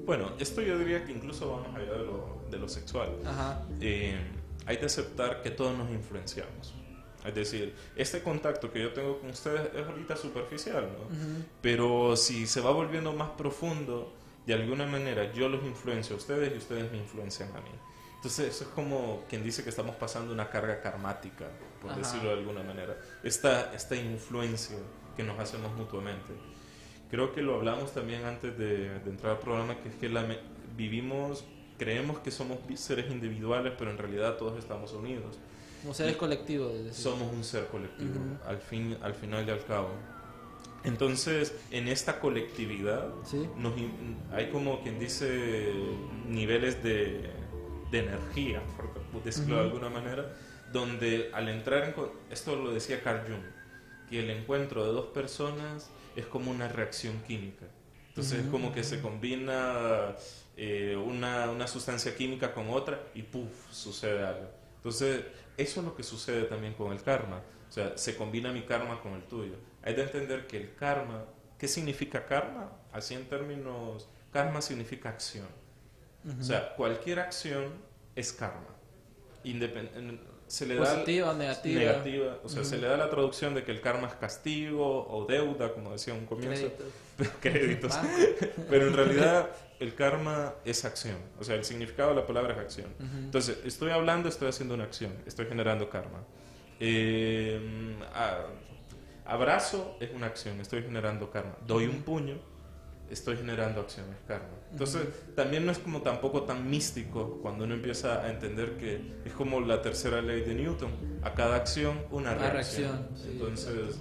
Bueno, 0.06 0.32
esto 0.38 0.62
yo 0.62 0.78
diría 0.78 1.04
que 1.04 1.12
incluso 1.12 1.50
va 1.50 1.68
más 1.68 1.76
allá 1.76 1.92
de 1.92 2.04
lo, 2.04 2.38
de 2.50 2.58
lo 2.58 2.68
sexual. 2.68 3.10
Ajá. 3.26 3.62
Eh, 3.80 4.16
hay 4.64 4.76
que 4.78 4.86
aceptar 4.86 5.42
que 5.42 5.50
todos 5.50 5.76
nos 5.76 5.90
influenciamos. 5.90 6.74
Es 7.24 7.34
decir, 7.34 7.74
este 7.96 8.22
contacto 8.22 8.72
que 8.72 8.80
yo 8.80 8.92
tengo 8.92 9.18
con 9.18 9.30
ustedes 9.30 9.74
es 9.74 9.84
ahorita 9.84 10.16
superficial, 10.16 10.88
¿no? 10.96 11.08
Pero 11.60 12.16
si 12.16 12.46
se 12.46 12.60
va 12.60 12.70
volviendo 12.70 13.12
más 13.12 13.30
profundo, 13.30 14.12
de 14.46 14.54
alguna 14.54 14.86
manera 14.86 15.32
yo 15.32 15.48
los 15.48 15.64
influencio 15.64 16.14
a 16.14 16.18
ustedes 16.18 16.54
y 16.54 16.58
ustedes 16.58 16.90
me 16.92 16.98
influencian 16.98 17.48
a 17.56 17.60
mí. 17.60 17.70
Entonces, 18.14 18.54
eso 18.54 18.64
es 18.64 18.70
como 18.70 19.24
quien 19.28 19.42
dice 19.42 19.64
que 19.64 19.70
estamos 19.70 19.96
pasando 19.96 20.32
una 20.32 20.48
carga 20.50 20.80
karmática, 20.80 21.46
por 21.82 21.90
Ajá. 21.90 21.98
decirlo 21.98 22.28
de 22.30 22.38
alguna 22.38 22.62
manera. 22.62 22.96
Esta, 23.24 23.74
esta 23.74 23.96
influencia 23.96 24.78
que 25.16 25.24
nos 25.24 25.38
hacemos 25.38 25.72
mutuamente. 25.76 26.32
Creo 27.10 27.32
que 27.32 27.40
lo 27.42 27.54
hablamos 27.54 27.92
también 27.92 28.24
antes 28.24 28.56
de, 28.58 28.98
de 29.00 29.10
entrar 29.10 29.32
al 29.32 29.38
programa, 29.38 29.76
que 29.76 29.88
es 29.90 29.94
que 29.94 30.08
la 30.08 30.24
vivimos, 30.76 31.44
creemos 31.78 32.18
que 32.18 32.30
somos 32.30 32.58
seres 32.74 33.10
individuales, 33.10 33.72
pero 33.78 33.90
en 33.90 33.98
realidad 33.98 34.36
todos 34.36 34.58
estamos 34.58 34.92
unidos. 34.92 35.38
Como 35.82 35.94
seres 35.94 36.16
colectivos. 36.16 36.72
Somos 36.92 37.32
un 37.32 37.44
ser 37.44 37.66
colectivo, 37.66 38.10
Ujú. 38.18 38.48
al, 38.48 38.58
fin, 38.58 38.96
al 39.02 39.14
final 39.14 39.46
y 39.46 39.50
al 39.50 39.64
cabo. 39.64 39.90
Entonces, 40.84 41.54
en 41.70 41.88
esta 41.88 42.20
colectividad, 42.20 43.08
Sí. 43.24 43.48
nos 43.56 43.72
hay 44.32 44.50
como 44.50 44.82
quien 44.82 44.98
dice 44.98 45.72
niveles 46.28 46.82
de, 46.82 47.30
de 47.90 47.98
energía, 47.98 48.62
por 49.12 49.22
decirlo 49.22 49.56
de 49.56 49.66
Ujú. 49.66 49.70
alguna 49.76 49.90
manera, 49.90 50.32
donde 50.72 51.30
al 51.32 51.48
entrar 51.48 51.84
en... 51.84 51.94
Esto 52.30 52.56
lo 52.56 52.72
decía 52.72 53.00
Carl 53.02 53.20
Jung, 53.26 53.42
que 54.10 54.20
el 54.20 54.30
encuentro 54.30 54.84
de 54.84 54.92
dos 54.92 55.06
personas 55.06 55.90
es 56.16 56.26
como 56.26 56.50
una 56.50 56.68
reacción 56.68 57.22
química. 57.26 57.66
Entonces 58.08 58.40
es 58.44 58.46
como 58.50 58.72
que 58.72 58.82
se 58.82 59.00
combina 59.02 60.16
eh, 60.56 60.96
una, 60.96 61.50
una 61.50 61.66
sustancia 61.66 62.16
química 62.16 62.54
con 62.54 62.70
otra 62.70 63.00
y 63.14 63.22
¡puf! 63.22 63.70
sucede 63.70 64.24
algo. 64.24 64.50
Entonces 64.76 65.24
eso 65.56 65.80
es 65.80 65.86
lo 65.86 65.94
que 65.94 66.02
sucede 66.02 66.44
también 66.44 66.74
con 66.74 66.92
el 66.92 67.02
karma. 67.02 67.42
O 67.68 67.72
sea, 67.72 67.96
se 67.98 68.16
combina 68.16 68.52
mi 68.52 68.62
karma 68.62 69.00
con 69.02 69.14
el 69.14 69.22
tuyo. 69.24 69.56
Hay 69.82 69.94
de 69.94 70.02
entender 70.02 70.46
que 70.46 70.56
el 70.56 70.74
karma, 70.74 71.24
¿qué 71.58 71.68
significa 71.68 72.24
karma? 72.26 72.72
Así 72.92 73.14
en 73.14 73.28
términos, 73.28 74.08
karma 74.32 74.62
significa 74.62 75.10
acción. 75.10 75.48
O 76.40 76.42
sea, 76.42 76.74
cualquier 76.74 77.20
acción 77.20 77.72
es 78.16 78.32
karma. 78.32 78.74
Independ- 79.44 80.18
se 80.46 80.66
le 80.66 80.76
da 80.76 80.84
Positiva 80.94 81.30
o 81.30 81.34
negativa. 81.34 81.80
negativa. 81.80 82.38
O 82.44 82.48
sea, 82.48 82.62
se 82.64 82.78
le 82.78 82.86
da 82.86 82.96
la 82.96 83.10
traducción 83.10 83.54
de 83.54 83.64
que 83.64 83.72
el 83.72 83.80
karma 83.80 84.06
es 84.08 84.14
castigo 84.14 85.06
o 85.08 85.26
deuda, 85.26 85.72
como 85.72 85.92
decía 85.92 86.14
en 86.14 86.20
un 86.20 86.26
comienzo. 86.26 86.70
Créditos. 87.16 87.32
Créditos. 87.40 87.90
Banco. 87.96 88.08
Pero 88.70 88.86
en 88.88 88.94
realidad 88.94 89.50
el 89.80 89.94
karma 89.94 90.54
es 90.64 90.84
acción. 90.84 91.16
O 91.40 91.44
sea, 91.44 91.56
el 91.56 91.64
significado 91.64 92.10
de 92.10 92.16
la 92.16 92.26
palabra 92.26 92.52
es 92.54 92.58
acción. 92.60 92.94
Ujú. 92.98 93.16
Entonces, 93.24 93.58
estoy 93.64 93.90
hablando, 93.90 94.28
estoy 94.28 94.48
haciendo 94.48 94.74
una 94.74 94.84
acción. 94.84 95.12
Estoy 95.26 95.46
generando 95.46 95.88
karma. 95.90 96.24
Eh, 96.80 97.96
a- 98.14 98.46
abrazo 99.24 99.96
es 100.00 100.10
una 100.14 100.26
acción. 100.26 100.60
Estoy 100.60 100.82
generando 100.82 101.30
karma. 101.30 101.56
Doy 101.66 101.86
un 101.86 102.02
puño. 102.02 102.38
Estoy 103.10 103.36
generando 103.36 103.80
acciones, 103.82 104.16
karma. 104.26 104.48
Entonces, 104.72 105.02
también 105.36 105.64
no 105.64 105.70
es 105.72 105.78
como 105.78 106.02
tampoco 106.02 106.42
tan 106.42 106.68
místico 106.68 107.38
cuando 107.40 107.64
uno 107.64 107.74
empieza 107.74 108.22
a 108.24 108.30
entender 108.30 108.76
que 108.78 109.00
es 109.24 109.32
como 109.32 109.60
la 109.60 109.80
tercera 109.80 110.20
ley 110.20 110.40
de 110.42 110.54
Newton. 110.54 110.90
A 111.22 111.32
cada 111.34 111.56
acción, 111.56 111.98
una 112.10 112.32
Una 112.32 112.50
reacción. 112.50 112.92
reacción, 112.92 113.08
sí. 113.16 113.28
Entonces, 113.32 114.00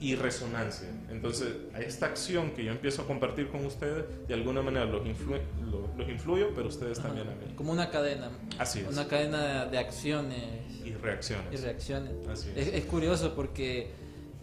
y 0.00 0.16
resonancia. 0.16 0.88
Entonces, 1.10 1.48
a 1.74 1.80
esta 1.80 2.06
acción 2.06 2.50
que 2.50 2.64
yo 2.64 2.72
empiezo 2.72 3.02
a 3.02 3.06
compartir 3.06 3.48
con 3.48 3.64
ustedes, 3.64 4.04
de 4.28 4.34
alguna 4.34 4.60
manera 4.60 4.84
los, 4.84 5.02
influ- 5.06 5.40
lo- 5.70 5.88
los 5.96 6.08
influyo, 6.08 6.48
pero 6.54 6.68
ustedes 6.68 6.98
también 7.00 7.28
a 7.28 7.30
mí. 7.30 7.54
Como 7.56 7.72
una 7.72 7.88
cadena. 7.88 8.28
Así 8.58 8.80
es. 8.80 8.88
Una 8.88 9.06
cadena 9.06 9.64
de 9.66 9.78
acciones 9.78 10.42
Y 10.84 10.92
reacciones. 10.94 11.46
y 11.52 11.56
reacciones. 11.64 12.12
Así 12.28 12.50
es. 12.56 12.66
Es, 12.68 12.74
es 12.74 12.84
curioso 12.86 13.34
porque 13.36 13.90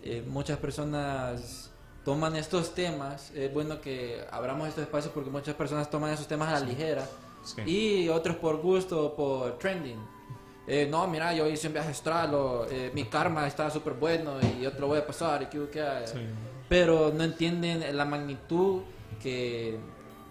eh, 0.02 0.24
muchas 0.26 0.58
personas 0.60 1.69
toman 2.10 2.36
estos 2.36 2.74
temas. 2.74 3.30
Es 3.36 3.54
bueno 3.54 3.80
que 3.82 4.26
abramos 4.32 4.68
estos 4.68 4.82
espacios 4.84 5.14
porque 5.14 5.30
muchas 5.30 5.54
personas 5.54 5.92
toman 5.92 6.12
esos 6.12 6.28
temas 6.28 6.50
a 6.50 6.54
la 6.54 6.66
ligera. 6.66 7.06
Sí. 7.44 7.62
Y 7.68 8.10
otros 8.10 8.36
por 8.38 8.58
gusto, 8.58 9.06
o 9.06 9.16
por 9.16 9.60
trending. 9.60 10.00
Eh, 10.66 10.88
no, 10.90 11.08
mira, 11.08 11.34
yo 11.36 11.48
hice 11.48 11.68
un 11.68 11.74
viaje 11.74 11.90
astral, 11.92 12.34
o 12.34 12.66
eh, 12.68 12.90
mi 12.96 13.04
karma 13.06 13.46
está 13.46 13.70
súper 13.70 13.94
bueno 13.94 14.38
y 14.42 14.62
yo 14.64 14.72
te 14.72 14.80
lo 14.80 14.88
voy 14.88 14.98
a 14.98 15.06
pasar. 15.06 15.44
Y 15.44 15.46
que, 15.46 15.70
que- 15.70 16.08
Sí. 16.08 16.18
Pero 16.68 17.12
no 17.16 17.24
entienden 17.24 17.96
la 17.96 18.06
magnitud 18.06 18.82
que, 19.22 19.78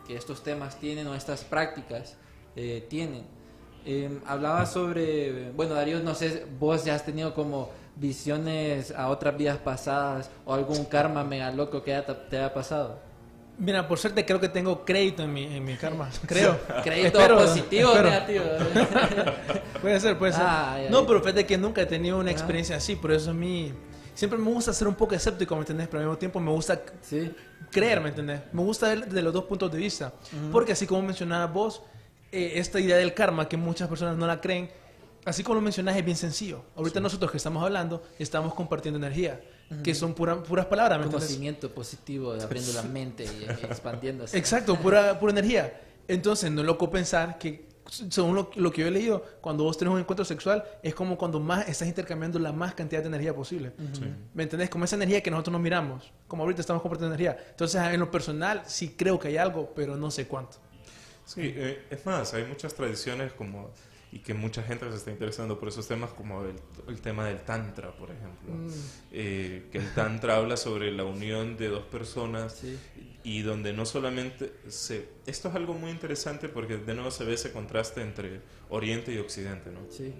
que 0.07 0.17
estos 0.17 0.43
temas 0.43 0.81
tienen 0.81 1.07
o 1.07 1.14
estas 1.14 1.45
prácticas 1.45 2.17
eh, 2.57 2.85
tienen. 2.88 3.25
Eh, 3.87 4.19
hablaba 4.27 4.67
sobre, 4.67 5.51
bueno 5.53 5.75
Darío, 5.75 6.01
no 6.01 6.14
sé, 6.17 6.45
vos 6.59 6.85
ya 6.85 6.95
has 6.97 7.05
tenido 7.05 7.35
como 7.35 7.71
visiones 7.98 8.92
a 8.92 9.08
otras 9.08 9.37
vidas 9.37 9.58
pasadas 9.58 10.30
o 10.44 10.54
algún 10.54 10.84
karma 10.84 11.24
mega 11.24 11.50
loco 11.50 11.82
que 11.82 12.00
te 12.30 12.38
haya 12.38 12.52
pasado. 12.52 13.00
Mira, 13.58 13.88
por 13.88 13.98
suerte 13.98 14.24
creo 14.24 14.38
que 14.38 14.48
tengo 14.48 14.84
crédito 14.84 15.24
en 15.24 15.32
mi, 15.32 15.44
en 15.44 15.64
mi 15.64 15.74
karma. 15.74 16.08
Creo. 16.26 16.58
Crédito 16.84 17.18
Espero, 17.18 17.38
positivo 17.38 17.90
o 17.90 18.02
negativo. 18.02 18.44
Puede 19.82 19.98
ser, 20.00 20.18
puede 20.18 20.32
ser. 20.32 20.42
Ah, 20.44 20.80
ya, 20.84 20.90
no, 20.90 21.06
pero 21.06 21.20
fíjate 21.20 21.44
que 21.46 21.59
nunca 21.59 21.82
he 21.82 21.86
tenido 21.86 22.18
una 22.18 22.30
Ajá. 22.30 22.38
experiencia 22.38 22.76
así, 22.76 22.96
por 22.96 23.12
eso 23.12 23.30
a 23.30 23.34
mí 23.34 23.72
siempre 24.14 24.38
me 24.38 24.51
gusta 24.51 24.72
ser 24.72 24.88
un 24.88 24.94
poco 24.94 25.14
escéptico, 25.14 25.55
¿me 25.55 25.61
entendés? 25.61 25.86
Pero 25.88 26.01
al 26.01 26.07
mismo 26.07 26.18
tiempo 26.18 26.40
me 26.40 26.51
gusta 26.51 26.80
sí. 27.01 27.32
creer, 27.70 28.01
¿me 28.01 28.09
entendés? 28.09 28.40
Me 28.53 28.62
gusta 28.62 28.88
ver 28.88 29.07
de 29.07 29.22
los 29.22 29.32
dos 29.32 29.44
puntos 29.44 29.70
de 29.70 29.78
vista. 29.78 30.12
Porque 30.53 30.72
así 30.72 30.86
como 30.86 31.03
mencionabas 31.03 31.53
vos, 31.53 31.82
eh, 32.32 32.55
esta 32.57 32.80
idea 32.80 32.96
del 32.96 33.14
karma, 33.14 33.49
que 33.49 33.57
muchas 33.57 33.88
personas 33.88 34.16
no 34.16 34.26
la 34.26 34.40
creen, 34.40 34.70
así 35.29 35.43
como 35.43 35.57
lo 35.57 35.61
mencionas, 35.61 35.97
es 35.97 36.05
bien 36.05 36.16
sencillo. 36.16 36.62
Ahorita 36.76 37.01
nosotros 37.01 37.31
que 37.31 37.37
estamos 37.37 37.62
hablando, 37.62 38.03
estamos 38.18 38.55
compartiendo 38.55 38.99
energía, 38.99 39.41
que 39.85 39.95
son 39.95 40.14
pura- 40.14 40.43
puras 40.43 40.66
palabras. 40.66 41.05
Conocimiento 41.07 41.70
positivo, 41.70 42.35
de 42.35 42.43
abriendo 42.43 42.72
la 42.72 42.83
mente 42.83 43.24
y 43.24 43.45
expandiéndose. 43.64 44.37
Exacto, 44.39 44.76
pura, 44.76 45.18
pura 45.20 45.33
energía. 45.33 45.81
Entonces, 46.09 46.51
no 46.51 46.62
es 46.62 46.66
loco 46.66 46.91
pensar 46.91 47.39
que, 47.39 47.68
según 48.11 48.35
lo, 48.35 48.51
lo 48.57 48.72
que 48.72 48.81
yo 48.81 48.87
he 48.89 48.91
leído, 48.91 49.22
cuando 49.43 49.64
vos 49.64 49.76
tenés 49.76 49.93
un 49.93 50.01
encuentro 50.01 50.24
sexual, 50.24 50.64
es 50.83 50.95
como 50.95 51.18
cuando 51.18 51.39
más 51.39 51.68
estás 51.68 51.87
intercambiando 51.87 52.39
la 52.39 52.53
más 52.53 52.74
cantidad 52.74 53.03
de 53.03 53.09
energía 53.09 53.35
posible. 53.35 53.72
¿Me 54.35 54.45
entendés? 54.45 54.70
Como 54.70 54.85
esa 54.87 54.97
energía 54.97 55.22
que 55.22 55.31
nosotros 55.31 55.53
no 55.53 55.59
miramos. 55.59 56.11
Como 56.26 56.43
ahorita 56.45 56.61
estamos 56.62 56.81
compartiendo 56.83 57.14
energía. 57.14 57.39
Entonces, 57.51 57.81
en 57.83 58.01
lo 58.01 58.11
personal, 58.11 58.62
sí 58.66 58.95
creo 58.97 59.18
que 59.18 59.29
hay 59.29 59.37
algo, 59.37 59.72
pero 59.76 59.97
no 59.97 60.11
sé 60.11 60.26
cuánto. 60.26 60.57
Sí, 61.26 61.43
eh, 61.45 61.85
es 61.91 62.07
más, 62.07 62.33
hay 62.33 62.45
muchas 62.45 62.72
tradiciones 62.72 63.35
como 63.35 63.70
y 64.11 64.20
que 64.20 64.32
mucha 64.34 64.62
gente 64.62 64.88
se 64.90 64.96
está 64.96 65.11
interesando 65.11 65.59
por 65.59 65.68
esos 65.68 65.86
temas 65.86 66.11
como 66.11 66.42
el, 66.42 66.56
el 66.88 67.00
tema 67.00 67.26
del 67.26 67.40
tantra, 67.42 67.92
por 67.92 68.11
ejemplo. 68.11 68.54
Mm. 68.54 68.68
Eh, 69.12 69.66
que 69.70 69.78
el 69.78 69.92
tantra 69.94 70.36
habla 70.36 70.56
sobre 70.56 70.90
la 70.92 71.04
unión 71.04 71.56
de 71.56 71.68
dos 71.68 71.84
personas 71.84 72.54
Sí. 72.54 72.78
y 73.22 73.42
donde 73.42 73.72
no 73.72 73.84
solamente 73.84 74.52
se... 74.68 75.09
Esto 75.26 75.48
es 75.48 75.54
algo 75.54 75.74
muy 75.74 75.90
interesante 75.90 76.48
porque 76.48 76.78
de 76.78 76.94
nuevo 76.94 77.11
se 77.11 77.24
ve 77.24 77.34
ese 77.34 77.52
contraste 77.52 78.00
entre 78.00 78.40
Oriente 78.70 79.12
y 79.12 79.18
Occidente, 79.18 79.70
¿no? 79.70 79.80
Sí. 79.90 80.12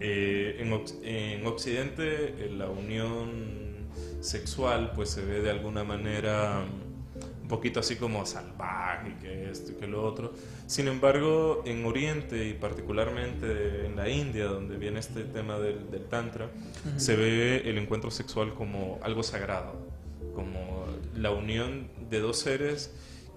Eh, 0.00 0.56
en, 0.60 1.04
en 1.04 1.46
Occidente 1.46 2.46
eh, 2.46 2.50
la 2.56 2.68
unión 2.70 3.88
sexual 4.20 4.92
pues 4.94 5.10
se 5.10 5.24
ve 5.24 5.40
de 5.42 5.50
alguna 5.50 5.82
manera 5.84 6.64
un 7.48 7.56
poquito 7.56 7.80
así 7.80 7.96
como 7.96 8.26
salvaje, 8.26 9.14
que 9.22 9.50
esto 9.50 9.72
y 9.72 9.76
que 9.76 9.86
lo 9.86 10.04
otro. 10.04 10.34
Sin 10.66 10.86
embargo, 10.86 11.62
en 11.64 11.86
Oriente 11.86 12.46
y 12.46 12.52
particularmente 12.52 13.86
en 13.86 13.96
la 13.96 14.06
India, 14.10 14.44
donde 14.44 14.76
viene 14.76 15.00
este 15.00 15.24
tema 15.24 15.58
del, 15.58 15.90
del 15.90 16.04
Tantra, 16.08 16.50
se 16.98 17.16
ve 17.16 17.62
el 17.64 17.78
encuentro 17.78 18.10
sexual 18.10 18.52
como 18.52 18.98
algo 19.02 19.22
sagrado, 19.22 19.80
como 20.34 20.84
la 21.16 21.30
unión 21.30 21.88
de 22.10 22.20
dos 22.20 22.38
seres 22.38 22.94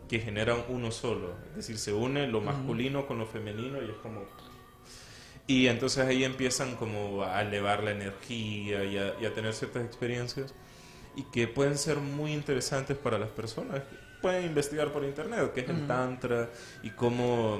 que 0.09 0.19
generan 0.19 0.57
uno 0.67 0.91
solo. 0.91 1.33
Es 1.51 1.67
decir, 1.67 1.77
se 1.77 1.93
une 1.93 2.27
lo 2.27 2.41
masculino 2.41 3.07
con 3.07 3.17
lo 3.17 3.25
femenino 3.25 3.81
y 3.81 3.85
es 3.85 3.95
como 4.03 4.25
y 5.47 5.67
entonces 5.67 6.05
ahí 6.05 6.25
empiezan 6.25 6.75
como 6.75 7.23
a 7.23 7.41
elevar 7.41 7.81
la 7.81 7.91
energía 7.91 8.83
y 8.83 8.97
a, 8.97 9.15
y 9.21 9.25
a 9.25 9.33
tener 9.33 9.53
ciertas 9.53 9.85
experiencias 9.85 10.53
y 11.15 11.23
que 11.23 11.47
pueden 11.47 11.77
ser 11.77 11.97
muy 11.97 12.33
interesantes 12.33 12.97
para 12.97 13.17
las 13.19 13.29
personas. 13.29 13.81
Pueden 14.21 14.45
investigar 14.45 14.91
por 14.91 15.03
internet 15.03 15.51
qué 15.53 15.61
es 15.61 15.69
el 15.69 15.87
tantra 15.87 16.49
y 16.83 16.91
cómo, 16.91 17.59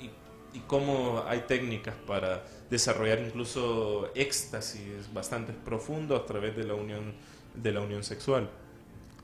y, 0.00 0.10
y 0.56 0.60
cómo 0.60 1.24
hay 1.26 1.40
técnicas 1.40 1.94
para 2.06 2.44
desarrollar 2.70 3.18
incluso 3.20 4.10
éxtasis 4.14 5.12
bastante 5.12 5.52
profundos 5.52 6.20
a 6.20 6.26
través 6.26 6.56
de 6.56 6.64
la 6.64 6.74
unión, 6.74 7.14
de 7.54 7.72
la 7.72 7.80
unión 7.80 8.04
sexual. 8.04 8.48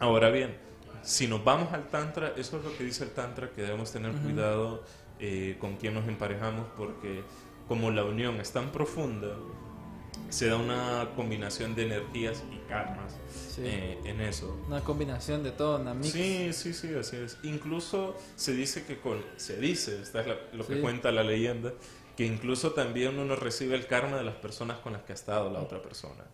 Ahora 0.00 0.30
bien, 0.30 0.56
si 1.02 1.28
nos 1.28 1.44
vamos 1.44 1.72
al 1.72 1.88
tantra, 1.88 2.32
eso 2.36 2.58
es 2.58 2.64
lo 2.64 2.76
que 2.76 2.84
dice 2.84 3.04
el 3.04 3.10
tantra, 3.10 3.50
que 3.50 3.62
debemos 3.62 3.92
tener 3.92 4.12
cuidado 4.12 4.82
eh, 5.20 5.56
con 5.60 5.76
quién 5.76 5.94
nos 5.94 6.08
emparejamos, 6.08 6.66
porque 6.76 7.22
como 7.68 7.90
la 7.90 8.04
unión 8.04 8.40
es 8.40 8.52
tan 8.52 8.72
profunda, 8.72 9.28
se 10.30 10.46
da 10.48 10.56
una 10.56 11.10
combinación 11.16 11.74
de 11.74 11.84
energías 11.86 12.42
y 12.52 12.58
karmas 12.68 13.12
Sí. 13.54 13.62
eh, 13.64 13.98
en 14.04 14.20
eso. 14.20 14.56
Una 14.66 14.80
combinación 14.80 15.42
de 15.44 15.52
todo, 15.52 15.80
una 15.80 15.94
mix. 15.94 16.12
Sí, 16.12 16.52
sí, 16.52 16.72
sí, 16.74 16.92
así 16.94 17.16
es. 17.16 17.36
Incluso 17.44 18.16
se 18.36 18.52
dice 18.54 18.84
que 18.84 18.98
con, 18.98 19.22
se 19.36 19.56
dice, 19.58 20.00
esta 20.02 20.20
es 20.22 20.26
la- 20.26 20.38
lo 20.52 20.66
que 20.66 20.74
Sí. 20.76 20.80
cuenta 20.80 21.12
la 21.12 21.22
leyenda, 21.22 21.72
que 22.16 22.26
incluso 22.26 22.72
también 22.72 23.18
uno 23.18 23.36
recibe 23.36 23.74
el 23.76 23.86
karma 23.86 24.16
de 24.16 24.24
las 24.24 24.34
personas 24.36 24.78
con 24.78 24.92
las 24.92 25.02
que 25.02 25.12
ha 25.12 25.14
estado 25.14 25.50
la 25.52 25.60
otra 25.60 25.80
persona. 25.82 26.24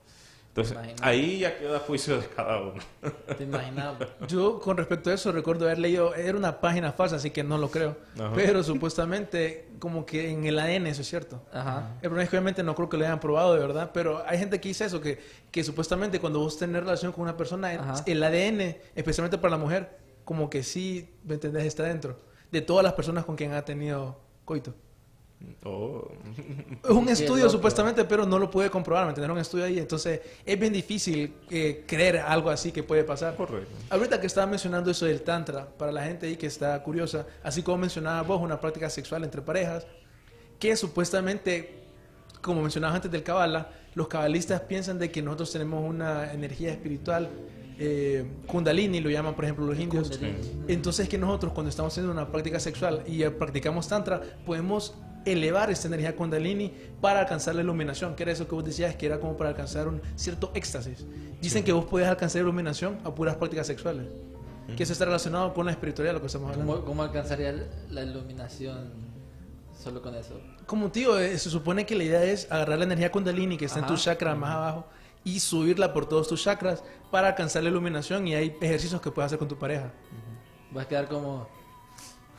Entonces, 0.68 0.98
ahí 1.02 1.40
ya 1.40 1.58
queda 1.58 1.78
juicio 1.80 2.20
de 2.20 2.26
cada 2.28 2.60
uno. 2.60 2.82
Te 3.38 3.44
imaginas. 3.44 3.94
Yo 4.28 4.60
con 4.60 4.76
respecto 4.76 5.10
a 5.10 5.14
eso 5.14 5.32
recuerdo 5.32 5.64
haber 5.66 5.78
leído, 5.78 6.14
era 6.14 6.36
una 6.36 6.60
página 6.60 6.92
falsa, 6.92 7.16
así 7.16 7.30
que 7.30 7.42
no 7.42 7.58
lo 7.58 7.70
creo, 7.70 7.96
Ajá. 8.18 8.32
pero 8.34 8.62
supuestamente 8.62 9.68
como 9.78 10.04
que 10.06 10.30
en 10.30 10.44
el 10.44 10.58
ADN 10.58 10.86
eso 10.86 11.02
es 11.02 11.08
cierto. 11.08 11.42
Ajá. 11.52 11.94
El 11.96 12.08
problema 12.08 12.24
es 12.24 12.30
que 12.30 12.36
obviamente 12.36 12.62
no 12.62 12.74
creo 12.74 12.88
que 12.88 12.96
lo 12.96 13.04
hayan 13.04 13.20
probado 13.20 13.54
de 13.54 13.60
verdad, 13.60 13.90
pero 13.92 14.22
hay 14.26 14.38
gente 14.38 14.60
que 14.60 14.68
dice 14.68 14.84
eso, 14.84 15.00
que, 15.00 15.18
que 15.50 15.64
supuestamente 15.64 16.20
cuando 16.20 16.40
vos 16.40 16.58
tenés 16.58 16.82
relación 16.82 17.12
con 17.12 17.22
una 17.22 17.36
persona, 17.36 17.70
Ajá. 17.70 18.02
el 18.06 18.22
ADN, 18.22 18.76
especialmente 18.94 19.38
para 19.38 19.52
la 19.52 19.58
mujer, 19.58 19.98
como 20.24 20.50
que 20.50 20.62
sí, 20.62 21.14
¿me 21.24 21.34
entendés? 21.34 21.64
Está 21.64 21.84
dentro 21.84 22.20
de 22.50 22.60
todas 22.60 22.84
las 22.84 22.92
personas 22.94 23.24
con 23.24 23.36
quien 23.36 23.52
ha 23.52 23.64
tenido 23.64 24.20
coito. 24.44 24.74
Oh. 25.64 26.08
Es 26.82 26.90
un 26.90 27.08
estudio 27.08 27.48
supuestamente, 27.50 28.04
pero 28.04 28.24
no 28.24 28.38
lo 28.38 28.50
pude 28.50 28.70
comprobar, 28.70 29.04
¿me 29.04 29.10
entendés? 29.10 29.30
Un 29.30 29.38
estudio 29.38 29.64
ahí, 29.64 29.78
entonces 29.78 30.20
es 30.44 30.58
bien 30.58 30.72
difícil 30.72 31.34
eh, 31.50 31.84
creer 31.86 32.18
algo 32.18 32.50
así 32.50 32.72
que 32.72 32.82
puede 32.82 33.04
pasar. 33.04 33.36
Correcto. 33.36 33.70
Ahorita 33.90 34.20
que 34.20 34.26
estaba 34.26 34.46
mencionando 34.46 34.90
eso 34.90 35.06
del 35.06 35.22
tantra, 35.22 35.66
para 35.66 35.92
la 35.92 36.02
gente 36.04 36.26
ahí 36.26 36.36
que 36.36 36.46
está 36.46 36.82
curiosa, 36.82 37.26
así 37.42 37.62
como 37.62 37.78
mencionaba 37.78 38.22
vos, 38.22 38.40
una 38.40 38.60
práctica 38.60 38.88
sexual 38.88 39.24
entre 39.24 39.42
parejas, 39.42 39.86
que 40.58 40.76
supuestamente, 40.76 41.84
como 42.40 42.62
mencionabas 42.62 42.96
antes 42.96 43.10
del 43.10 43.22
Kabbalah, 43.22 43.70
los 43.94 44.08
cabalistas 44.08 44.60
piensan 44.62 44.98
de 44.98 45.10
que 45.10 45.20
nosotros 45.20 45.52
tenemos 45.52 45.88
una 45.88 46.32
energía 46.32 46.70
espiritual, 46.70 47.28
eh, 47.82 48.26
kundalini 48.46 49.00
lo 49.00 49.08
llaman 49.08 49.34
por 49.34 49.44
ejemplo 49.44 49.66
los 49.66 49.78
indios. 49.78 50.20
Entonces 50.68 51.08
que 51.08 51.16
nosotros 51.16 51.52
cuando 51.52 51.70
estamos 51.70 51.92
haciendo 51.92 52.12
una 52.12 52.30
práctica 52.30 52.60
sexual 52.60 53.02
y 53.06 53.24
practicamos 53.30 53.88
tantra, 53.88 54.20
podemos 54.44 54.94
elevar 55.24 55.70
esta 55.70 55.88
energía 55.88 56.16
kundalini 56.16 56.72
para 57.00 57.20
alcanzar 57.20 57.54
la 57.54 57.62
iluminación, 57.62 58.14
que 58.14 58.22
era 58.22 58.32
eso 58.32 58.46
que 58.46 58.54
vos 58.54 58.64
decías, 58.64 58.94
que 58.96 59.06
era 59.06 59.18
como 59.18 59.36
para 59.36 59.50
alcanzar 59.50 59.88
un 59.88 60.00
cierto 60.16 60.50
éxtasis. 60.54 61.04
Dicen 61.40 61.64
que 61.64 61.72
vos 61.72 61.84
podés 61.84 62.08
alcanzar 62.08 62.42
iluminación 62.42 62.98
a 63.04 63.14
puras 63.14 63.36
prácticas 63.36 63.66
sexuales. 63.66 64.06
Que 64.76 64.84
eso 64.84 64.92
está 64.92 65.04
relacionado 65.04 65.52
con 65.52 65.66
la 65.66 65.72
espiritualidad, 65.72 66.14
lo 66.14 66.20
que 66.20 66.26
estamos 66.26 66.52
hablando. 66.52 66.72
¿Cómo, 66.72 66.84
cómo 66.84 67.02
alcanzaría 67.02 67.52
la 67.90 68.02
iluminación 68.04 68.92
solo 69.76 70.00
con 70.00 70.14
eso? 70.14 70.40
Como 70.66 70.92
tío, 70.92 71.18
eh, 71.18 71.36
se 71.38 71.50
supone 71.50 71.84
que 71.84 71.96
la 71.96 72.04
idea 72.04 72.22
es 72.22 72.46
agarrar 72.52 72.78
la 72.78 72.84
energía 72.84 73.10
kundalini 73.10 73.56
que 73.56 73.64
está 73.64 73.80
en 73.80 73.86
tu 73.86 73.96
chakra 73.96 74.36
más 74.36 74.54
abajo 74.54 74.86
y 75.24 75.40
subirla 75.40 75.92
por 75.92 76.08
todos 76.08 76.28
tus 76.28 76.42
chakras 76.42 76.84
para 77.10 77.28
alcanzar 77.28 77.64
la 77.64 77.70
iluminación 77.70 78.28
y 78.28 78.34
hay 78.34 78.56
ejercicios 78.60 79.00
que 79.00 79.10
puedes 79.10 79.26
hacer 79.26 79.38
con 79.38 79.48
tu 79.48 79.58
pareja. 79.58 79.92
Vas 80.70 80.86
a 80.86 80.88
quedar 80.88 81.08
como... 81.08 81.48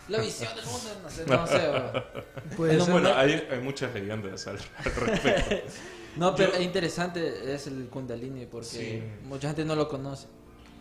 La 0.09 0.19
visión 0.19 0.53
del 0.55 0.65
mundo, 0.65 0.89
no 1.03 1.09
sé, 1.09 1.25
no 1.25 1.47
sé. 1.47 2.55
Puede 2.57 2.77
No. 2.77 2.85
Bueno, 2.87 3.13
hay, 3.15 3.47
hay 3.49 3.59
muchas 3.61 3.93
leyendas 3.93 4.47
al, 4.47 4.57
al 4.77 4.95
respecto. 4.95 5.55
No, 6.17 6.35
pero 6.35 6.51
Yo- 6.51 6.57
es 6.57 6.63
interesante 6.65 7.53
es 7.55 7.67
el 7.67 7.85
Kundalini 7.87 8.45
porque 8.45 8.65
Sí. 8.67 9.01
mucha 9.23 9.47
gente 9.47 9.63
no 9.63 9.75
lo 9.77 9.87
conoce. 9.87 10.27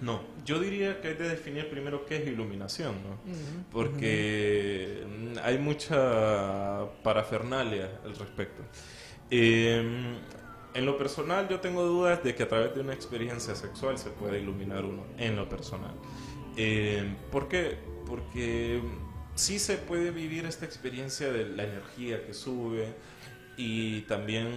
No, 0.00 0.22
yo 0.44 0.58
diría 0.58 1.00
que 1.00 1.08
hay 1.08 1.14
que 1.16 1.22
definir 1.22 1.70
primero 1.70 2.04
qué 2.04 2.16
es 2.16 2.26
iluminación, 2.26 2.94
¿no? 3.04 3.32
Porque 3.70 5.04
mm, 5.06 5.38
hay 5.44 5.58
mucha 5.58 6.86
parafernalia 7.04 8.00
al 8.04 8.16
respecto. 8.16 8.62
Eh, 9.30 10.16
en 10.74 10.86
lo 10.86 10.98
personal 10.98 11.48
yo 11.48 11.60
tengo 11.60 11.84
dudas 11.84 12.24
de 12.24 12.34
que 12.34 12.42
a 12.42 12.48
través 12.48 12.74
de 12.74 12.80
una 12.80 12.94
experiencia 12.94 13.54
sexual 13.54 13.98
se 13.98 14.10
pueda 14.10 14.36
iluminar 14.36 14.84
uno, 14.84 15.04
en 15.18 15.36
lo 15.36 15.48
personal. 15.48 15.92
Eh, 16.56 17.14
¿Por 17.30 17.46
qué? 17.48 17.78
Porque 18.06 18.80
sí 19.40 19.58
se 19.58 19.76
puede 19.76 20.10
vivir 20.10 20.44
esta 20.44 20.64
experiencia 20.64 21.32
de 21.32 21.46
la 21.46 21.64
energía 21.64 22.24
que 22.24 22.34
sube 22.34 22.94
y 23.56 24.02
también 24.02 24.48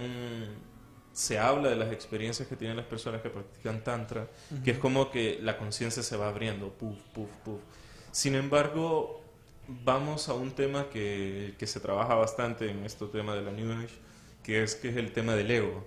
se 1.12 1.38
habla 1.38 1.70
de 1.70 1.76
las 1.76 1.92
experiencias 1.92 2.48
que 2.48 2.56
tienen 2.56 2.76
las 2.76 2.86
personas 2.86 3.22
que 3.22 3.30
practican 3.30 3.82
tantra, 3.82 4.28
que 4.64 4.72
es 4.72 4.78
como 4.78 5.10
que 5.10 5.38
la 5.42 5.56
conciencia 5.56 6.02
se 6.02 6.16
va 6.16 6.28
abriendo, 6.28 6.70
puf, 6.70 6.98
puf, 7.12 7.30
puf. 7.44 7.60
Sin 8.10 8.34
embargo, 8.34 9.22
vamos 9.68 10.28
a 10.28 10.34
un 10.34 10.50
tema 10.50 10.90
que, 10.90 11.54
que 11.58 11.66
se 11.66 11.80
trabaja 11.80 12.14
bastante 12.14 12.68
en 12.70 12.84
este 12.84 13.06
tema 13.06 13.34
de 13.34 13.42
la 13.42 13.52
New 13.52 13.72
Age, 13.72 13.94
que 14.42 14.62
es, 14.62 14.74
que 14.74 14.90
es 14.90 14.96
el 14.96 15.12
tema 15.12 15.34
del 15.34 15.50
ego. 15.50 15.86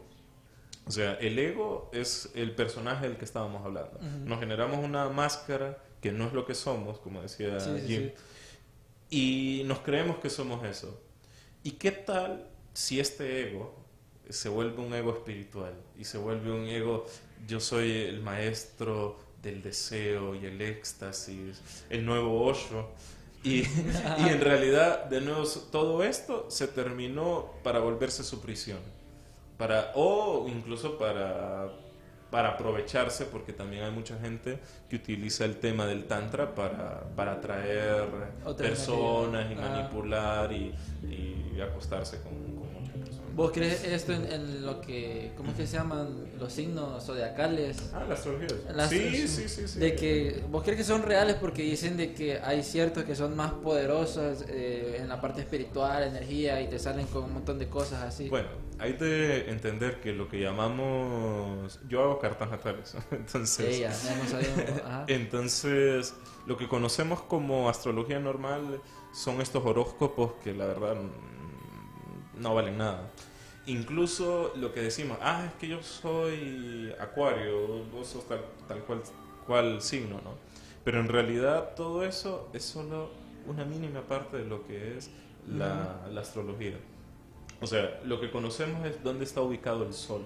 O 0.86 0.92
sea, 0.92 1.16
el 1.16 1.38
ego 1.38 1.90
es 1.94 2.32
el 2.34 2.56
personaje 2.56 3.08
del 3.08 3.18
que 3.18 3.26
estábamos 3.26 3.66
hablando. 3.66 4.00
Nos 4.24 4.40
generamos 4.40 4.84
una 4.84 5.10
máscara 5.10 5.78
que 6.02 6.14
no 6.14 6.28
es 6.28 6.34
lo 6.34 6.46
que 6.46 6.56
somos, 6.56 7.00
como 7.00 7.22
decía 7.22 7.60
Sí, 7.60 7.72
sí, 7.82 7.88
Jim, 7.88 8.02
sí. 8.04 8.14
Y 9.10 9.64
nos 9.66 9.80
creemos 9.80 10.18
que 10.18 10.30
somos 10.30 10.66
eso. 10.66 11.00
¿Y 11.64 11.72
qué 11.72 11.92
tal 11.92 12.48
si 12.74 13.00
este 13.00 13.50
ego 13.50 13.76
se 14.30 14.50
vuelve 14.50 14.82
un 14.82 14.94
ego 14.94 15.12
espiritual 15.14 15.74
y 15.98 16.06
se 16.06 16.18
vuelve 16.18 16.52
un 16.52 16.68
ego, 16.68 17.06
yo 17.48 17.60
soy 17.60 17.92
el 17.92 18.22
maestro 18.22 19.20
del 19.42 19.62
deseo 19.62 20.36
y 20.36 20.46
el 20.46 20.62
éxtasis, 20.62 21.62
el 21.90 22.06
nuevo 22.06 22.46
Osho? 22.46 22.90
Y, 23.44 23.60
y 23.60 24.30
en 24.30 24.42
realidad, 24.42 25.06
de 25.06 25.22
nuevo, 25.22 25.44
todo 25.72 26.04
esto 26.04 26.48
se 26.50 26.68
terminó 26.68 27.54
para 27.64 27.80
volverse 27.80 28.24
su 28.24 28.42
prisión. 28.42 28.80
Para, 29.58 29.92
o 29.96 30.48
incluso 30.50 30.98
para, 30.98 31.72
para 32.30 32.50
aprovecharse, 32.50 33.26
porque 33.26 33.54
también 33.54 33.84
hay 33.84 33.92
mucha 33.92 34.18
gente 34.20 34.60
que 34.90 34.98
utiliza 34.98 35.46
el 35.46 35.58
tema 35.58 35.86
del 35.86 36.06
tantra 36.06 36.54
para, 36.54 37.04
para 37.16 37.34
atraer 37.34 38.08
Otra 38.46 38.68
personas 38.68 39.50
y. 39.50 39.56
Ah. 39.56 39.62
manipular 39.62 40.52
y, 40.52 40.74
y 41.04 41.62
acostarse 41.62 42.22
con. 42.22 42.67
¿Vos 43.38 43.52
crees 43.52 43.84
esto 43.84 44.14
en, 44.14 44.26
en 44.34 44.66
lo 44.66 44.82
que, 44.82 45.32
¿cómo 45.38 45.52
es 45.52 45.58
que 45.58 45.68
se 45.68 45.78
llaman 45.78 46.28
los 46.40 46.52
signos 46.52 47.06
zodiacales? 47.06 47.92
Ah, 47.94 48.04
la 48.08 48.16
astrología. 48.16 48.48
Las- 48.74 48.90
sí, 48.90 49.28
sí, 49.28 49.48
sí, 49.48 49.68
sí. 49.68 49.80
De 49.80 49.96
que, 49.96 50.44
¿Vos 50.50 50.64
crees 50.64 50.80
que 50.80 50.84
son 50.84 51.04
reales 51.04 51.36
porque 51.36 51.62
dicen 51.62 51.98
de 51.98 52.16
que 52.16 52.40
hay 52.40 52.64
ciertos 52.64 53.04
que 53.04 53.16
son 53.16 53.36
más 53.36 53.52
poderosos 53.52 54.44
eh, 54.48 54.98
en 55.00 55.08
la 55.08 55.22
parte 55.22 55.42
espiritual, 55.42 56.02
energía, 56.02 56.60
y 56.62 56.68
te 56.68 56.80
salen 56.80 57.06
con 57.06 57.26
un 57.26 57.34
montón 57.34 57.60
de 57.60 57.70
cosas 57.70 58.02
así? 58.02 58.28
Bueno, 58.28 58.48
hay 58.80 58.94
de 58.94 59.52
entender 59.52 60.02
que 60.02 60.14
lo 60.14 60.28
que 60.28 60.40
llamamos... 60.42 61.80
Yo 61.88 62.02
hago 62.02 62.18
cartas 62.18 62.50
natales, 62.50 62.96
entonces... 63.12 63.76
Sí, 63.76 63.82
ya, 63.82 63.94
sabíamos. 63.94 64.84
Ajá. 64.84 65.06
Entonces, 65.08 66.16
lo 66.48 66.58
que 66.58 66.68
conocemos 66.68 67.22
como 67.22 67.70
astrología 67.70 68.20
normal 68.20 68.82
son 69.14 69.42
estos 69.42 69.64
horóscopos 69.64 70.34
que 70.44 70.54
la 70.54 70.66
verdad 70.66 70.96
no 72.40 72.54
valen 72.56 72.78
nada. 72.78 73.10
Incluso 73.66 74.54
lo 74.56 74.74
que 74.74 74.82
decimos, 74.82 75.18
ah, 75.22 75.46
es 75.46 75.54
que 75.60 75.68
yo 75.68 75.84
soy 75.84 76.94
acuario, 77.00 77.84
vos 77.92 78.08
sos 78.08 78.26
tal, 78.28 78.42
tal 78.68 78.80
cual, 78.84 79.02
cual 79.46 79.82
signo, 79.82 80.22
¿no? 80.24 80.36
Pero 80.86 81.02
en 81.02 81.10
realidad 81.10 81.74
todo 81.76 82.06
eso 82.06 82.50
es 82.54 82.64
solo 82.64 83.10
una 83.46 83.66
mínima 83.66 84.02
parte 84.02 84.38
de 84.38 84.46
lo 84.46 84.66
que 84.66 84.98
es 84.98 85.10
la, 85.48 86.08
la 86.10 86.22
astrología. 86.22 86.78
O 87.60 87.68
sea, 87.68 88.00
lo 88.06 88.22
que 88.22 88.32
conocemos 88.32 88.86
es 88.86 89.04
dónde 89.04 89.26
está 89.26 89.42
ubicado 89.42 89.86
el 89.86 89.94
Sol. 89.94 90.22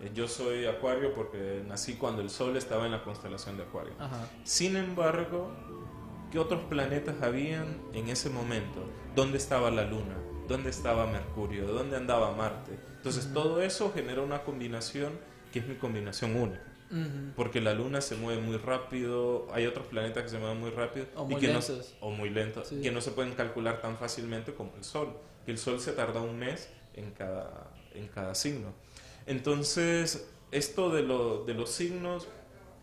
Eh, 0.00 0.10
Yo 0.14 0.26
soy 0.28 0.64
acuario 0.64 1.12
porque 1.14 1.62
nací 1.66 1.94
cuando 1.94 2.22
el 2.22 2.30
Sol 2.30 2.56
estaba 2.56 2.86
en 2.86 2.92
la 2.92 3.02
constelación 3.02 3.56
de 3.58 3.64
acuario. 3.64 3.92
Ajá. 3.98 4.28
Sin 4.44 4.76
embargo, 4.76 5.50
¿qué 6.30 6.38
otros 6.38 6.62
planetas 6.64 7.20
habían 7.20 7.80
en 7.92 8.08
ese 8.08 8.30
momento? 8.30 8.80
¿Dónde 9.14 9.36
estaba 9.38 9.70
la 9.70 9.84
Luna? 9.84 10.16
¿Dónde 10.52 10.70
estaba 10.70 11.06
Mercurio? 11.06 11.66
¿Dónde 11.66 11.96
andaba 11.96 12.34
Marte? 12.36 12.78
Entonces 12.96 13.32
todo 13.32 13.62
eso 13.62 13.90
genera 13.94 14.20
una 14.22 14.42
combinación 14.44 15.12
que 15.52 15.60
es 15.60 15.66
mi 15.66 15.76
combinación 15.76 16.36
única. 16.36 16.62
Porque 17.36 17.62
la 17.62 17.72
Luna 17.72 18.02
se 18.02 18.16
mueve 18.16 18.42
muy 18.42 18.58
rápido, 18.58 19.48
hay 19.50 19.64
otros 19.64 19.86
planetas 19.86 20.24
que 20.24 20.28
se 20.28 20.38
mueven 20.38 20.60
muy 20.60 20.68
rápido 20.68 21.06
O 21.16 21.24
y 21.24 21.32
muy 21.32 21.40
que 21.40 21.46
no, 21.48 21.54
lentos. 21.54 21.94
o 22.00 22.10
muy 22.10 22.28
lentos, 22.28 22.68
Sí. 22.68 22.82
que 22.82 22.90
no 22.92 23.00
se 23.00 23.12
pueden 23.12 23.32
calcular 23.32 23.80
tan 23.80 23.96
fácilmente 23.96 24.52
como 24.52 24.74
el 24.76 24.84
Sol. 24.84 25.16
Que 25.46 25.52
el 25.52 25.58
Sol 25.58 25.80
se 25.80 25.92
tarda 25.92 26.20
un 26.20 26.38
mes 26.38 26.68
en 26.92 27.12
cada, 27.12 27.70
en 27.94 28.08
cada 28.08 28.34
signo. 28.34 28.74
Entonces, 29.24 30.28
esto 30.50 30.90
de, 30.90 31.02
lo, 31.02 31.44
de 31.46 31.54
los 31.54 31.70
signos, 31.70 32.28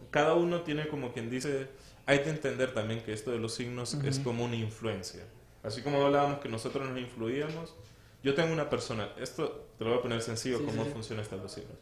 cada 0.10 0.34
uno 0.34 0.62
tiene 0.62 0.88
como 0.88 1.14
quien 1.14 1.30
dice, 1.30 1.68
hay 2.08 2.20
que 2.24 2.32
entender 2.32 2.74
también 2.74 3.04
que 3.04 3.14
esto 3.14 3.30
de 3.30 3.38
los 3.38 3.54
signos 3.54 3.94
es 3.94 4.18
como 4.18 4.44
una 4.46 4.56
influencia. 4.56 5.22
Así 5.70 5.82
como 5.82 6.04
hablábamos 6.04 6.40
que 6.40 6.50
nosotros 6.50 6.90
nos 6.90 6.98
influíamos, 6.98 7.76
yo 8.24 8.34
tengo 8.34 8.52
una 8.52 8.70
persona, 8.70 9.10
esto 9.20 9.68
te 9.78 9.84
lo 9.84 9.92
voy 9.92 10.00
a 10.00 10.02
poner 10.02 10.22
sencillo, 10.22 10.58
Sí, 10.58 10.66
cómo 10.66 10.84
sí, 10.84 11.14
estos 11.14 11.40
los 11.40 11.52
signos. 11.52 11.78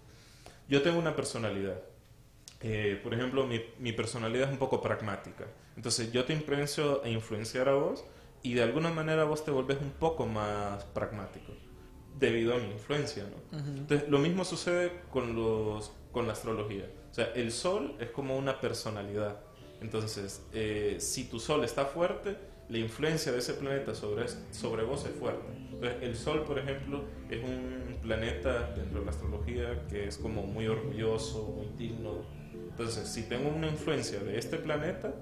Yo 0.67 0.81
tengo 0.81 0.99
una 0.99 1.15
personalidad. 1.15 1.79
Eh, 2.61 2.99
por 3.01 3.13
ejemplo, 3.13 3.45
mi, 3.47 3.61
mi 3.79 3.93
personalidad 3.93 4.47
es 4.47 4.51
un 4.51 4.59
poco 4.59 4.81
pragmática. 4.81 5.45
Entonces, 5.75 6.11
yo 6.11 6.25
te 6.25 6.33
influencio 6.33 7.01
a 7.03 7.09
influenciar 7.09 7.69
a 7.69 7.75
vos 7.75 8.03
y 8.43 8.53
de 8.55 8.63
alguna 8.63 8.91
manera 8.91 9.23
vos 9.23 9.45
te 9.45 9.51
volvés 9.51 9.79
un 9.79 9.91
poco 9.91 10.25
más 10.25 10.83
pragmático 10.85 11.53
debido 12.19 12.55
a 12.55 12.57
mi 12.57 12.71
influencia. 12.71 13.25
Entonces, 13.51 14.09
lo 14.09 14.19
mismo 14.19 14.43
sucede 14.43 14.91
con, 15.11 15.35
los, 15.35 15.91
con 16.11 16.27
la 16.27 16.33
astrología. 16.33 16.89
O 17.09 17.13
sea, 17.13 17.31
el 17.35 17.51
sol 17.51 17.95
es 17.99 18.09
como 18.09 18.37
una 18.37 18.59
personalidad. 18.59 19.39
Entonces, 19.81 20.41
eh, 20.53 20.97
si 20.99 21.25
tu 21.25 21.39
sol 21.39 21.63
está 21.63 21.85
fuerte, 21.85 22.35
la 22.69 22.77
influencia 22.77 23.31
de 23.31 23.39
ese 23.39 23.53
planeta 23.53 23.95
sobre, 23.95 24.25
sobre 24.51 24.83
vos 24.83 25.05
es 25.05 25.11
fuerte. 25.11 25.45
Entonces, 25.71 25.97
el 26.01 26.15
sol, 26.15 26.43
por 26.43 26.59
ejemplo, 26.59 27.03
es 27.29 27.43
un 27.43 27.97
planeta 28.01 28.71
dentro 28.75 28.99
de 28.99 29.05
la 29.05 29.11
astrología 29.11 29.85
que 29.89 30.07
es 30.07 30.17
como 30.17 30.43
muy 30.43 30.67
orgulloso, 30.67 31.53
muy 31.55 31.67
digno. 31.77 32.23
Entonces, 32.69 33.07
si 33.07 33.23
tengo 33.23 33.49
una 33.49 33.67
influencia 33.67 34.19
de 34.19 34.37
este 34.37 34.57
planeta, 34.57 35.13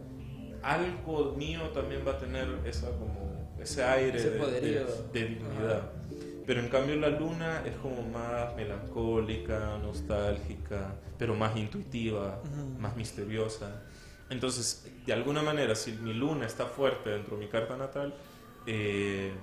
algo 0.63 1.33
mío 1.37 1.61
también 1.73 2.01
va 2.07 2.11
a 2.13 2.17
tener 2.17 2.47
esa, 2.65 2.89
como, 2.91 3.51
ese 3.61 3.83
aire 3.83 4.17
Ese 4.17 4.31
de- 4.31 4.61
de, 4.61 4.85
de 5.13 5.25
dignidad. 5.27 5.91
Pero 6.47 6.59
en 6.61 6.69
cambio 6.69 6.95
la 6.97 7.09
luna 7.09 7.63
es 7.65 7.75
como 7.77 8.03
más 8.03 8.55
melancólica, 8.55 9.77
nostálgica, 9.81 10.95
pero 11.17 11.33
más 11.35 11.55
intuitiva, 11.57 12.41
Ujú. 12.43 12.79
más 12.79 12.95
misteriosa. 12.95 13.81
Entonces, 14.29 14.91
de 15.05 15.13
alguna 15.13 15.41
manera, 15.41 15.75
si 15.75 15.91
mi 15.91 16.13
luna 16.13 16.45
está 16.45 16.65
fuerte 16.65 17.11
dentro 17.11 17.37
de 17.37 17.45
mi 17.45 17.49
carta 17.49 17.77
natal, 17.77 18.15
eh, 18.65 19.33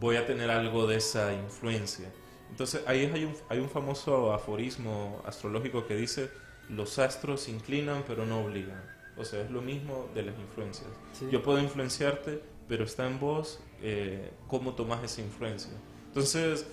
voy 0.00 0.16
a 0.16 0.26
tener 0.26 0.50
algo 0.50 0.86
de 0.86 0.96
esa 0.96 1.32
influencia. 1.32 2.12
Entonces, 2.50 2.82
ahí 2.86 3.10
hay 3.12 3.24
un, 3.24 3.34
hay 3.48 3.58
un 3.58 3.70
famoso 3.70 4.32
aforismo 4.32 5.22
astrológico 5.26 5.86
que 5.86 5.96
dice, 5.96 6.30
los 6.68 6.98
astros 6.98 7.48
inclinan 7.48 8.04
pero 8.06 8.26
no 8.26 8.44
obligan. 8.44 8.82
O 9.16 9.24
sea, 9.24 9.42
es 9.42 9.50
lo 9.50 9.62
mismo 9.62 10.08
de 10.14 10.22
las 10.24 10.38
influencias. 10.38 10.88
Sí. 11.12 11.26
Yo 11.30 11.42
puedo 11.42 11.58
influenciarte, 11.60 12.42
pero 12.68 12.84
está 12.84 13.06
en 13.06 13.20
vos 13.20 13.60
eh, 13.80 14.30
cómo 14.48 14.74
tomas 14.74 15.02
esa 15.04 15.20
influencia. 15.20 15.72
Entonces, 16.06 16.66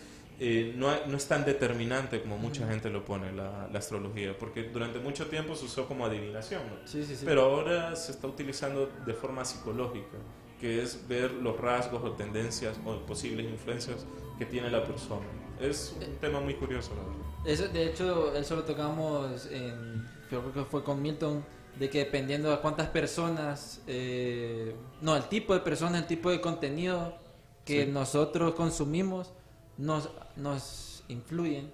eh, 0.43 0.73
no, 0.75 0.87
no 1.05 1.17
es 1.17 1.27
tan 1.27 1.45
determinante 1.45 2.19
como 2.19 2.35
mucha 2.35 2.67
gente 2.67 2.89
lo 2.89 3.05
pone 3.05 3.31
la, 3.31 3.69
la 3.71 3.77
astrología, 3.77 4.35
porque 4.35 4.63
durante 4.63 4.97
mucho 4.97 5.27
tiempo 5.27 5.55
se 5.55 5.65
usó 5.65 5.87
como 5.87 6.03
adivinación, 6.03 6.63
¿no? 6.67 6.87
Sí, 6.87 7.05
sí, 7.05 7.15
sí. 7.15 7.25
pero 7.27 7.43
ahora 7.43 7.95
se 7.95 8.11
está 8.11 8.25
utilizando 8.25 8.89
de 9.05 9.13
forma 9.13 9.45
psicológica, 9.45 10.17
que 10.59 10.81
es 10.81 11.07
ver 11.07 11.31
los 11.31 11.59
rasgos 11.59 12.03
o 12.03 12.13
tendencias 12.13 12.75
o 12.83 13.05
posibles 13.05 13.45
influencias 13.45 14.03
que 14.39 14.47
tiene 14.47 14.71
la 14.71 14.83
persona. 14.83 15.27
Es 15.59 15.95
un 15.99 16.15
tema 16.15 16.39
muy 16.39 16.55
curioso, 16.55 16.95
la 16.95 17.03
verdad. 17.03 17.21
Eso, 17.45 17.67
de 17.71 17.85
hecho, 17.85 18.35
eso 18.35 18.55
lo 18.55 18.63
tocamos 18.63 19.45
en, 19.45 20.09
creo 20.27 20.51
que 20.51 20.63
fue 20.65 20.83
con 20.83 21.03
Milton, 21.03 21.45
de 21.77 21.87
que 21.87 21.99
dependiendo 21.99 22.49
de 22.49 22.57
cuántas 22.57 22.87
personas, 22.89 23.83
eh, 23.85 24.75
no, 25.01 25.15
el 25.15 25.25
tipo 25.25 25.53
de 25.53 25.59
personas, 25.59 26.01
el 26.01 26.07
tipo 26.07 26.31
de 26.31 26.41
contenido 26.41 27.15
que 27.63 27.85
nosotros 27.85 28.55
consumimos, 28.55 29.33
nos, 29.81 30.09
nos 30.35 31.03
influyen. 31.07 31.69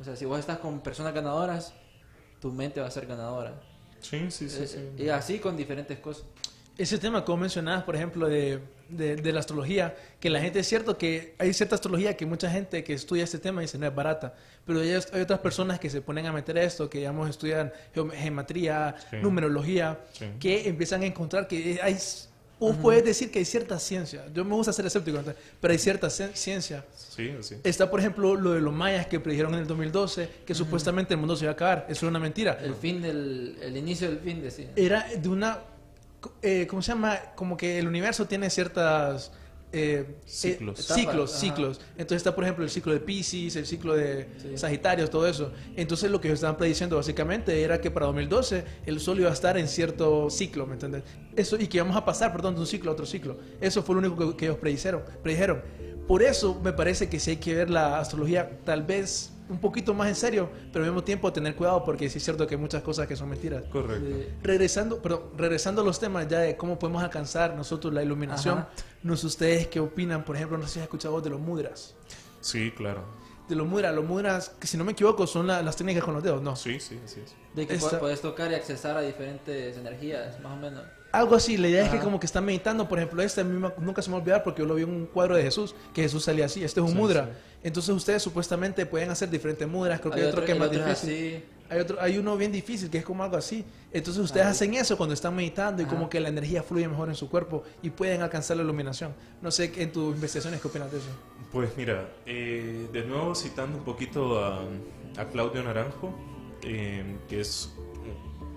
O 0.00 0.04
sea, 0.04 0.14
si 0.16 0.24
vos 0.24 0.38
estás 0.38 0.58
con 0.58 0.80
personas 0.80 1.12
ganadoras, 1.14 1.72
tu 2.40 2.52
mente 2.52 2.80
va 2.80 2.86
a 2.86 2.90
ser 2.90 3.06
ganadora. 3.06 3.60
Sí, 4.00 4.30
sí, 4.30 4.48
sí. 4.48 4.62
Eh, 4.62 4.66
sí. 4.68 5.02
Y 5.04 5.08
así 5.08 5.38
con 5.40 5.56
diferentes 5.56 5.98
cosas. 5.98 6.24
Ese 6.76 6.98
tema, 6.98 7.24
como 7.24 7.38
mencionabas, 7.38 7.82
por 7.82 7.96
ejemplo, 7.96 8.28
de, 8.28 8.60
de, 8.88 9.16
de 9.16 9.32
la 9.32 9.40
astrología, 9.40 9.96
que 10.20 10.30
la 10.30 10.40
gente 10.40 10.60
es 10.60 10.68
cierto 10.68 10.96
que 10.96 11.34
hay 11.38 11.52
cierta 11.52 11.74
astrología 11.74 12.16
que 12.16 12.24
mucha 12.24 12.48
gente 12.48 12.84
que 12.84 12.92
estudia 12.92 13.24
este 13.24 13.40
tema 13.40 13.60
dice 13.62 13.76
no 13.78 13.86
es 13.88 13.92
barata, 13.94 14.36
pero 14.64 14.78
hay, 14.80 14.90
hay 14.92 15.20
otras 15.20 15.40
personas 15.40 15.80
que 15.80 15.90
se 15.90 16.00
ponen 16.00 16.26
a 16.26 16.32
meter 16.32 16.56
esto, 16.56 16.88
que 16.88 16.98
digamos 16.98 17.28
estudian 17.28 17.72
geom- 17.92 18.12
geometría, 18.12 18.94
Sí. 19.10 19.16
numerología, 19.20 19.98
Sí. 20.12 20.26
que 20.38 20.68
empiezan 20.68 21.02
a 21.02 21.06
encontrar 21.06 21.48
que 21.48 21.80
hay, 21.82 21.98
o 22.60 22.72
puedes 22.74 23.04
decir 23.04 23.30
que 23.30 23.38
hay 23.38 23.44
cierta 23.44 23.78
ciencia, 23.78 24.24
yo 24.34 24.44
me 24.44 24.54
gusta 24.54 24.72
ser 24.72 24.86
escéptico, 24.86 25.20
pero 25.60 25.72
hay 25.72 25.78
cierta 25.78 26.08
cien- 26.08 26.32
ciencia. 26.34 26.84
Sí, 26.96 27.32
sí. 27.40 27.56
Está, 27.64 27.90
por 27.90 28.00
ejemplo, 28.00 28.34
lo 28.34 28.52
de 28.52 28.60
los 28.60 28.72
mayas 28.74 29.06
que 29.06 29.20
predijeron 29.20 29.54
en 29.54 29.60
el 29.60 29.66
2012, 29.66 30.28
que 30.46 30.54
supuestamente 30.54 31.14
el 31.14 31.20
mundo 31.20 31.36
se 31.36 31.44
iba 31.44 31.52
a 31.52 31.54
acabar, 31.54 31.86
eso 31.88 32.06
era 32.06 32.10
una 32.10 32.18
mentira. 32.20 32.58
El 32.62 32.74
fin 32.74 33.00
del, 33.02 33.56
el 33.62 33.76
inicio 33.76 34.08
del 34.08 34.18
fin, 34.20 34.42
decía. 34.42 34.70
era 34.76 35.06
de 35.16 35.28
una 35.28 35.58
eh, 36.42 36.66
¿cómo 36.68 36.82
se 36.82 36.88
llama? 36.92 37.16
Como 37.36 37.56
que 37.56 37.78
el 37.78 37.86
universo 37.86 38.26
tiene 38.26 38.50
ciertas 38.50 39.30
eh, 39.72 40.16
Ciclos. 40.24 40.78
eh, 40.80 40.94
ciclos, 40.94 41.30
ajá. 41.30 41.40
ciclos. 41.40 41.80
Entonces 41.92 42.16
está, 42.16 42.34
por 42.34 42.44
ejemplo, 42.44 42.64
el 42.64 42.70
ciclo 42.70 42.92
de 42.92 43.00
Pisces, 43.00 43.56
el 43.56 43.66
ciclo 43.66 43.94
de 43.94 44.28
Sí. 44.38 44.56
Sagitario, 44.56 45.08
todo 45.08 45.26
eso. 45.26 45.52
Entonces 45.76 46.10
lo 46.10 46.20
que 46.20 46.28
ellos 46.28 46.38
estaban 46.38 46.56
prediciendo 46.56 46.96
básicamente 46.96 47.62
era 47.62 47.80
que 47.80 47.90
para 47.90 48.06
2012 48.06 48.64
el 48.86 49.00
Sol 49.00 49.20
iba 49.20 49.30
a 49.30 49.32
estar 49.32 49.56
en 49.58 49.68
cierto 49.68 50.30
ciclo, 50.30 50.66
¿me 50.66 50.74
entiendes? 50.74 51.02
Eso, 51.36 51.56
y 51.58 51.66
que 51.66 51.76
íbamos 51.78 51.96
a 51.96 52.04
pasar, 52.04 52.32
perdón, 52.32 52.54
de 52.54 52.60
un 52.60 52.66
ciclo 52.66 52.90
a 52.90 52.94
otro 52.94 53.06
ciclo. 53.06 53.36
Eso 53.60 53.82
fue 53.82 53.94
lo 53.94 54.00
único 54.00 54.30
que, 54.30 54.36
que 54.36 54.44
ellos 54.46 54.58
predijeron, 54.58 55.02
predijeron. 55.22 55.62
Por 56.06 56.22
eso 56.22 56.58
me 56.64 56.72
parece 56.72 57.08
que 57.10 57.20
sí 57.20 57.32
hay 57.32 57.36
que 57.36 57.54
ver 57.54 57.68
la 57.68 57.98
astrología 58.00 58.58
tal 58.64 58.82
vez 58.82 59.32
un 59.48 59.58
poquito 59.58 59.94
más 59.94 60.08
en 60.08 60.14
serio, 60.14 60.50
pero 60.72 60.84
al 60.84 60.90
mismo 60.90 61.02
tiempo 61.04 61.32
tener 61.32 61.54
cuidado 61.56 61.84
porque 61.84 62.08
sí 62.10 62.18
es 62.18 62.24
cierto 62.24 62.46
que 62.46 62.54
hay 62.54 62.60
muchas 62.60 62.82
cosas 62.82 63.06
que 63.06 63.16
son 63.16 63.28
mentiras. 63.28 63.64
Correcto. 63.70 64.06
Eh, 64.08 64.34
Regresando, 64.42 65.00
pero 65.02 65.32
regresando 65.36 65.82
a 65.82 65.84
los 65.84 65.98
temas 65.98 66.28
ya 66.28 66.40
de 66.40 66.56
cómo 66.56 66.78
podemos 66.78 67.02
alcanzar 67.02 67.54
nosotros 67.54 67.92
la 67.94 68.02
iluminación, 68.02 68.58
Ajá. 68.58 68.68
no 69.02 69.16
sé 69.16 69.26
ustedes 69.26 69.66
qué 69.68 69.80
opinan, 69.80 70.24
por 70.24 70.36
ejemplo, 70.36 70.58
no 70.58 70.66
sé 70.66 70.74
si 70.74 70.78
has 70.80 70.84
escuchado 70.84 71.20
de 71.20 71.30
los 71.30 71.40
mudras. 71.40 71.94
Sí, 72.40 72.70
claro. 72.76 73.04
De 73.48 73.56
los 73.56 73.66
mudras, 73.66 73.94
los 73.94 74.04
mudras, 74.04 74.50
que 74.60 74.66
si 74.66 74.76
no 74.76 74.84
me 74.84 74.92
equivoco, 74.92 75.26
son 75.26 75.46
la- 75.46 75.62
las 75.62 75.74
técnicas 75.76 76.04
con 76.04 76.12
los 76.12 76.22
dedos, 76.22 76.42
no. 76.42 76.54
Sí, 76.54 76.78
sí, 76.80 77.00
así 77.04 77.20
es. 77.20 77.34
de 77.54 77.66
que 77.66 77.74
Esta- 77.74 77.98
puedes 77.98 78.20
tocar 78.20 78.52
y 78.52 78.54
accesar 78.54 78.96
a 78.96 79.00
diferentes 79.00 79.76
energías, 79.78 80.38
más 80.40 80.52
o 80.52 80.56
menos. 80.60 80.84
Algo 81.10 81.34
así, 81.34 81.56
la 81.56 81.66
idea 81.68 81.84
es 81.86 81.90
que 81.90 81.98
como 81.98 82.20
que 82.20 82.26
están 82.26 82.44
meditando, 82.44 82.86
por 82.88 82.98
ejemplo, 82.98 83.20
este 83.22 83.40
a 83.40 83.44
mí 83.44 83.66
nunca 83.78 84.00
se 84.02 84.10
me 84.10 84.12
va 84.12 84.18
a 84.18 84.22
olvidar 84.22 84.44
porque 84.44 84.60
yo 84.62 84.68
lo 84.68 84.74
vi 84.74 84.82
en 84.82 84.90
un 84.90 85.06
cuadro 85.06 85.34
de 85.34 85.42
Jesús, 85.42 85.74
que 85.94 86.02
Jesús 86.02 86.22
salía 86.22 86.44
así, 86.44 86.62
este 86.62 86.78
es 86.80 86.84
un 86.84 86.92
Sí, 86.92 86.96
mudra. 86.98 87.24
sí. 87.24 87.30
Entonces 87.62 87.94
ustedes 87.94 88.22
supuestamente 88.22 88.86
pueden 88.86 89.10
hacer 89.10 89.30
diferentes 89.30 89.66
mudras, 89.66 90.00
creo 90.00 90.12
que 90.12 90.20
hay, 90.20 90.26
otro 90.26 90.44
que 90.44 90.52
es 90.52 90.58
más 90.58 90.70
difícil. 90.70 90.90
así. 90.92 91.44
hay 91.68 91.80
otro, 91.80 92.00
hay 92.00 92.16
uno 92.18 92.36
bien 92.36 92.52
difícil 92.52 92.88
que 92.88 92.98
es 92.98 93.04
como 93.04 93.24
algo 93.24 93.36
así. 93.36 93.64
Entonces 93.92 94.22
ustedes 94.22 94.46
hacen 94.46 94.74
eso 94.74 94.96
cuando 94.96 95.14
están 95.14 95.34
meditando 95.34 95.82
y 95.82 95.86
Ajá. 95.86 95.94
como 95.94 96.08
que 96.08 96.20
la 96.20 96.28
energía 96.28 96.62
fluye 96.62 96.86
mejor 96.86 97.08
en 97.08 97.16
su 97.16 97.28
cuerpo 97.28 97.64
y 97.82 97.90
pueden 97.90 98.22
alcanzar 98.22 98.56
la 98.56 98.62
iluminación. 98.62 99.12
No 99.42 99.50
sé 99.50 99.72
en 99.76 99.92
tus 99.92 100.14
investigaciones 100.14 100.60
qué 100.60 100.68
opinas 100.68 100.92
de 100.92 100.98
eso. 100.98 101.08
Pues 101.50 101.70
mira, 101.76 102.08
eh, 102.26 102.88
de 102.92 103.04
nuevo 103.04 103.34
citando 103.34 103.78
un 103.78 103.84
poquito 103.84 104.44
a, 104.44 104.60
a 105.16 105.24
Claudio 105.28 105.62
Naranjo, 105.62 106.14
eh, 106.62 107.16
que 107.28 107.40
es 107.40 107.72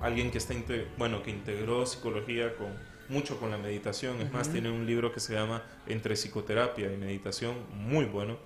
alguien 0.01 0.31
que 0.31 0.37
está 0.37 0.53
bueno 0.97 1.23
que 1.23 1.31
integró 1.31 1.85
psicología 1.85 2.55
con 2.55 2.67
mucho 3.09 3.39
con 3.39 3.51
la 3.51 3.57
meditación. 3.57 4.21
Es 4.21 4.31
más, 4.31 4.49
tiene 4.49 4.71
un 4.71 4.85
libro 4.85 5.11
que 5.11 5.19
se 5.19 5.33
llama 5.33 5.63
Entre 5.85 6.15
psicoterapia 6.15 6.91
y 6.91 6.97
meditación, 6.97 7.55
muy 7.73 8.05
bueno, 8.05 8.37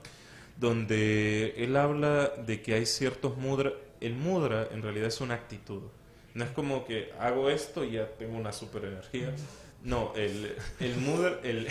donde 0.58 1.54
él 1.58 1.76
habla 1.76 2.30
de 2.30 2.62
que 2.62 2.74
hay 2.74 2.86
ciertos 2.86 3.38
mudra. 3.38 3.74
El 4.02 4.16
mudra 4.16 4.68
en 4.72 4.82
realidad 4.82 5.08
es 5.08 5.22
una 5.22 5.36
actitud. 5.36 5.84
No 6.34 6.44
es 6.44 6.52
como 6.52 6.86
que 6.86 7.14
hago 7.20 7.50
esto 7.50 7.84
y 7.84 7.92
ya 7.92 8.10
tengo 8.18 8.38
una 8.38 8.52
super 8.52 8.86
energía. 8.86 9.34
No, 9.84 10.14
el, 10.16 10.56
el 10.80 10.98
mudra, 10.98 11.40
el, 11.44 11.68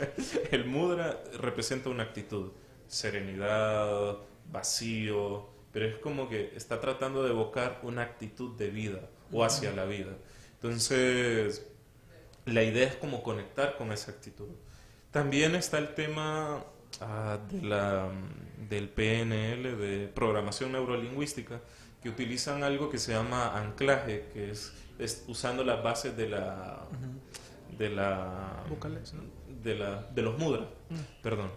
el 0.50 0.64
mudra 0.64 1.22
representa 1.38 1.90
una 1.90 2.04
actitud, 2.04 2.50
serenidad, 2.86 4.16
vacío, 4.50 5.48
pero 5.72 5.86
es 5.86 5.96
como 5.96 6.28
que 6.28 6.52
está 6.56 6.80
tratando 6.80 7.22
de 7.22 7.30
evocar 7.30 7.80
una 7.82 8.02
actitud 8.02 8.56
de 8.56 8.70
vida 8.70 9.00
o 9.30 9.44
hacia 9.44 9.72
la 9.72 9.84
vida. 9.84 10.16
Entonces, 10.54 11.66
la 12.46 12.62
idea 12.62 12.86
es 12.88 12.96
como 12.96 13.22
conectar 13.22 13.76
con 13.76 13.92
esa 13.92 14.10
actitud. 14.10 14.48
También 15.10 15.54
está 15.54 15.78
el 15.78 15.94
tema 15.94 16.64
ah, 17.00 17.38
de 17.50 17.62
la, 17.62 18.08
del 18.68 18.88
PNL, 18.88 19.76
de 19.76 20.08
programación 20.14 20.72
neurolingüística, 20.72 21.60
que 22.02 22.08
utilizan 22.08 22.62
algo 22.62 22.90
que 22.90 22.98
se 22.98 23.12
llama 23.12 23.58
anclaje, 23.58 24.28
que 24.32 24.50
es, 24.50 24.72
es 24.98 25.24
usando 25.28 25.64
las 25.64 25.82
bases 25.82 26.16
de 26.16 26.28
la... 26.28 26.86
De 27.76 27.90
la 27.90 28.64
Vocales, 28.68 29.14
¿no? 29.14 29.22
de, 29.62 29.74
la, 29.74 30.06
de 30.14 30.22
los 30.22 30.38
mudras, 30.38 30.66
perdón. 31.22 31.50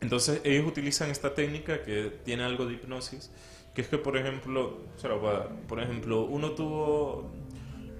Entonces 0.00 0.40
ellos 0.44 0.66
utilizan 0.66 1.10
esta 1.10 1.34
técnica 1.34 1.82
que 1.82 2.10
tiene 2.24 2.44
algo 2.44 2.66
de 2.66 2.74
hipnosis, 2.74 3.30
que 3.74 3.82
es 3.82 3.88
que 3.88 3.98
por 3.98 4.16
ejemplo, 4.16 4.78
por 5.68 5.80
ejemplo, 5.80 6.22
uno 6.22 6.52
tuvo, 6.52 7.30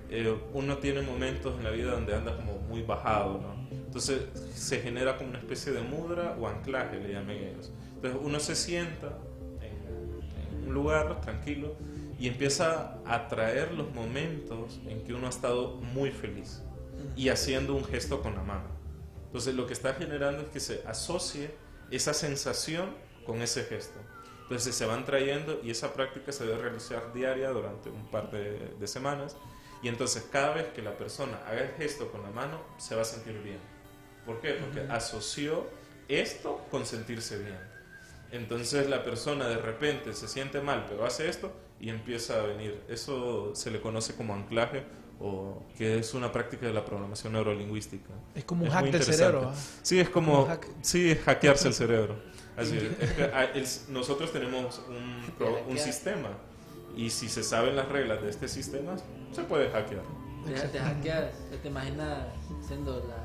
eh, 0.09 0.35
uno 0.55 0.79
tiene 0.79 1.03
momentos 1.03 1.59
en 1.59 1.65
la 1.65 1.71
vida 1.71 1.93
donde 1.93 2.15
anda 2.15 2.37
como 2.37 2.59
muy 2.61 2.83
bajado, 2.83 3.41
¿no? 3.41 3.60
Entonces 3.91 4.22
se 4.55 4.80
genera 4.80 5.16
como 5.18 5.30
una 5.30 5.41
especie 5.41 5.72
de 5.72 5.80
mudra 5.80 6.36
o 6.38 6.47
anclaje, 6.47 7.01
le 7.01 7.12
llaman 7.12 7.30
ellos. 7.30 7.72
Entonces 7.97 8.20
uno 8.22 8.38
se 8.38 8.55
sienta 8.55 9.18
en, 9.61 10.61
en 10.61 10.68
un 10.68 10.74
lugar 10.74 11.20
tranquilo 11.22 11.74
y 12.16 12.28
empieza 12.28 13.01
a 13.05 13.16
atraer 13.16 13.72
los 13.72 13.93
momentos 13.93 14.80
en 14.86 15.03
que 15.03 15.12
uno 15.12 15.26
ha 15.26 15.30
estado 15.30 15.74
muy 15.74 16.12
feliz 16.12 16.62
y 17.16 17.30
haciendo 17.30 17.74
un 17.74 17.84
gesto 17.84 18.22
con 18.22 18.36
la 18.36 18.45
mano. 18.45 18.68
Entonces 19.26 19.57
lo 19.57 19.66
que 19.66 19.72
está 19.72 19.95
generando 19.95 20.43
es 20.43 20.51
que 20.51 20.61
se 20.61 20.84
asocie 20.86 21.51
esa 21.91 22.14
sensación 22.14 22.95
con 23.26 23.43
ese 23.43 23.64
gesto. 23.64 23.99
Entonces 24.43 24.72
se 24.72 24.86
van 24.86 25.05
trayendo 25.05 25.61
y 25.64 25.70
esa 25.70 25.93
práctica 25.95 26.30
se 26.30 26.47
debe 26.47 26.62
realizar 26.62 27.12
diaria 27.12 27.51
durante 27.51 27.91
un 27.91 28.09
par 28.09 28.30
de, 28.30 28.72
de 28.78 28.86
semanas. 28.86 29.36
Y 29.82 29.88
entonces 29.88 30.28
cada 30.30 30.55
vez 30.55 30.68
que 30.68 30.80
la 30.80 30.97
persona 30.97 31.41
haga 31.45 31.62
el 31.62 31.70
gesto 31.72 32.12
con 32.12 32.22
la 32.22 32.30
mano, 32.30 32.61
se 32.78 32.95
va 32.95 33.03
a 33.03 33.05
sentir 33.05 33.36
bien. 33.43 33.59
¿Por 34.33 34.41
qué? 34.41 34.53
Porque 34.55 34.81
asoció 34.91 35.66
esto 36.09 36.66
con 36.70 36.87
sentirse 36.87 37.39
bien. 37.39 37.59
Entonces 38.33 38.89
la 38.89 39.03
persona 39.05 39.49
de 39.49 39.57
repente 39.57 40.12
se 40.14 40.28
siente 40.28 40.61
mal, 40.61 40.87
pero 40.89 41.05
hace 41.05 41.28
esto 41.28 41.53
y 41.81 41.89
empieza 41.91 42.41
a 42.41 42.43
venir. 42.43 42.81
Eso 42.89 43.55
se 43.55 43.70
le 43.70 43.81
conoce 43.81 44.14
como 44.14 44.35
anclaje 44.35 44.85
o 45.18 45.62
que 45.76 45.99
es 45.99 46.14
una 46.14 46.31
práctica 46.33 46.66
de 46.66 46.72
la 46.72 46.85
programación 46.85 47.33
neurolingüística. 47.33 48.09
Es 48.35 48.45
como 48.45 48.62
un 48.62 48.68
Es 48.68 48.74
hack 48.74 48.85
del 48.87 49.03
cerebro. 49.03 49.49
¿ah? 49.53 49.55
Sí, 49.83 49.99
es 50.01 50.09
como, 50.09 50.33
Como 50.33 50.47
hack. 50.47 50.66
sí, 50.83 51.11
es 51.11 51.18
hackearse 51.22 51.68
el 51.68 51.74
cerebro. 51.74 52.22
Así 52.57 52.76
es. 52.76 52.85
Es 53.09 53.12
que, 53.14 53.24
ah, 53.24 53.49
nosotros 53.89 54.33
tenemos 54.33 54.81
un, 54.89 55.33
pro- 55.37 55.49
un 55.55 55.55
hackear. 55.61 55.78
sistema 55.78 56.28
y 56.97 57.11
si 57.11 57.28
se 57.28 57.43
saben 57.43 57.74
las 57.76 57.89
reglas 57.89 58.22
de 58.22 58.31
este 58.31 58.49
sistema, 58.49 58.97
se 59.33 59.43
puede 59.43 59.70
hackear. 59.70 60.03
Te, 60.47 60.53
te 60.68 60.78
hackeas, 60.78 61.33
te 61.62 61.68
imaginas 61.68 62.26
siendo 62.66 62.99
la. 63.07 63.20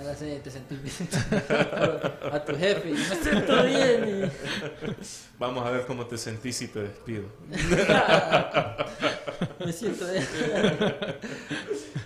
Ahora 0.00 0.14
sí, 0.14 0.40
te 0.42 0.50
sentís 0.50 0.82
bien. 0.82 0.94
a 2.32 2.42
tu 2.42 2.56
jefe. 2.56 2.90
Me 2.90 3.16
siento 3.16 3.64
bien. 3.64 4.32
Vamos 5.38 5.66
a 5.66 5.70
ver 5.70 5.84
cómo 5.84 6.06
te 6.06 6.16
sentís 6.16 6.56
si 6.56 6.68
te 6.68 6.80
despido. 6.84 7.24
me 9.64 9.70
siento 9.70 10.06
bien. 10.10 10.26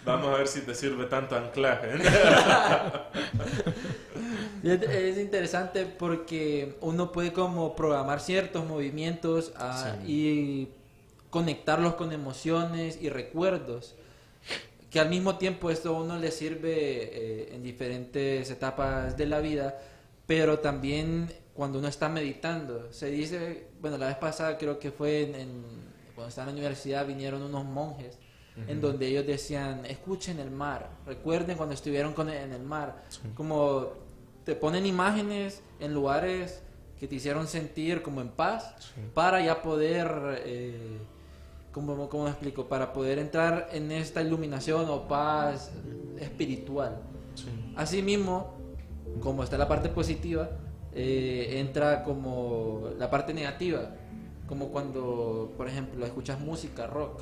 Vamos 0.04 0.26
a 0.26 0.38
ver 0.38 0.48
si 0.48 0.62
te 0.62 0.74
sirve 0.74 1.04
tanto 1.06 1.36
anclaje. 1.36 1.90
Es 4.64 5.18
interesante 5.18 5.84
porque 5.84 6.78
uno 6.80 7.12
puede 7.12 7.34
como 7.34 7.76
programar 7.76 8.18
ciertos 8.20 8.64
movimientos 8.64 9.52
ah, 9.56 9.96
y 10.06 10.70
conectarlos 11.28 11.96
con 11.96 12.12
emociones 12.12 12.98
y 12.98 13.10
recuerdos. 13.10 13.94
Que 14.94 15.00
al 15.00 15.08
mismo 15.08 15.38
tiempo 15.38 15.70
esto 15.70 15.88
a 15.96 16.00
uno 16.00 16.16
le 16.20 16.30
sirve 16.30 16.72
eh, 16.72 17.48
en 17.52 17.64
diferentes 17.64 18.48
etapas 18.48 19.16
de 19.16 19.26
la 19.26 19.40
vida, 19.40 19.76
pero 20.24 20.60
también 20.60 21.32
cuando 21.52 21.80
uno 21.80 21.88
está 21.88 22.08
meditando. 22.08 22.92
Se 22.92 23.06
dice, 23.10 23.66
bueno, 23.80 23.98
la 23.98 24.06
vez 24.06 24.16
pasada 24.18 24.56
creo 24.56 24.78
que 24.78 24.92
fue 24.92 25.24
en, 25.24 25.34
en- 25.34 25.64
cuando 26.14 26.28
estaba 26.28 26.48
en 26.48 26.54
la 26.54 26.60
universidad, 26.60 27.04
vinieron 27.08 27.42
unos 27.42 27.64
monjes 27.64 28.18
en 28.68 28.80
donde 28.80 29.08
ellos 29.08 29.26
decían, 29.26 29.84
escuchen 29.84 30.38
el 30.38 30.52
mar, 30.52 30.88
recuerden 31.04 31.56
cuando 31.56 31.74
estuvieron 31.74 32.12
con 32.12 32.30
en 32.30 32.52
el 32.52 32.62
mar, 32.62 33.02
como 33.34 33.88
te 34.44 34.54
ponen 34.54 34.86
imágenes 34.86 35.60
en 35.80 35.92
lugares 35.92 36.62
que 37.00 37.08
te 37.08 37.16
hicieron 37.16 37.48
sentir 37.48 38.00
como 38.00 38.20
en 38.20 38.28
paz 38.28 38.76
para 39.12 39.44
ya 39.44 39.60
poder, 39.60 40.06
eh, 40.46 40.98
como, 41.74 42.08
¿cómo 42.08 42.24
me 42.24 42.30
explico? 42.30 42.68
Para 42.68 42.92
poder 42.92 43.18
entrar 43.18 43.68
en 43.72 43.90
esta 43.90 44.22
iluminación 44.22 44.88
o 44.88 45.08
paz 45.08 45.72
espiritual. 46.20 47.02
Asimismo, 47.74 48.54
como 49.20 49.42
está 49.42 49.58
la 49.58 49.66
parte 49.66 49.88
positiva, 49.88 50.50
eh, 50.94 51.56
entra 51.58 52.04
como 52.04 52.90
la 52.96 53.10
parte 53.10 53.34
negativa, 53.34 53.90
como 54.46 54.68
cuando, 54.68 55.52
por 55.56 55.66
ejemplo, 55.66 56.06
escuchas 56.06 56.40
música 56.40 56.86
rock. 56.86 57.20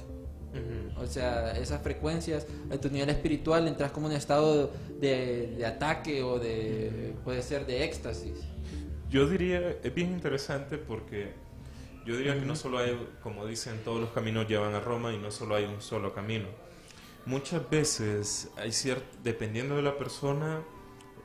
O 0.98 1.06
sea, 1.06 1.52
esas 1.52 1.80
frecuencias, 1.80 2.46
a 2.70 2.76
tu 2.76 2.90
nivel 2.90 3.08
espiritual 3.08 3.66
entras 3.66 3.90
como 3.90 4.08
en 4.08 4.12
un 4.12 4.18
estado 4.18 4.70
de, 5.00 5.54
de 5.56 5.64
ataque 5.64 6.22
o 6.22 6.38
de, 6.38 7.14
puede 7.24 7.40
ser 7.40 7.64
de 7.64 7.84
éxtasis. 7.84 8.38
Yo 9.08 9.26
diría, 9.26 9.76
es 9.82 9.94
bien 9.94 10.12
interesante 10.12 10.76
porque 10.76 11.32
yo 12.04 12.16
diría 12.16 12.34
que 12.34 12.44
no 12.46 12.56
solo 12.56 12.78
hay, 12.78 12.96
como 13.22 13.46
dicen, 13.46 13.80
todos 13.84 14.00
los 14.00 14.10
caminos 14.10 14.48
llevan 14.48 14.74
a 14.74 14.80
Roma 14.80 15.12
y 15.12 15.18
no 15.18 15.30
solo 15.30 15.54
hay 15.54 15.64
un 15.64 15.80
solo 15.80 16.12
camino. 16.12 16.46
Muchas 17.26 17.68
veces, 17.70 18.50
hay 18.56 18.72
cierto, 18.72 19.04
dependiendo 19.22 19.76
de 19.76 19.82
la 19.82 19.96
persona, 19.96 20.62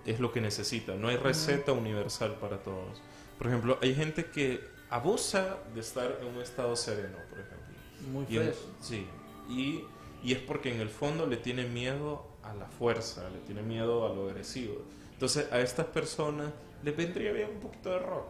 es 0.05 0.19
lo 0.19 0.31
que 0.31 0.41
necesita. 0.41 0.95
No 0.95 1.07
hay 1.07 1.17
receta 1.17 1.71
universal 1.71 2.35
para 2.39 2.57
todos. 2.61 3.01
Por 3.37 3.47
ejemplo, 3.47 3.77
hay 3.81 3.95
gente 3.95 4.25
que 4.25 4.61
abusa 4.89 5.57
de 5.73 5.79
estar 5.81 6.19
en 6.21 6.27
un 6.27 6.41
estado 6.41 6.75
sereno, 6.75 7.17
por 7.29 7.39
ejemplo. 7.39 7.67
Muy 8.11 8.25
Y 8.29 8.37
en- 8.37 8.43
fresh. 8.43 8.57
sí, 8.79 9.07
y, 9.49 9.83
y 10.23 10.33
es 10.33 10.39
porque 10.39 10.73
en 10.73 10.79
el 10.81 10.89
fondo 10.89 11.25
le 11.25 11.37
tiene 11.37 11.65
miedo 11.65 12.27
a 12.43 12.53
la 12.53 12.67
fuerza, 12.67 13.27
le 13.31 13.39
tiene 13.39 13.63
miedo 13.63 14.05
a 14.05 14.13
lo 14.13 14.29
agresivo. 14.29 14.75
Entonces 15.13 15.51
a 15.51 15.59
estas 15.59 15.87
personas 15.87 16.51
les 16.83 16.95
vendría 16.95 17.31
bien 17.31 17.49
un 17.55 17.59
poquito 17.59 17.89
de 17.89 17.99
rock. 17.99 18.27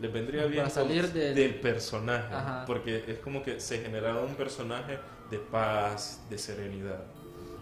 Les 0.00 0.12
vendría 0.12 0.46
bien 0.46 0.70
salir 0.70 1.02
como 1.02 1.14
del- 1.14 1.54
personaje, 1.60 2.34
Ajá. 2.34 2.64
porque 2.66 3.04
es 3.06 3.18
como 3.18 3.42
que 3.42 3.60
se 3.60 3.78
generaba 3.82 4.22
un 4.22 4.34
personaje 4.34 4.98
de 5.30 5.38
paz, 5.38 6.22
de 6.28 6.38
serenidad. 6.38 7.04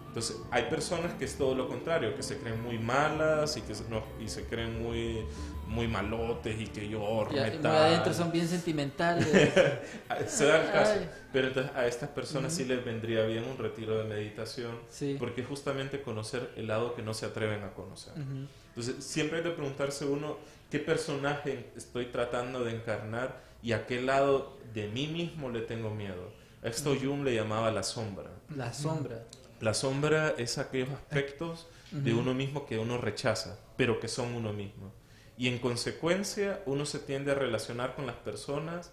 Entonces, 0.07 0.37
hay 0.51 0.63
personas 0.63 1.13
que 1.13 1.23
es 1.23 1.37
todo 1.37 1.55
lo 1.55 1.69
contrario, 1.69 2.13
que 2.15 2.23
se 2.23 2.37
creen 2.37 2.61
muy 2.61 2.77
malas 2.77 3.55
y 3.55 3.61
que 3.61 3.73
se, 3.73 3.87
no, 3.89 4.03
y 4.19 4.27
se 4.27 4.43
creen 4.45 4.83
muy, 4.83 5.25
muy 5.67 5.87
malotes 5.87 6.59
y 6.59 6.67
que 6.67 6.89
yo 6.89 7.25
Y, 7.31 7.35
metal. 7.35 7.65
adentro 7.73 8.13
son 8.13 8.29
bien 8.29 8.45
sentimentales. 8.45 9.25
Se 10.27 10.45
da 10.45 10.65
el 10.65 10.71
caso. 10.73 10.93
Ay. 10.99 11.09
Pero 11.31 11.47
entonces 11.47 11.71
a 11.75 11.85
estas 11.87 12.09
personas 12.09 12.51
sí 12.53 12.65
les 12.65 12.83
vendría 12.83 13.23
bien 13.25 13.45
un 13.45 13.57
retiro 13.57 13.97
de 13.99 14.03
meditación, 14.03 14.77
Sí. 14.89 15.15
porque 15.17 15.45
justamente 15.45 16.01
conocer 16.01 16.51
el 16.57 16.67
lado 16.67 16.93
que 16.93 17.01
no 17.03 17.13
se 17.13 17.25
atreven 17.25 17.63
a 17.63 17.69
conocer. 17.73 18.11
Ujú. 18.13 18.47
Entonces 18.75 19.01
siempre 19.05 19.37
hay 19.37 19.43
que 19.45 19.51
preguntarse 19.51 20.03
uno 20.05 20.37
qué 20.71 20.79
personaje 20.79 21.69
estoy 21.75 22.07
tratando 22.07 22.63
de 22.63 22.71
encarnar 22.73 23.43
y 23.61 23.73
a 23.73 23.85
qué 23.85 24.01
lado 24.01 24.57
de 24.73 24.87
mí 24.87 25.05
mismo 25.07 25.49
le 25.49 25.61
tengo 25.61 25.91
miedo. 25.93 26.31
A 26.63 26.69
esto 26.69 26.95
Jung 26.99 27.23
le 27.23 27.35
llamaba 27.35 27.69
la 27.71 27.83
sombra. 27.83 28.31
La 28.55 28.73
sombra. 28.73 29.25
La 29.59 29.73
sombra 29.75 30.33
es 30.37 30.57
aquellos 30.57 30.89
aspectos 30.89 31.67
de 31.91 32.13
uno 32.13 32.33
mismo 32.33 32.65
que 32.65 32.79
uno 32.79 32.97
rechaza, 32.97 33.59
pero 33.77 33.99
que 33.99 34.07
son 34.07 34.33
uno 34.33 34.53
mismo. 34.53 34.91
Y 35.37 35.47
en 35.49 35.59
consecuencia 35.59 36.61
uno 36.65 36.85
se 36.85 36.99
tiende 36.99 37.31
a 37.31 37.35
relacionar 37.35 37.95
con 37.95 38.07
las 38.07 38.15
personas 38.15 38.91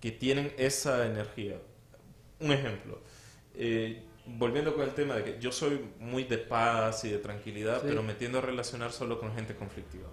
que 0.00 0.12
tienen 0.12 0.52
esa 0.58 1.06
energía. 1.06 1.56
un 2.40 2.50
ejemplo. 2.52 3.00
Eh, 3.54 4.02
volviendo 4.26 4.74
con 4.74 4.82
el 4.84 4.92
tema 4.92 5.14
de 5.14 5.24
que 5.24 5.38
yo 5.40 5.52
soy 5.52 5.80
muy 6.00 6.24
de 6.24 6.36
paz 6.36 7.04
y 7.04 7.10
de 7.10 7.18
tranquilidad, 7.18 7.80
Sí. 7.80 7.86
pero 7.88 8.02
me 8.02 8.12
tiendo 8.14 8.38
a 8.38 8.40
relacionar 8.42 8.92
solo 8.92 9.18
con 9.20 9.34
gente 9.34 9.54
conflictiva. 9.54 10.08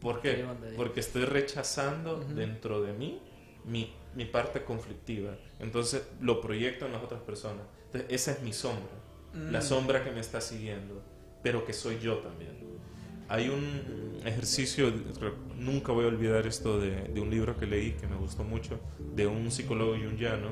¿Por 0.00 0.20
Qué. 0.20 0.44
Porque 0.76 1.00
estoy 1.00 1.24
rechazando 1.24 2.20
dentro 2.20 2.82
de 2.82 2.92
mí 2.92 3.20
mi, 3.64 3.92
mi 4.14 4.24
parte 4.24 4.64
conflictiva. 4.64 5.36
Entonces 5.58 6.08
lo 6.20 6.40
proyecto 6.40 6.86
en 6.86 6.92
las 6.92 7.02
otras 7.02 7.20
personas. 7.22 7.66
Entonces, 7.86 8.10
esa 8.10 8.32
es 8.32 8.42
mi 8.42 8.52
sombra. 8.52 8.92
Mm. 9.34 9.50
La 9.50 9.62
sombra 9.62 10.02
que 10.02 10.10
me 10.10 10.20
está 10.20 10.40
siguiendo, 10.40 11.02
pero 11.42 11.64
que 11.64 11.72
soy 11.72 11.98
yo 12.00 12.18
también. 12.18 12.70
Hay 13.28 13.48
un 13.48 14.20
ejercicio, 14.24 14.92
nunca 15.56 15.92
voy 15.92 16.04
a 16.04 16.08
olvidar 16.08 16.46
esto 16.46 16.80
de, 16.80 17.02
de 17.02 17.20
un 17.20 17.30
libro 17.30 17.56
que 17.56 17.66
leí 17.66 17.92
que 17.92 18.08
me 18.08 18.16
gustó 18.16 18.42
mucho, 18.42 18.80
de 19.14 19.28
un 19.28 19.52
psicólogo 19.52 19.92
jungiano, 19.92 20.48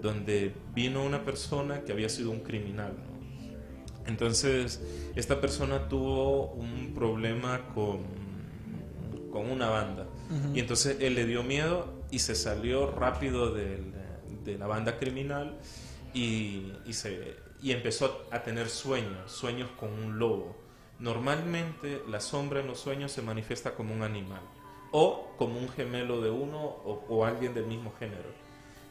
donde 0.00 0.52
vino 0.72 1.04
una 1.04 1.24
persona 1.24 1.82
que 1.82 1.90
había 1.90 2.08
sido 2.08 2.30
un 2.30 2.40
criminal. 2.40 2.94
¿no? 2.96 3.10
Entonces, 4.06 4.80
esta 5.14 5.40
persona 5.40 5.88
tuvo 5.88 6.52
un 6.52 6.92
problema 6.94 7.66
con, 7.74 8.00
con 9.30 9.50
una 9.50 9.68
banda. 9.70 10.06
Y 10.54 10.60
entonces 10.60 10.96
él 11.00 11.14
le 11.14 11.24
dio 11.26 11.42
miedo 11.42 11.86
y 12.10 12.18
se 12.20 12.34
salió 12.34 12.90
rápido 12.90 13.52
del- 13.54 13.92
de 14.44 14.56
la 14.58 14.66
banda 14.66 14.98
criminal 14.98 15.58
y, 16.14 16.72
y 16.86 16.92
se, 16.92 17.36
y 17.62 17.72
empezó 17.72 18.24
a 18.30 18.42
tener 18.42 18.68
sueños, 18.68 19.30
sueños 19.30 19.68
con 19.78 19.90
un 19.92 20.18
lobo. 20.18 20.56
Normalmente 20.98 22.02
la 22.08 22.20
sombra 22.20 22.60
en 22.60 22.66
los 22.66 22.78
sueños 22.80 23.12
se 23.12 23.22
manifiesta 23.22 23.74
como 23.74 23.94
un 23.94 24.02
animal 24.02 24.40
o 24.92 25.34
como 25.36 25.58
un 25.58 25.68
gemelo 25.68 26.20
de 26.20 26.30
uno 26.30 26.60
o, 26.62 27.04
o 27.08 27.24
alguien 27.24 27.54
del 27.54 27.66
mismo 27.66 27.92
género. 27.98 28.28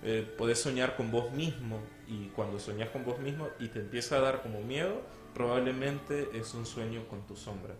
Eh, 0.04 0.26
puedes 0.38 0.62
soñar 0.62 0.96
con 0.96 1.12
vos 1.12 1.32
mismo 1.32 1.80
y 2.08 2.28
cuando 2.36 2.58
soñas 2.60 2.90
con 2.90 3.04
vos 3.04 3.20
mismo 3.20 3.48
y 3.60 3.68
te 3.68 3.80
empieza 3.80 4.18
a 4.18 4.22
dar 4.22 4.42
como 4.42 4.62
miedo, 4.62 5.02
probablemente 5.34 6.30
es 6.34 6.54
un 6.54 6.66
sueño 6.66 7.06
con 7.10 7.26
tu 7.28 7.36
sombra. 7.36 7.76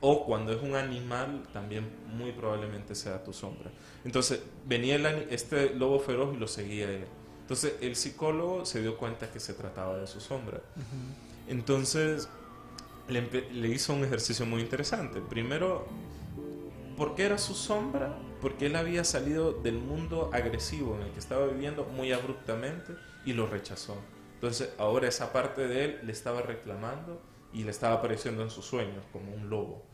O 0.00 0.24
cuando 0.24 0.52
es 0.52 0.62
un 0.62 0.76
animal, 0.76 1.42
también 1.52 1.88
muy 2.06 2.32
probablemente 2.32 2.94
sea 2.94 3.24
tu 3.24 3.32
sombra. 3.32 3.70
Entonces, 4.04 4.40
venía 4.64 4.94
el 4.94 5.06
este 5.30 5.74
lobo 5.74 5.98
feroz 5.98 6.34
y 6.34 6.38
lo 6.38 6.46
seguía 6.46 6.90
él. 6.90 7.06
Entonces, 7.40 7.74
el 7.80 7.96
psicólogo 7.96 8.64
se 8.64 8.80
dio 8.80 8.96
cuenta 8.96 9.30
que 9.30 9.40
se 9.40 9.54
trataba 9.54 9.96
de 9.96 10.06
su 10.06 10.20
sombra. 10.20 10.60
Entonces, 11.48 12.28
le, 13.08 13.22
le 13.50 13.68
hizo 13.68 13.94
un 13.94 14.04
ejercicio 14.04 14.46
muy 14.46 14.60
interesante. 14.60 15.20
Primero, 15.20 15.86
¿por 16.96 17.14
qué 17.14 17.24
era 17.24 17.38
su 17.38 17.54
sombra? 17.54 18.18
Porque 18.40 18.66
él 18.66 18.76
había 18.76 19.02
salido 19.02 19.52
del 19.52 19.78
mundo 19.78 20.30
agresivo 20.32 20.94
en 20.96 21.02
el 21.02 21.12
que 21.12 21.18
estaba 21.18 21.46
viviendo 21.46 21.84
muy 21.84 22.12
abruptamente 22.12 22.92
y 23.24 23.32
lo 23.32 23.46
rechazó. 23.46 23.96
Entonces, 24.34 24.70
ahora 24.78 25.08
esa 25.08 25.32
parte 25.32 25.66
de 25.66 25.84
él 25.84 26.00
le 26.04 26.12
estaba 26.12 26.42
reclamando 26.42 27.20
y 27.52 27.64
le 27.64 27.70
estaba 27.70 27.96
apareciendo 27.96 28.42
en 28.42 28.50
sus 28.50 28.66
sueños 28.66 29.04
como 29.12 29.32
un 29.34 29.50
lobo. 29.50 29.84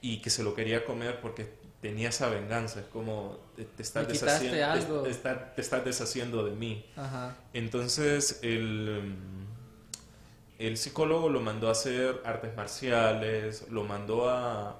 Y 0.00 0.20
que 0.20 0.30
se 0.30 0.42
lo 0.42 0.54
quería 0.54 0.84
comer 0.84 1.20
porque 1.20 1.48
tenía 1.80 2.08
esa 2.10 2.28
venganza. 2.28 2.80
Es 2.80 2.86
como, 2.86 3.38
te, 3.56 3.64
te 3.64 3.82
estás, 3.82 4.06
deshaciendo, 4.12 4.56
algo. 4.84 5.02
te 5.02 5.10
está- 5.10 5.54
te 5.54 5.60
estás 5.60 5.84
deshaciendo 5.84 6.44
de 6.44 6.52
mí. 6.52 6.84
Ajá. 6.96 7.36
Entonces 7.52 8.40
el, 8.42 9.16
mm, 9.16 10.62
el 10.62 10.76
psicólogo 10.76 11.28
lo 11.28 11.40
mandó 11.40 11.68
a 11.68 11.72
hacer 11.72 12.20
artes 12.24 12.54
marciales, 12.56 13.66
lo 13.70 13.84
mandó 13.84 14.28
a, 14.28 14.78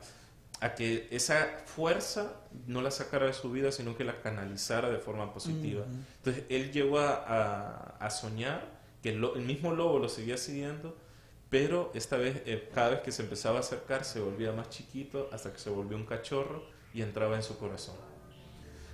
a 0.60 0.74
que 0.74 1.06
esa 1.12 1.46
fuerza 1.66 2.32
no 2.66 2.82
la 2.82 2.90
sacara 2.90 3.26
de 3.26 3.32
su 3.32 3.50
vida, 3.52 3.70
sino 3.70 3.96
que 3.96 4.02
la 4.04 4.20
canalizara 4.20 4.88
de 4.90 4.98
forma 4.98 5.32
positiva. 5.32 5.84
Entonces 6.16 6.44
él 6.48 6.72
llegó 6.72 6.98
a, 6.98 7.14
a- 7.14 7.96
a 8.00 8.10
soñar 8.10 8.66
que 9.02 9.10
el, 9.10 9.20
lo- 9.20 9.36
el 9.36 9.42
mismo 9.42 9.72
lobo 9.72 10.00
lo 10.00 10.08
seguía 10.08 10.36
siguiendo, 10.36 10.96
pero 11.50 11.90
esta 11.94 12.16
vez, 12.16 12.42
eh, 12.44 12.68
cada 12.74 12.90
vez 12.90 13.00
que 13.00 13.12
se 13.12 13.22
empezaba 13.22 13.56
a 13.56 13.60
acercar, 13.60 14.04
se 14.04 14.20
volvía 14.20 14.52
más 14.52 14.68
chiquito 14.68 15.28
hasta 15.32 15.52
que 15.52 15.58
se 15.58 15.70
volvió 15.70 15.96
un 15.96 16.04
cachorro 16.04 16.64
y 16.92 17.02
entraba 17.02 17.36
en 17.36 17.42
su 17.42 17.58
corazón. 17.58 17.96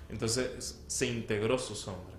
Entonces 0.09 0.83
se 0.87 1.05
integró 1.07 1.57
su 1.57 1.75
sombra. 1.75 2.15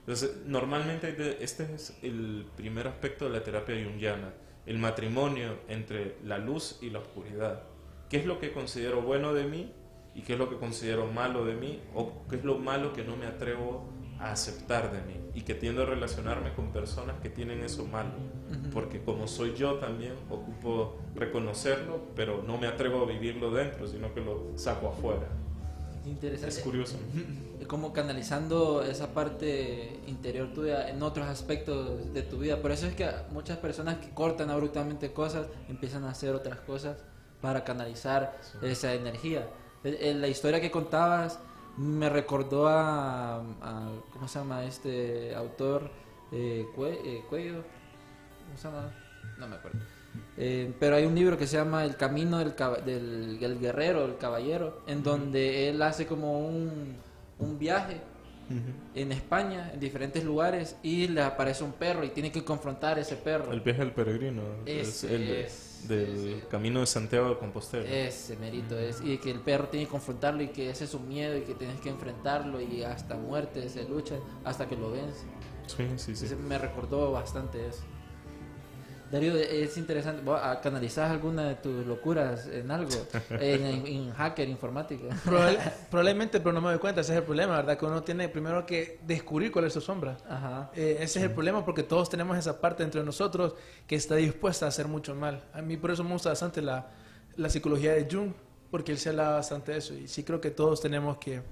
Entonces, 0.00 0.36
normalmente 0.46 1.38
este 1.40 1.74
es 1.74 1.96
el 2.02 2.46
primer 2.56 2.86
aspecto 2.86 3.24
de 3.26 3.32
la 3.32 3.42
terapia 3.42 3.74
junguiana, 3.84 4.32
el 4.64 4.78
matrimonio 4.78 5.58
entre 5.68 6.16
la 6.24 6.38
luz 6.38 6.78
y 6.80 6.90
la 6.90 7.00
oscuridad. 7.00 7.64
¿Qué 8.08 8.18
es 8.18 8.26
lo 8.26 8.38
que 8.38 8.52
considero 8.52 9.02
bueno 9.02 9.34
de 9.34 9.44
mí 9.44 9.72
y 10.14 10.22
qué 10.22 10.34
es 10.34 10.38
lo 10.38 10.48
que 10.48 10.56
considero 10.56 11.06
malo 11.06 11.44
de 11.44 11.54
mí 11.54 11.82
o 11.94 12.24
qué 12.28 12.36
es 12.36 12.44
lo 12.44 12.58
malo 12.58 12.92
que 12.92 13.04
no 13.04 13.16
me 13.16 13.26
atrevo 13.26 13.92
a 14.18 14.32
aceptar 14.32 14.90
de 14.92 15.00
mí 15.02 15.20
y 15.34 15.42
que 15.42 15.54
tiendo 15.54 15.82
a 15.82 15.86
relacionarme 15.86 16.52
con 16.54 16.72
personas 16.72 17.16
que 17.20 17.28
tienen 17.28 17.62
eso 17.62 17.84
malo? 17.86 18.10
Porque 18.72 19.02
como 19.02 19.26
soy 19.26 19.54
yo 19.54 19.74
también 19.74 20.14
ocupo 20.30 20.96
reconocerlo, 21.14 22.00
pero 22.14 22.42
no 22.42 22.58
me 22.58 22.66
atrevo 22.66 23.02
a 23.02 23.06
vivirlo 23.06 23.50
dentro, 23.50 23.86
sino 23.86 24.12
que 24.14 24.20
lo 24.20 24.52
saco 24.56 24.88
afuera. 24.88 25.26
Interesante. 26.06 26.56
Es 26.56 26.62
curioso. 26.62 26.96
como 27.66 27.92
canalizando 27.92 28.82
esa 28.82 29.12
parte 29.12 29.98
interior 30.06 30.52
tuya 30.54 30.88
en 30.88 31.02
otros 31.02 31.26
aspectos 31.26 32.12
de 32.14 32.22
tu 32.22 32.38
vida. 32.38 32.62
Por 32.62 32.70
eso 32.70 32.86
es 32.86 32.94
que 32.94 33.10
muchas 33.32 33.58
personas 33.58 33.98
que 33.98 34.10
cortan 34.10 34.50
abruptamente 34.50 35.12
cosas 35.12 35.48
empiezan 35.68 36.04
a 36.04 36.10
hacer 36.10 36.34
otras 36.34 36.60
cosas 36.60 36.96
para 37.40 37.64
canalizar 37.64 38.38
esa 38.62 38.94
energía. 38.94 39.48
Eh, 39.82 39.98
eh, 40.00 40.14
La 40.14 40.28
historia 40.28 40.60
que 40.60 40.70
contabas 40.70 41.40
me 41.76 42.08
recordó 42.08 42.68
a, 42.68 43.36
a- 43.36 43.90
¿cómo 44.12 44.28
se 44.28 44.38
llama 44.38 44.64
este 44.64 45.34
autor? 45.34 45.90
Eh, 46.32 46.66
Cue- 46.76 46.98
eh, 47.04 47.22
Cuello. 47.28 47.62
¿Cómo 48.46 48.56
se 48.58 48.64
llama? 48.68 48.92
No 49.38 49.46
me 49.48 49.56
acuerdo. 49.56 49.78
Eh, 50.38 50.72
pero 50.80 50.96
hay 50.96 51.04
un 51.04 51.14
libro 51.14 51.36
que 51.36 51.46
se 51.46 51.56
llama 51.58 51.84
El 51.84 51.96
Camino 51.96 52.38
del, 52.38 52.54
del, 52.84 53.38
del 53.38 53.58
Guerrero, 53.60 54.04
el 54.06 54.16
Caballero, 54.16 54.82
en 54.86 55.02
donde 55.02 55.68
él 55.68 55.82
hace 55.82 56.06
como 56.06 56.40
un, 56.40 56.96
un 57.38 57.58
viaje 57.58 58.00
en 58.94 59.10
España, 59.12 59.72
en 59.74 59.80
diferentes 59.80 60.22
lugares, 60.24 60.76
y 60.82 61.08
le 61.08 61.20
aparece 61.20 61.64
un 61.64 61.72
perro 61.72 62.04
y 62.04 62.10
tiene 62.10 62.30
que 62.30 62.44
confrontar 62.44 62.96
a 62.96 63.00
ese 63.00 63.16
perro. 63.16 63.52
El 63.52 63.60
viaje 63.60 63.80
del 63.80 63.92
peregrino. 63.92 64.42
el 64.64 64.78
es, 64.80 65.04
del 65.88 66.46
camino 66.48 66.80
de 66.80 66.86
Santiago 66.86 67.30
de 67.30 67.38
Compostela. 67.38 67.88
Ese 67.88 68.36
mérito 68.36 68.78
es. 68.78 69.00
Y 69.02 69.18
que 69.18 69.30
el 69.30 69.40
perro 69.40 69.68
tiene 69.68 69.86
que 69.86 69.92
confrontarlo 69.92 70.42
y 70.42 70.48
que 70.48 70.70
ese 70.70 70.84
es 70.84 70.90
su 70.90 71.00
miedo 71.00 71.36
y 71.36 71.42
que 71.42 71.54
tienes 71.54 71.80
que 71.80 71.88
enfrentarlo 71.88 72.60
y 72.60 72.82
hasta 72.82 73.16
muerte 73.16 73.68
se 73.68 73.88
lucha 73.88 74.16
hasta 74.44 74.68
que 74.68 74.76
lo 74.76 74.90
vence. 74.90 75.26
Sí, 75.66 75.86
sí, 75.96 76.16
sí. 76.16 76.26
Ese 76.26 76.36
me 76.36 76.58
recordó 76.58 77.12
bastante 77.12 77.66
eso. 77.66 77.82
Darío, 79.10 79.36
es 79.36 79.76
interesante. 79.76 80.20
¿Vos 80.22 80.38
ah, 80.42 80.60
¿Canalizás 80.60 81.10
alguna 81.10 81.44
de 81.48 81.54
tus 81.56 81.86
locuras 81.86 82.46
en 82.48 82.70
algo? 82.70 82.90
en, 83.30 83.64
en- 83.64 83.86
en 83.86 84.12
hacker, 84.12 84.48
informática. 84.48 85.04
Probable- 85.24 85.58
probablemente, 85.90 86.40
pero 86.40 86.52
no 86.52 86.60
me 86.60 86.70
doy 86.70 86.78
cuenta, 86.78 87.02
ese 87.02 87.12
es 87.12 87.18
el 87.18 87.24
problema, 87.24 87.56
¿verdad? 87.56 87.78
Que 87.78 87.84
uno 87.86 88.02
tiene 88.02 88.28
primero 88.28 88.66
que 88.66 88.98
descubrir 89.06 89.52
cuál 89.52 89.66
es 89.66 89.72
su 89.72 89.80
sombra. 89.80 90.16
Ajá. 90.28 90.70
Eh, 90.74 90.96
ese 91.00 91.20
es 91.20 91.24
el 91.26 91.30
problema 91.30 91.64
porque 91.64 91.82
todos 91.84 92.10
tenemos 92.10 92.36
esa 92.36 92.60
parte 92.60 92.82
entre 92.82 93.04
nosotros 93.04 93.54
que 93.86 93.94
está 93.94 94.16
dispuesta 94.16 94.66
a 94.66 94.68
hacer 94.70 94.88
mucho 94.88 95.14
mal. 95.14 95.44
A 95.54 95.62
mí 95.62 95.76
por 95.76 95.92
eso 95.92 96.02
me 96.02 96.12
gusta 96.12 96.30
bastante 96.30 96.60
la, 96.60 96.88
la 97.36 97.48
psicología 97.48 97.92
de 97.92 98.08
Jung, 98.10 98.32
porque 98.72 98.90
él 98.90 98.98
se 98.98 99.10
habla 99.10 99.30
bastante 99.30 99.70
de 99.72 99.78
eso. 99.78 99.94
Y 99.94 100.08
sí 100.08 100.24
creo 100.24 100.40
que 100.40 100.50
todos 100.50 100.80
tenemos 100.80 101.18
que 101.18 101.42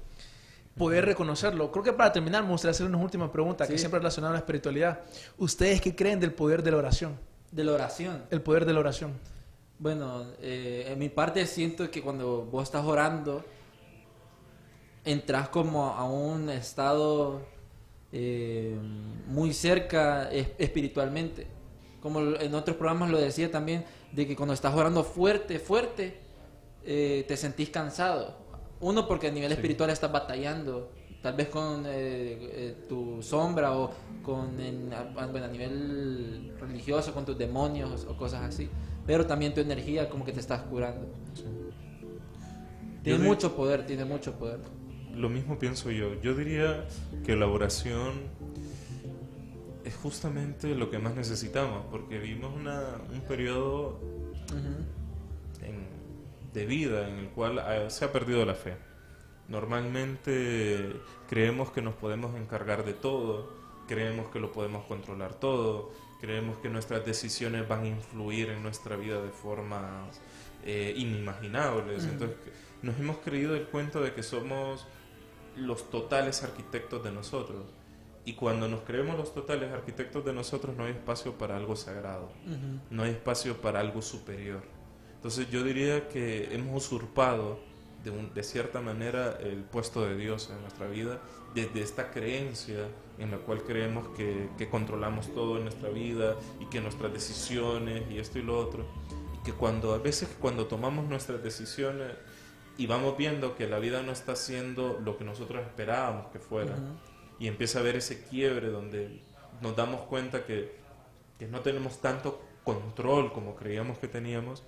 poder 0.77 1.05
reconocerlo. 1.07 1.71
Creo 1.71 1.85
que 1.85 1.93
para 1.93 2.13
terminar 2.13 2.43
me 2.43 2.51
gustaría 2.51 2.73
hacer 2.73 2.87
una 2.87 2.99
última 2.99 3.31
pregunta 3.31 3.65
que 3.69 3.79
siempre 3.79 4.01
relacionada 4.01 4.33
a 4.33 4.35
la 4.35 4.39
espiritualidad. 4.41 5.03
¿Ustedes 5.39 5.81
qué 5.81 5.95
creen 5.95 6.19
del 6.19 6.33
poder 6.33 6.61
de 6.65 6.73
la 6.73 6.79
oración? 6.79 7.17
De 7.55 7.63
la 7.63 7.73
oración. 7.73 8.25
El 8.31 8.43
poder 8.43 8.65
de 8.65 8.73
la 8.73 8.81
oración. 8.81 9.13
Bueno, 9.79 10.25
eh, 10.41 10.89
en 10.89 10.99
mi 10.99 11.09
parte 11.09 11.47
siento 11.47 11.89
que 11.89 12.03
cuando 12.03 12.45
vos 12.45 12.65
estás 12.65 12.85
orando, 12.85 13.45
entras 15.05 15.49
como 15.51 15.87
a 15.87 16.05
un 16.05 16.51
estado 16.51 17.43
eh, 18.13 18.77
muy 19.29 19.53
cerca 19.53 20.31
es- 20.33 20.49
espiritualmente. 20.59 21.47
Como 22.01 22.21
en 22.21 22.55
otros 22.55 22.77
programas 22.77 23.11
lo 23.11 23.19
decía 23.19 23.51
también, 23.51 23.85
de 24.13 24.27
que 24.27 24.37
cuando 24.37 24.53
estás 24.55 24.75
orando 24.75 25.05
fuerte, 25.05 25.59
fuerte, 25.59 26.19
eh, 26.85 27.25
te 27.29 27.37
sentís 27.37 27.71
cansado. 27.71 28.37
Uno, 28.81 29.07
porque 29.09 29.29
a 29.29 29.31
nivel 29.31 29.53
espiritual 29.53 29.91
estás 29.91 30.11
batallando, 30.13 30.91
tal 31.25 31.35
vez 31.37 31.49
con 31.49 31.85
eh, 31.87 31.91
eh, 31.91 32.77
tu 32.87 33.22
sombra 33.22 33.72
o 33.79 33.91
con 34.22 34.61
en- 34.61 34.93
a, 34.93 35.05
bueno, 35.31 35.47
a 35.47 35.49
nivel 35.49 36.53
religioso, 36.61 37.14
con 37.14 37.25
tus 37.25 37.39
demonios 37.39 38.05
o 38.07 38.14
cosas 38.14 38.43
así. 38.43 38.68
Pero 39.07 39.25
también 39.27 39.55
tu 39.55 39.61
energía 39.62 40.11
como 40.11 40.22
que 40.27 40.33
te 40.33 40.41
estás 40.41 40.61
curando. 40.64 41.07
Tiene 43.03 43.18
Yo 43.20 43.25
mucho 43.25 43.57
poder, 43.57 43.87
tiene 43.87 44.05
mucho 44.05 44.35
poder. 44.35 44.61
Lo 45.14 45.31
mismo 45.31 45.59
pienso 45.59 45.91
yo. 45.91 46.20
Yo 46.20 46.35
diría 46.35 46.87
que 47.25 47.37
la 47.37 47.47
oración 47.47 48.12
es 49.83 49.95
justamente 49.97 50.75
lo 50.75 50.91
que 50.91 50.99
más 50.99 51.14
necesitamos, 51.14 51.87
porque 51.91 52.18
vivimos 52.18 52.55
una- 52.55 52.99
un 53.11 53.20
periodo 53.22 53.99
en- 55.62 55.87
de 56.53 56.66
vida 56.66 57.09
en 57.09 57.16
el 57.16 57.29
cual 57.31 57.59
ah, 57.61 57.89
se 57.89 58.05
ha 58.05 58.12
perdido 58.12 58.45
la 58.45 58.55
fe. 58.55 58.75
Normalmente 59.49 61.01
creemos 61.29 61.71
que 61.71 61.83
nos 61.83 61.95
podemos 61.95 62.35
encargar 62.37 62.85
de 62.85 62.95
todo 62.95 63.65
creemos 63.87 64.27
que 64.31 64.41
lo 64.41 64.53
podemos 64.53 64.85
controlar 64.85 65.35
todo, 65.35 65.93
creemos 66.21 66.59
que 66.59 66.69
nuestras 66.69 67.05
decisiones 67.05 67.69
van 67.69 67.83
a 67.83 67.89
influir 67.89 68.51
en 68.51 68.63
nuestra 68.63 68.97
vida 68.97 69.21
de 69.21 69.31
formas 69.31 70.21
eh, 70.65 70.95
inimaginables. 70.97 72.05
Entonces, 72.05 72.37
nos 72.83 72.99
hemos 72.99 73.19
creído 73.19 73.55
el 73.55 73.67
cuento 73.67 74.01
de 74.01 74.15
que 74.15 74.23
somos 74.23 74.87
los 75.57 75.91
totales 75.91 76.43
arquitectos 76.43 77.05
de 77.05 77.13
nosotros. 77.13 77.65
Y 78.27 78.35
cuando 78.35 78.69
nos 78.69 78.81
creemos 78.81 79.19
los 79.19 79.35
totales 79.35 79.71
arquitectos 79.71 80.25
de 80.25 80.33
nosotros, 80.33 80.75
no 80.77 80.85
hay 80.85 80.93
espacio 80.93 81.37
para 81.37 81.57
algo 81.57 81.77
sagrado, 81.77 82.31
no 82.91 83.03
hay 83.03 83.11
espacio 83.11 83.61
para 83.61 83.81
algo 83.81 84.01
superior. 84.01 84.63
Entonces 85.17 85.51
yo 85.51 85.63
diría 85.63 86.09
que 86.09 86.55
hemos 86.55 86.87
usurpado 86.87 87.59
de, 88.05 88.11
un- 88.11 88.33
de 88.35 88.43
cierta 88.43 88.81
manera 88.81 89.37
el 89.41 89.63
puesto 89.65 90.05
de 90.05 90.17
Dios 90.17 90.51
en 90.55 90.61
nuestra 90.61 90.87
vida 90.87 91.21
desde 91.55 91.83
esta 91.83 92.11
creencia 92.11 92.89
en 93.19 93.31
la 93.31 93.39
cual 93.39 93.63
creemos 93.63 94.09
que, 94.17 94.49
que 94.59 94.69
controlamos 94.69 95.33
todo 95.35 95.57
en 95.57 95.65
nuestra 95.65 95.89
vida 95.89 96.37
y 96.61 96.67
que 96.67 96.81
nuestras 96.81 97.13
decisiones 97.13 98.03
y 98.11 98.19
esto 98.19 98.39
y 98.39 98.43
lo 98.43 98.59
otro. 98.59 98.85
Y 99.41 99.45
que 99.45 99.53
cuando 99.53 99.95
a 99.95 99.99
veces 99.99 100.29
cuando 100.41 100.67
tomamos 100.67 101.07
nuestras 101.09 101.43
decisiones 101.43 102.13
y 102.77 102.87
vamos 102.87 103.17
viendo 103.17 103.55
que 103.57 103.69
la 103.69 103.79
vida 103.79 104.03
no 104.03 104.11
está 104.13 104.33
haciendo 104.33 105.01
lo 105.05 105.17
que 105.17 105.25
nosotros 105.25 105.63
esperábamos 105.65 106.27
que 106.33 106.41
fuera 106.41 106.75
y 107.39 107.47
empieza 107.47 107.79
a 107.79 107.83
haber 107.83 107.97
ese 107.97 108.25
quiebre 108.25 108.69
donde 108.69 109.21
nos 109.63 109.77
damos 109.77 110.03
cuenta 110.03 110.45
que, 110.45 110.77
que 111.39 111.47
no 111.47 111.61
tenemos 111.61 112.01
tanto 112.01 112.43
control 112.65 113.33
como 113.33 113.55
creíamos 113.55 113.99
que 113.99 114.09
teníamos, 114.09 114.63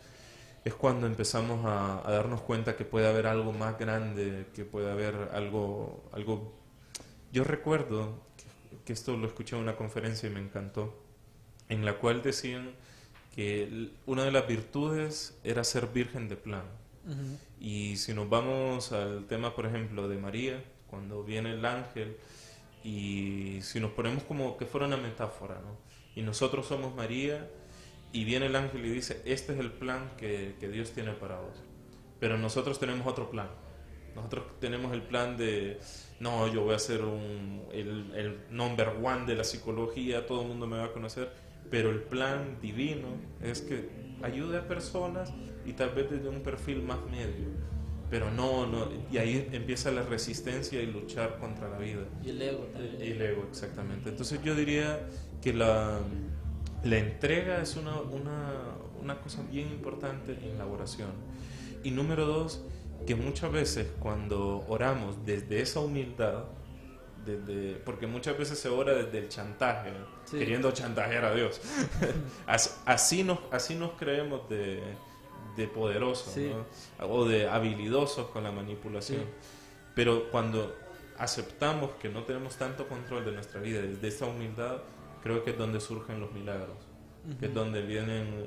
es 0.66 0.74
cuando 0.74 1.06
empezamos 1.06 1.64
a, 1.64 2.02
a 2.04 2.10
darnos 2.10 2.40
cuenta 2.40 2.74
que 2.76 2.84
puede 2.84 3.06
haber 3.06 3.28
algo 3.28 3.52
más 3.52 3.78
grande, 3.78 4.46
que 4.52 4.64
puede 4.64 4.90
haber 4.90 5.30
algo... 5.32 6.02
algo... 6.12 6.52
Yo 7.32 7.44
recuerdo 7.44 8.18
que, 8.36 8.78
que 8.84 8.92
esto 8.92 9.16
lo 9.16 9.28
escuché 9.28 9.54
en 9.54 9.62
una 9.62 9.76
conferencia 9.76 10.28
y 10.28 10.32
me 10.32 10.40
encantó, 10.40 10.92
en 11.68 11.84
la 11.84 11.98
cual 11.98 12.20
decían 12.20 12.72
que 13.32 13.90
una 14.06 14.24
de 14.24 14.32
las 14.32 14.48
virtudes 14.48 15.38
era 15.44 15.62
ser 15.62 15.86
virgen 15.86 16.28
de 16.28 16.36
plan. 16.36 16.64
Y 17.60 17.96
si 17.98 18.12
nos 18.12 18.28
vamos 18.28 18.90
al 18.90 19.26
tema, 19.26 19.54
por 19.54 19.66
ejemplo, 19.66 20.08
de 20.08 20.16
María, 20.16 20.64
cuando 20.88 21.22
viene 21.22 21.52
el 21.52 21.64
ángel, 21.64 22.16
y 22.82 23.60
si 23.62 23.78
nos 23.78 23.92
ponemos 23.92 24.24
como 24.24 24.56
que 24.56 24.66
fuera 24.66 24.86
una 24.88 24.96
metáfora, 24.96 25.60
¿no? 25.60 25.76
Y 26.16 26.22
nosotros 26.22 26.66
somos 26.66 26.92
María, 26.96 27.48
y 28.16 28.24
viene 28.24 28.46
el 28.46 28.56
ángel 28.56 28.86
y 28.86 28.88
dice, 28.88 29.20
este 29.26 29.52
es 29.52 29.58
el 29.58 29.70
plan 29.70 30.10
que, 30.16 30.56
que 30.58 30.70
Dios 30.70 30.92
tiene 30.92 31.12
para 31.12 31.38
vos. 31.38 31.62
Pero 32.18 32.38
nosotros 32.38 32.80
tenemos 32.80 33.06
otro 33.06 33.30
plan. 33.30 33.48
Nosotros 34.14 34.58
tenemos 34.58 34.94
el 34.94 35.02
plan 35.02 35.36
de, 35.36 35.78
no, 36.18 36.50
yo 36.50 36.64
voy 36.64 36.74
a 36.74 36.78
ser 36.78 37.04
un, 37.04 37.64
el, 37.74 38.10
el 38.16 38.38
number 38.50 38.88
one 39.02 39.26
de 39.26 39.34
la 39.34 39.44
psicología, 39.44 40.26
todo 40.26 40.40
el 40.40 40.48
mundo 40.48 40.66
me 40.66 40.78
va 40.78 40.86
a 40.86 40.92
conocer, 40.94 41.30
pero 41.70 41.90
el 41.90 42.00
plan 42.00 42.58
divino 42.62 43.08
es 43.42 43.60
que 43.60 43.90
ayude 44.22 44.56
a 44.56 44.66
personas 44.66 45.34
y 45.66 45.74
tal 45.74 45.90
vez 45.90 46.10
desde 46.10 46.30
un 46.30 46.40
perfil 46.40 46.82
más 46.84 47.04
medio. 47.10 47.50
Pero 48.08 48.30
no, 48.30 48.66
no, 48.66 48.88
y 49.12 49.18
ahí 49.18 49.46
empieza 49.52 49.90
la 49.90 50.04
resistencia 50.04 50.80
y 50.80 50.86
luchar 50.86 51.38
contra 51.38 51.68
la 51.68 51.76
vida. 51.76 52.06
Y 52.24 52.30
el 52.30 52.40
ego 52.40 52.64
también. 52.72 53.02
El 53.02 53.20
ego, 53.20 53.46
exactamente. 53.50 54.08
Entonces 54.08 54.40
yo 54.42 54.54
diría 54.54 55.06
que 55.42 55.52
la, 55.52 56.00
la 56.86 56.98
entrega 56.98 57.60
es 57.60 57.76
una, 57.76 58.00
una, 58.00 58.52
una 59.00 59.18
cosa 59.20 59.42
bien 59.50 59.68
importante 59.68 60.32
en 60.32 60.58
la 60.58 60.66
oración. 60.66 61.10
Y 61.84 61.90
número 61.90 62.26
dos, 62.26 62.62
que 63.06 63.14
muchas 63.14 63.52
veces 63.52 63.88
cuando 64.00 64.64
oramos 64.68 65.24
desde 65.24 65.60
esa 65.60 65.80
humildad, 65.80 66.44
desde, 67.24 67.74
porque 67.84 68.06
muchas 68.06 68.38
veces 68.38 68.58
se 68.58 68.68
ora 68.68 68.94
desde 68.94 69.18
el 69.18 69.28
chantaje, 69.28 69.90
Sí. 70.24 70.38
queriendo 70.38 70.70
chantajear 70.72 71.24
a 71.24 71.34
Dios. 71.34 71.60
así, 72.86 73.22
nos, 73.22 73.38
así 73.52 73.74
nos 73.74 73.92
creemos 73.92 74.48
de, 74.48 74.80
de 75.56 75.68
poderosos 75.68 76.32
Sí. 76.32 76.50
¿no? 76.98 77.06
o 77.06 77.24
de 77.26 77.48
habilidosos 77.48 78.28
con 78.28 78.42
la 78.44 78.50
manipulación. 78.52 79.20
Sí. 79.20 79.26
Pero 79.94 80.30
cuando 80.30 80.74
aceptamos 81.18 81.92
que 82.00 82.08
no 82.08 82.24
tenemos 82.24 82.56
tanto 82.56 82.86
control 82.88 83.24
de 83.24 83.32
nuestra 83.32 83.60
vida, 83.60 83.80
desde 83.80 84.08
esa 84.08 84.26
humildad, 84.26 84.78
creo 85.26 85.42
que 85.42 85.50
es 85.50 85.58
donde 85.58 85.80
surgen 85.80 86.20
los 86.20 86.30
milagros, 86.32 86.76
que 87.40 87.46
es 87.46 87.54
donde 87.54 87.82
vienen, 87.82 88.46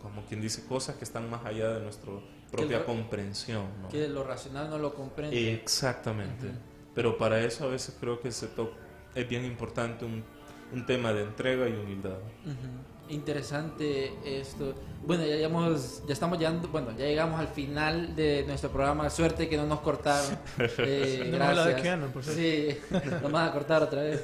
como 0.00 0.24
quien 0.26 0.40
dice, 0.40 0.66
cosas 0.66 0.96
que 0.96 1.04
están 1.04 1.30
más 1.30 1.44
allá 1.46 1.74
de 1.74 1.80
nuestra 1.80 2.10
propia 2.50 2.78
lo- 2.80 2.86
comprensión. 2.86 3.66
¿no? 3.80 3.88
Que 3.88 4.08
lo 4.08 4.24
racional 4.24 4.68
no 4.68 4.78
lo 4.78 4.94
comprende. 4.94 5.52
Exactamente. 5.54 6.48
Pero 6.92 7.16
para 7.16 7.38
eso 7.40 7.64
a 7.64 7.68
veces 7.68 7.96
creo 8.00 8.18
que 8.20 8.32
se 8.32 8.48
to- 8.48 8.72
es 9.14 9.28
bien 9.28 9.44
importante 9.44 10.04
un, 10.04 10.24
un 10.72 10.84
tema 10.86 11.12
de 11.12 11.22
entrega 11.22 11.68
y 11.68 11.72
humildad. 11.72 12.18
Ujú. 12.44 13.14
Interesante 13.14 14.12
esto. 14.24 14.74
Bueno, 15.06 15.24
ya 15.24 15.36
llegamos, 15.36 16.02
ya 16.06 16.12
estamos 16.14 16.38
llegando, 16.38 16.66
bueno, 16.68 16.90
ya 16.92 17.04
llegamos 17.06 17.38
al 17.38 17.48
final 17.48 18.16
de 18.16 18.44
nuestro 18.46 18.70
programa. 18.70 19.08
Suerte 19.10 19.48
que 19.48 19.56
no 19.56 19.66
nos 19.66 19.80
cortaron. 19.80 20.36
Eh, 20.78 21.22
No 21.26 21.32
me 21.32 21.38
la 21.38 21.52
gracias. 21.52 21.80
quedan, 21.82 22.10
por 22.12 22.24
Sí, 22.24 22.76
nos 23.22 23.30
van 23.30 23.48
a 23.48 23.52
cortar 23.52 23.82
otra 23.84 24.02
vez. 24.02 24.22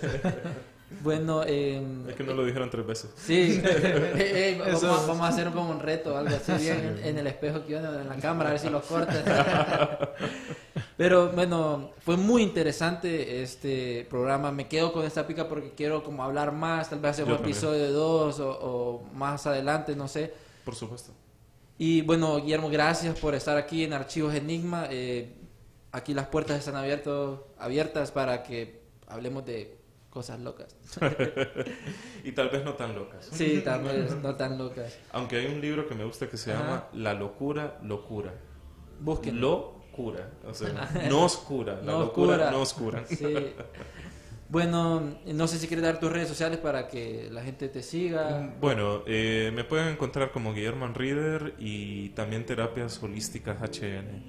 Bueno, 1.02 1.42
eh, 1.46 1.82
Es 2.08 2.14
que 2.16 2.24
no 2.24 2.32
lo 2.34 2.44
dijeron 2.46 2.70
tres 2.70 2.86
veces. 2.86 3.10
sí, 3.16 3.60
Eh, 3.64 4.12
eh, 4.16 4.56
vamos, 4.58 4.74
Eso- 4.82 4.92
a- 4.92 5.06
vamos 5.06 5.20
a 5.22 5.28
hacer 5.28 5.48
como 5.50 5.70
un 5.70 5.80
reto, 5.80 6.16
algo 6.16 6.34
así 6.34 6.52
bien 6.64 6.98
en, 7.02 7.06
en 7.08 7.18
el 7.18 7.26
espejo 7.26 7.64
que 7.66 7.74
van 7.74 7.84
en 8.00 8.08
la 8.08 8.16
cámara, 8.16 8.48
a 8.50 8.52
ver 8.52 8.60
si 8.60 8.70
los 8.70 8.84
cortan. 8.84 9.22
Pero 10.96 11.30
bueno, 11.30 11.90
fue 12.04 12.16
muy 12.16 12.42
interesante 12.42 13.42
este 13.42 14.06
programa. 14.10 14.50
Me 14.50 14.66
quedo 14.66 14.92
con 14.92 15.04
esta 15.06 15.26
pica 15.26 15.48
porque 15.48 15.72
quiero 15.76 16.02
como 16.02 16.24
hablar 16.24 16.52
más, 16.52 16.90
tal 16.90 16.98
vez 17.00 17.12
hacer 17.12 17.26
Yo 17.26 17.34
un 17.34 17.40
episodio 17.40 17.92
2 17.92 18.40
o, 18.40 18.50
o 18.50 19.02
más 19.14 19.46
adelante, 19.46 19.94
no 19.94 20.08
sé. 20.08 20.32
Por 20.64 20.74
supuesto. 20.74 21.12
Y 21.78 22.02
bueno, 22.02 22.36
Guillermo, 22.40 22.68
gracias 22.68 23.16
por 23.18 23.34
estar 23.36 23.56
aquí 23.56 23.84
en 23.84 23.92
Archivos 23.92 24.34
Enigma. 24.34 24.86
Eh, 24.90 25.36
aquí 25.92 26.14
las 26.14 26.26
puertas 26.26 26.58
están 26.58 26.74
abiertos, 26.74 27.40
abiertas 27.58 28.10
para 28.10 28.42
que 28.42 28.80
hablemos 29.06 29.44
de 29.46 29.77
cosas 30.10 30.40
locas. 30.40 30.76
Y 32.24 32.32
tal 32.32 32.48
vez 32.50 32.64
no 32.64 32.74
tan 32.74 32.94
locas. 32.94 33.28
Sí, 33.32 33.62
tal 33.64 33.84
vez 33.84 34.14
no 34.22 34.34
tan 34.34 34.58
locas. 34.58 34.98
Aunque 35.12 35.36
hay 35.36 35.46
un 35.46 35.60
libro 35.60 35.86
que 35.88 35.94
me 35.94 36.04
gusta 36.04 36.28
que 36.28 36.36
se 36.36 36.52
Ajá. 36.52 36.62
llama 36.62 36.88
La 36.92 37.14
locura, 37.14 37.78
locura. 37.82 38.34
Busquen. 39.00 39.40
Locura. 39.40 40.30
O 40.46 40.52
sea, 40.54 40.90
no 41.08 41.24
oscura. 41.24 41.76
La 41.76 41.92
No 41.92 42.00
locura 42.00 42.34
oscura. 42.34 42.50
no 42.50 42.60
oscura. 42.60 43.04
Sí. 43.06 43.52
Bueno, 44.50 45.18
no 45.26 45.46
sé 45.46 45.58
si 45.58 45.66
quieres 45.68 45.84
dar 45.84 46.00
tus 46.00 46.10
redes 46.10 46.26
sociales 46.28 46.58
para 46.58 46.88
que 46.88 47.28
la 47.30 47.42
gente 47.42 47.68
te 47.68 47.82
siga. 47.82 48.54
Bueno, 48.60 49.02
eh, 49.06 49.52
me 49.54 49.62
pueden 49.64 49.88
encontrar 49.88 50.30
como 50.32 50.54
Guillermo 50.54 50.86
Reader 50.88 51.54
y 51.58 52.08
también 52.10 52.46
terapias 52.46 53.02
holísticas 53.02 53.60
HN. 53.60 54.24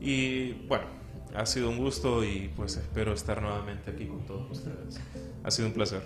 Y 0.00 0.52
bueno, 0.66 0.86
ha 1.34 1.46
sido 1.46 1.70
un 1.70 1.78
gusto 1.78 2.24
y 2.24 2.50
pues 2.56 2.76
espero 2.76 3.12
estar 3.12 3.40
nuevamente 3.40 3.90
aquí 3.90 4.06
con 4.06 4.24
todos 4.26 4.50
ustedes. 4.50 5.00
Ha 5.42 5.50
sido 5.50 5.68
un 5.68 5.74
placer. 5.74 6.02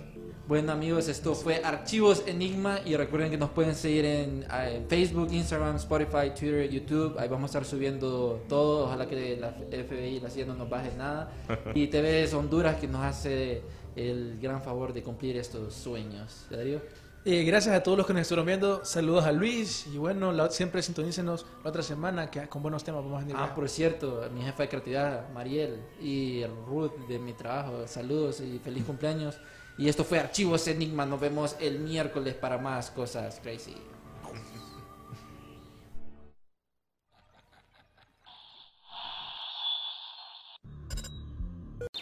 Bueno 0.47 0.73
amigos, 0.73 1.09
esto 1.09 1.35
fue 1.35 1.63
Archivos 1.65 2.23
Enigma 2.27 2.81
y 2.85 2.97
recuerden 2.97 3.31
que 3.31 3.39
nos 3.39 3.49
pueden 3.49 3.75
seguir 3.75 4.05
en, 4.05 4.45
ah, 4.51 4.69
en 4.69 4.87
Facebook, 4.89 5.33
Instagram, 5.33 5.77
Spotify, 5.77 6.33
Twitter, 6.39 6.69
YouTube. 6.69 7.19
Ahí 7.19 7.29
vamos 7.29 7.45
a 7.45 7.59
estar 7.59 7.65
subiendo 7.65 8.45
todo. 8.47 8.85
Ojalá 8.85 9.07
que 9.07 9.39
la 9.39 9.53
FBI 9.53 10.17
y 10.17 10.21
la 10.21 10.29
CIA 10.29 10.45
no 10.45 10.55
nos 10.55 10.69
baje 10.69 10.91
nada. 10.99 11.33
Y 11.75 11.87
TVS 11.87 12.35
Honduras 12.35 12.77
que 12.77 12.87
nos 12.87 13.03
hace 13.03 13.63
el 13.97 14.39
gran 14.39 14.63
favor 14.63 14.93
de 14.93 15.03
cumplir 15.03 15.39
estos 15.39 15.73
sueños. 15.73 16.47
Darío? 16.51 16.83
Eh, 17.27 17.43
gracias 17.45 17.75
a 17.75 17.83
todos 17.83 17.97
los 17.97 18.07
que 18.07 18.13
nos 18.13 18.23
estuvieron 18.23 18.47
viendo. 18.47 18.85
Saludos 18.85 19.25
a 19.25 19.33
Luis. 19.33 19.87
Y 19.87 19.97
bueno, 19.97 20.31
la- 20.31 20.51
siempre 20.51 20.83
sintonícenos 20.83 21.47
la 21.63 21.71
otra 21.71 21.83
semana 21.83 22.31
que 22.31 22.47
con 22.49 22.61
buenos 22.63 22.85
temas 22.85 23.03
vamos 23.03 23.17
a 23.17 23.21
venir. 23.25 23.37
Ah, 23.39 23.55
por 23.55 23.67
cierto, 23.69 24.29
mi 24.35 24.43
jefa 24.43 24.65
de 24.65 24.69
creatividad, 24.69 25.31
Mariel, 25.33 25.81
y 26.01 26.45
Ruth 26.67 26.93
de 27.09 27.19
mi 27.19 27.33
trabajo, 27.33 27.87
saludos 27.87 28.41
y 28.41 28.59
feliz 28.59 28.85
cumpleaños. 28.85 29.39
Y 29.79 29.89
esto 29.89 30.05
fue 30.05 30.19
Archivos 30.21 30.69
Enigma. 30.69 31.07
Nos 31.07 31.19
vemos 31.21 31.57
el 31.61 31.79
miércoles 31.81 32.35
para 32.35 32.59
más 32.59 32.91
cosas 32.91 33.41
crazy. 33.43 33.75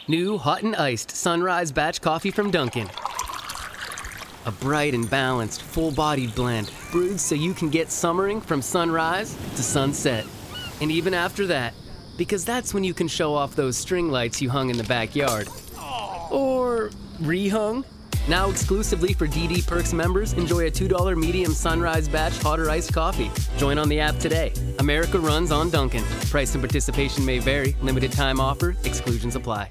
New 0.09 0.39
hot 0.39 0.63
and 0.63 0.75
iced 0.77 1.11
sunrise 1.11 1.71
batch 1.73 2.01
coffee 2.01 2.31
from 2.31 2.51
Dunkin'. 2.51 2.89
A 4.45 4.51
bright 4.51 4.93
and 4.93 5.09
balanced, 5.09 5.63
full 5.63 5.93
bodied 5.93 6.35
blend 6.35 6.73
brewed 6.91 7.21
so 7.21 7.35
you 7.35 7.55
can 7.55 7.71
get 7.71 7.93
summering 7.93 8.41
from 8.41 8.61
sunrise 8.61 9.37
to 9.55 9.63
sunset. 9.63 10.27
And 10.81 10.91
even 10.91 11.15
after 11.15 11.47
that, 11.47 11.75
because 12.17 12.45
that's 12.45 12.75
when 12.75 12.83
you 12.83 12.93
can 12.93 13.07
show 13.07 13.35
off 13.35 13.55
those 13.55 13.77
string 13.77 14.11
lights 14.11 14.43
you 14.43 14.51
hung 14.51 14.69
in 14.69 14.77
the 14.77 14.85
backyard. 14.85 15.49
Or 16.31 16.91
rehung. 17.21 17.85
Now 18.29 18.51
exclusively 18.51 19.15
for 19.15 19.27
DD 19.27 19.67
Perks 19.67 19.93
members, 19.93 20.33
enjoy 20.33 20.67
a 20.67 20.71
$2 20.71 21.17
medium 21.17 21.53
sunrise 21.53 22.09
batch 22.09 22.39
hot 22.39 22.59
or 22.59 22.69
iced 22.71 22.93
coffee. 22.93 23.31
Join 23.59 23.79
on 23.79 23.89
the 23.89 24.01
app 24.01 24.19
today. 24.19 24.53
America 24.81 25.19
runs 25.19 25.53
on 25.53 25.71
Duncan. 25.71 26.05
Price 26.31 26.55
and 26.55 26.63
participation 26.63 27.25
may 27.25 27.39
vary. 27.39 27.77
Limited 27.81 28.13
time 28.13 28.41
offer. 28.41 28.77
Exclusions 28.85 29.37
apply. 29.37 29.71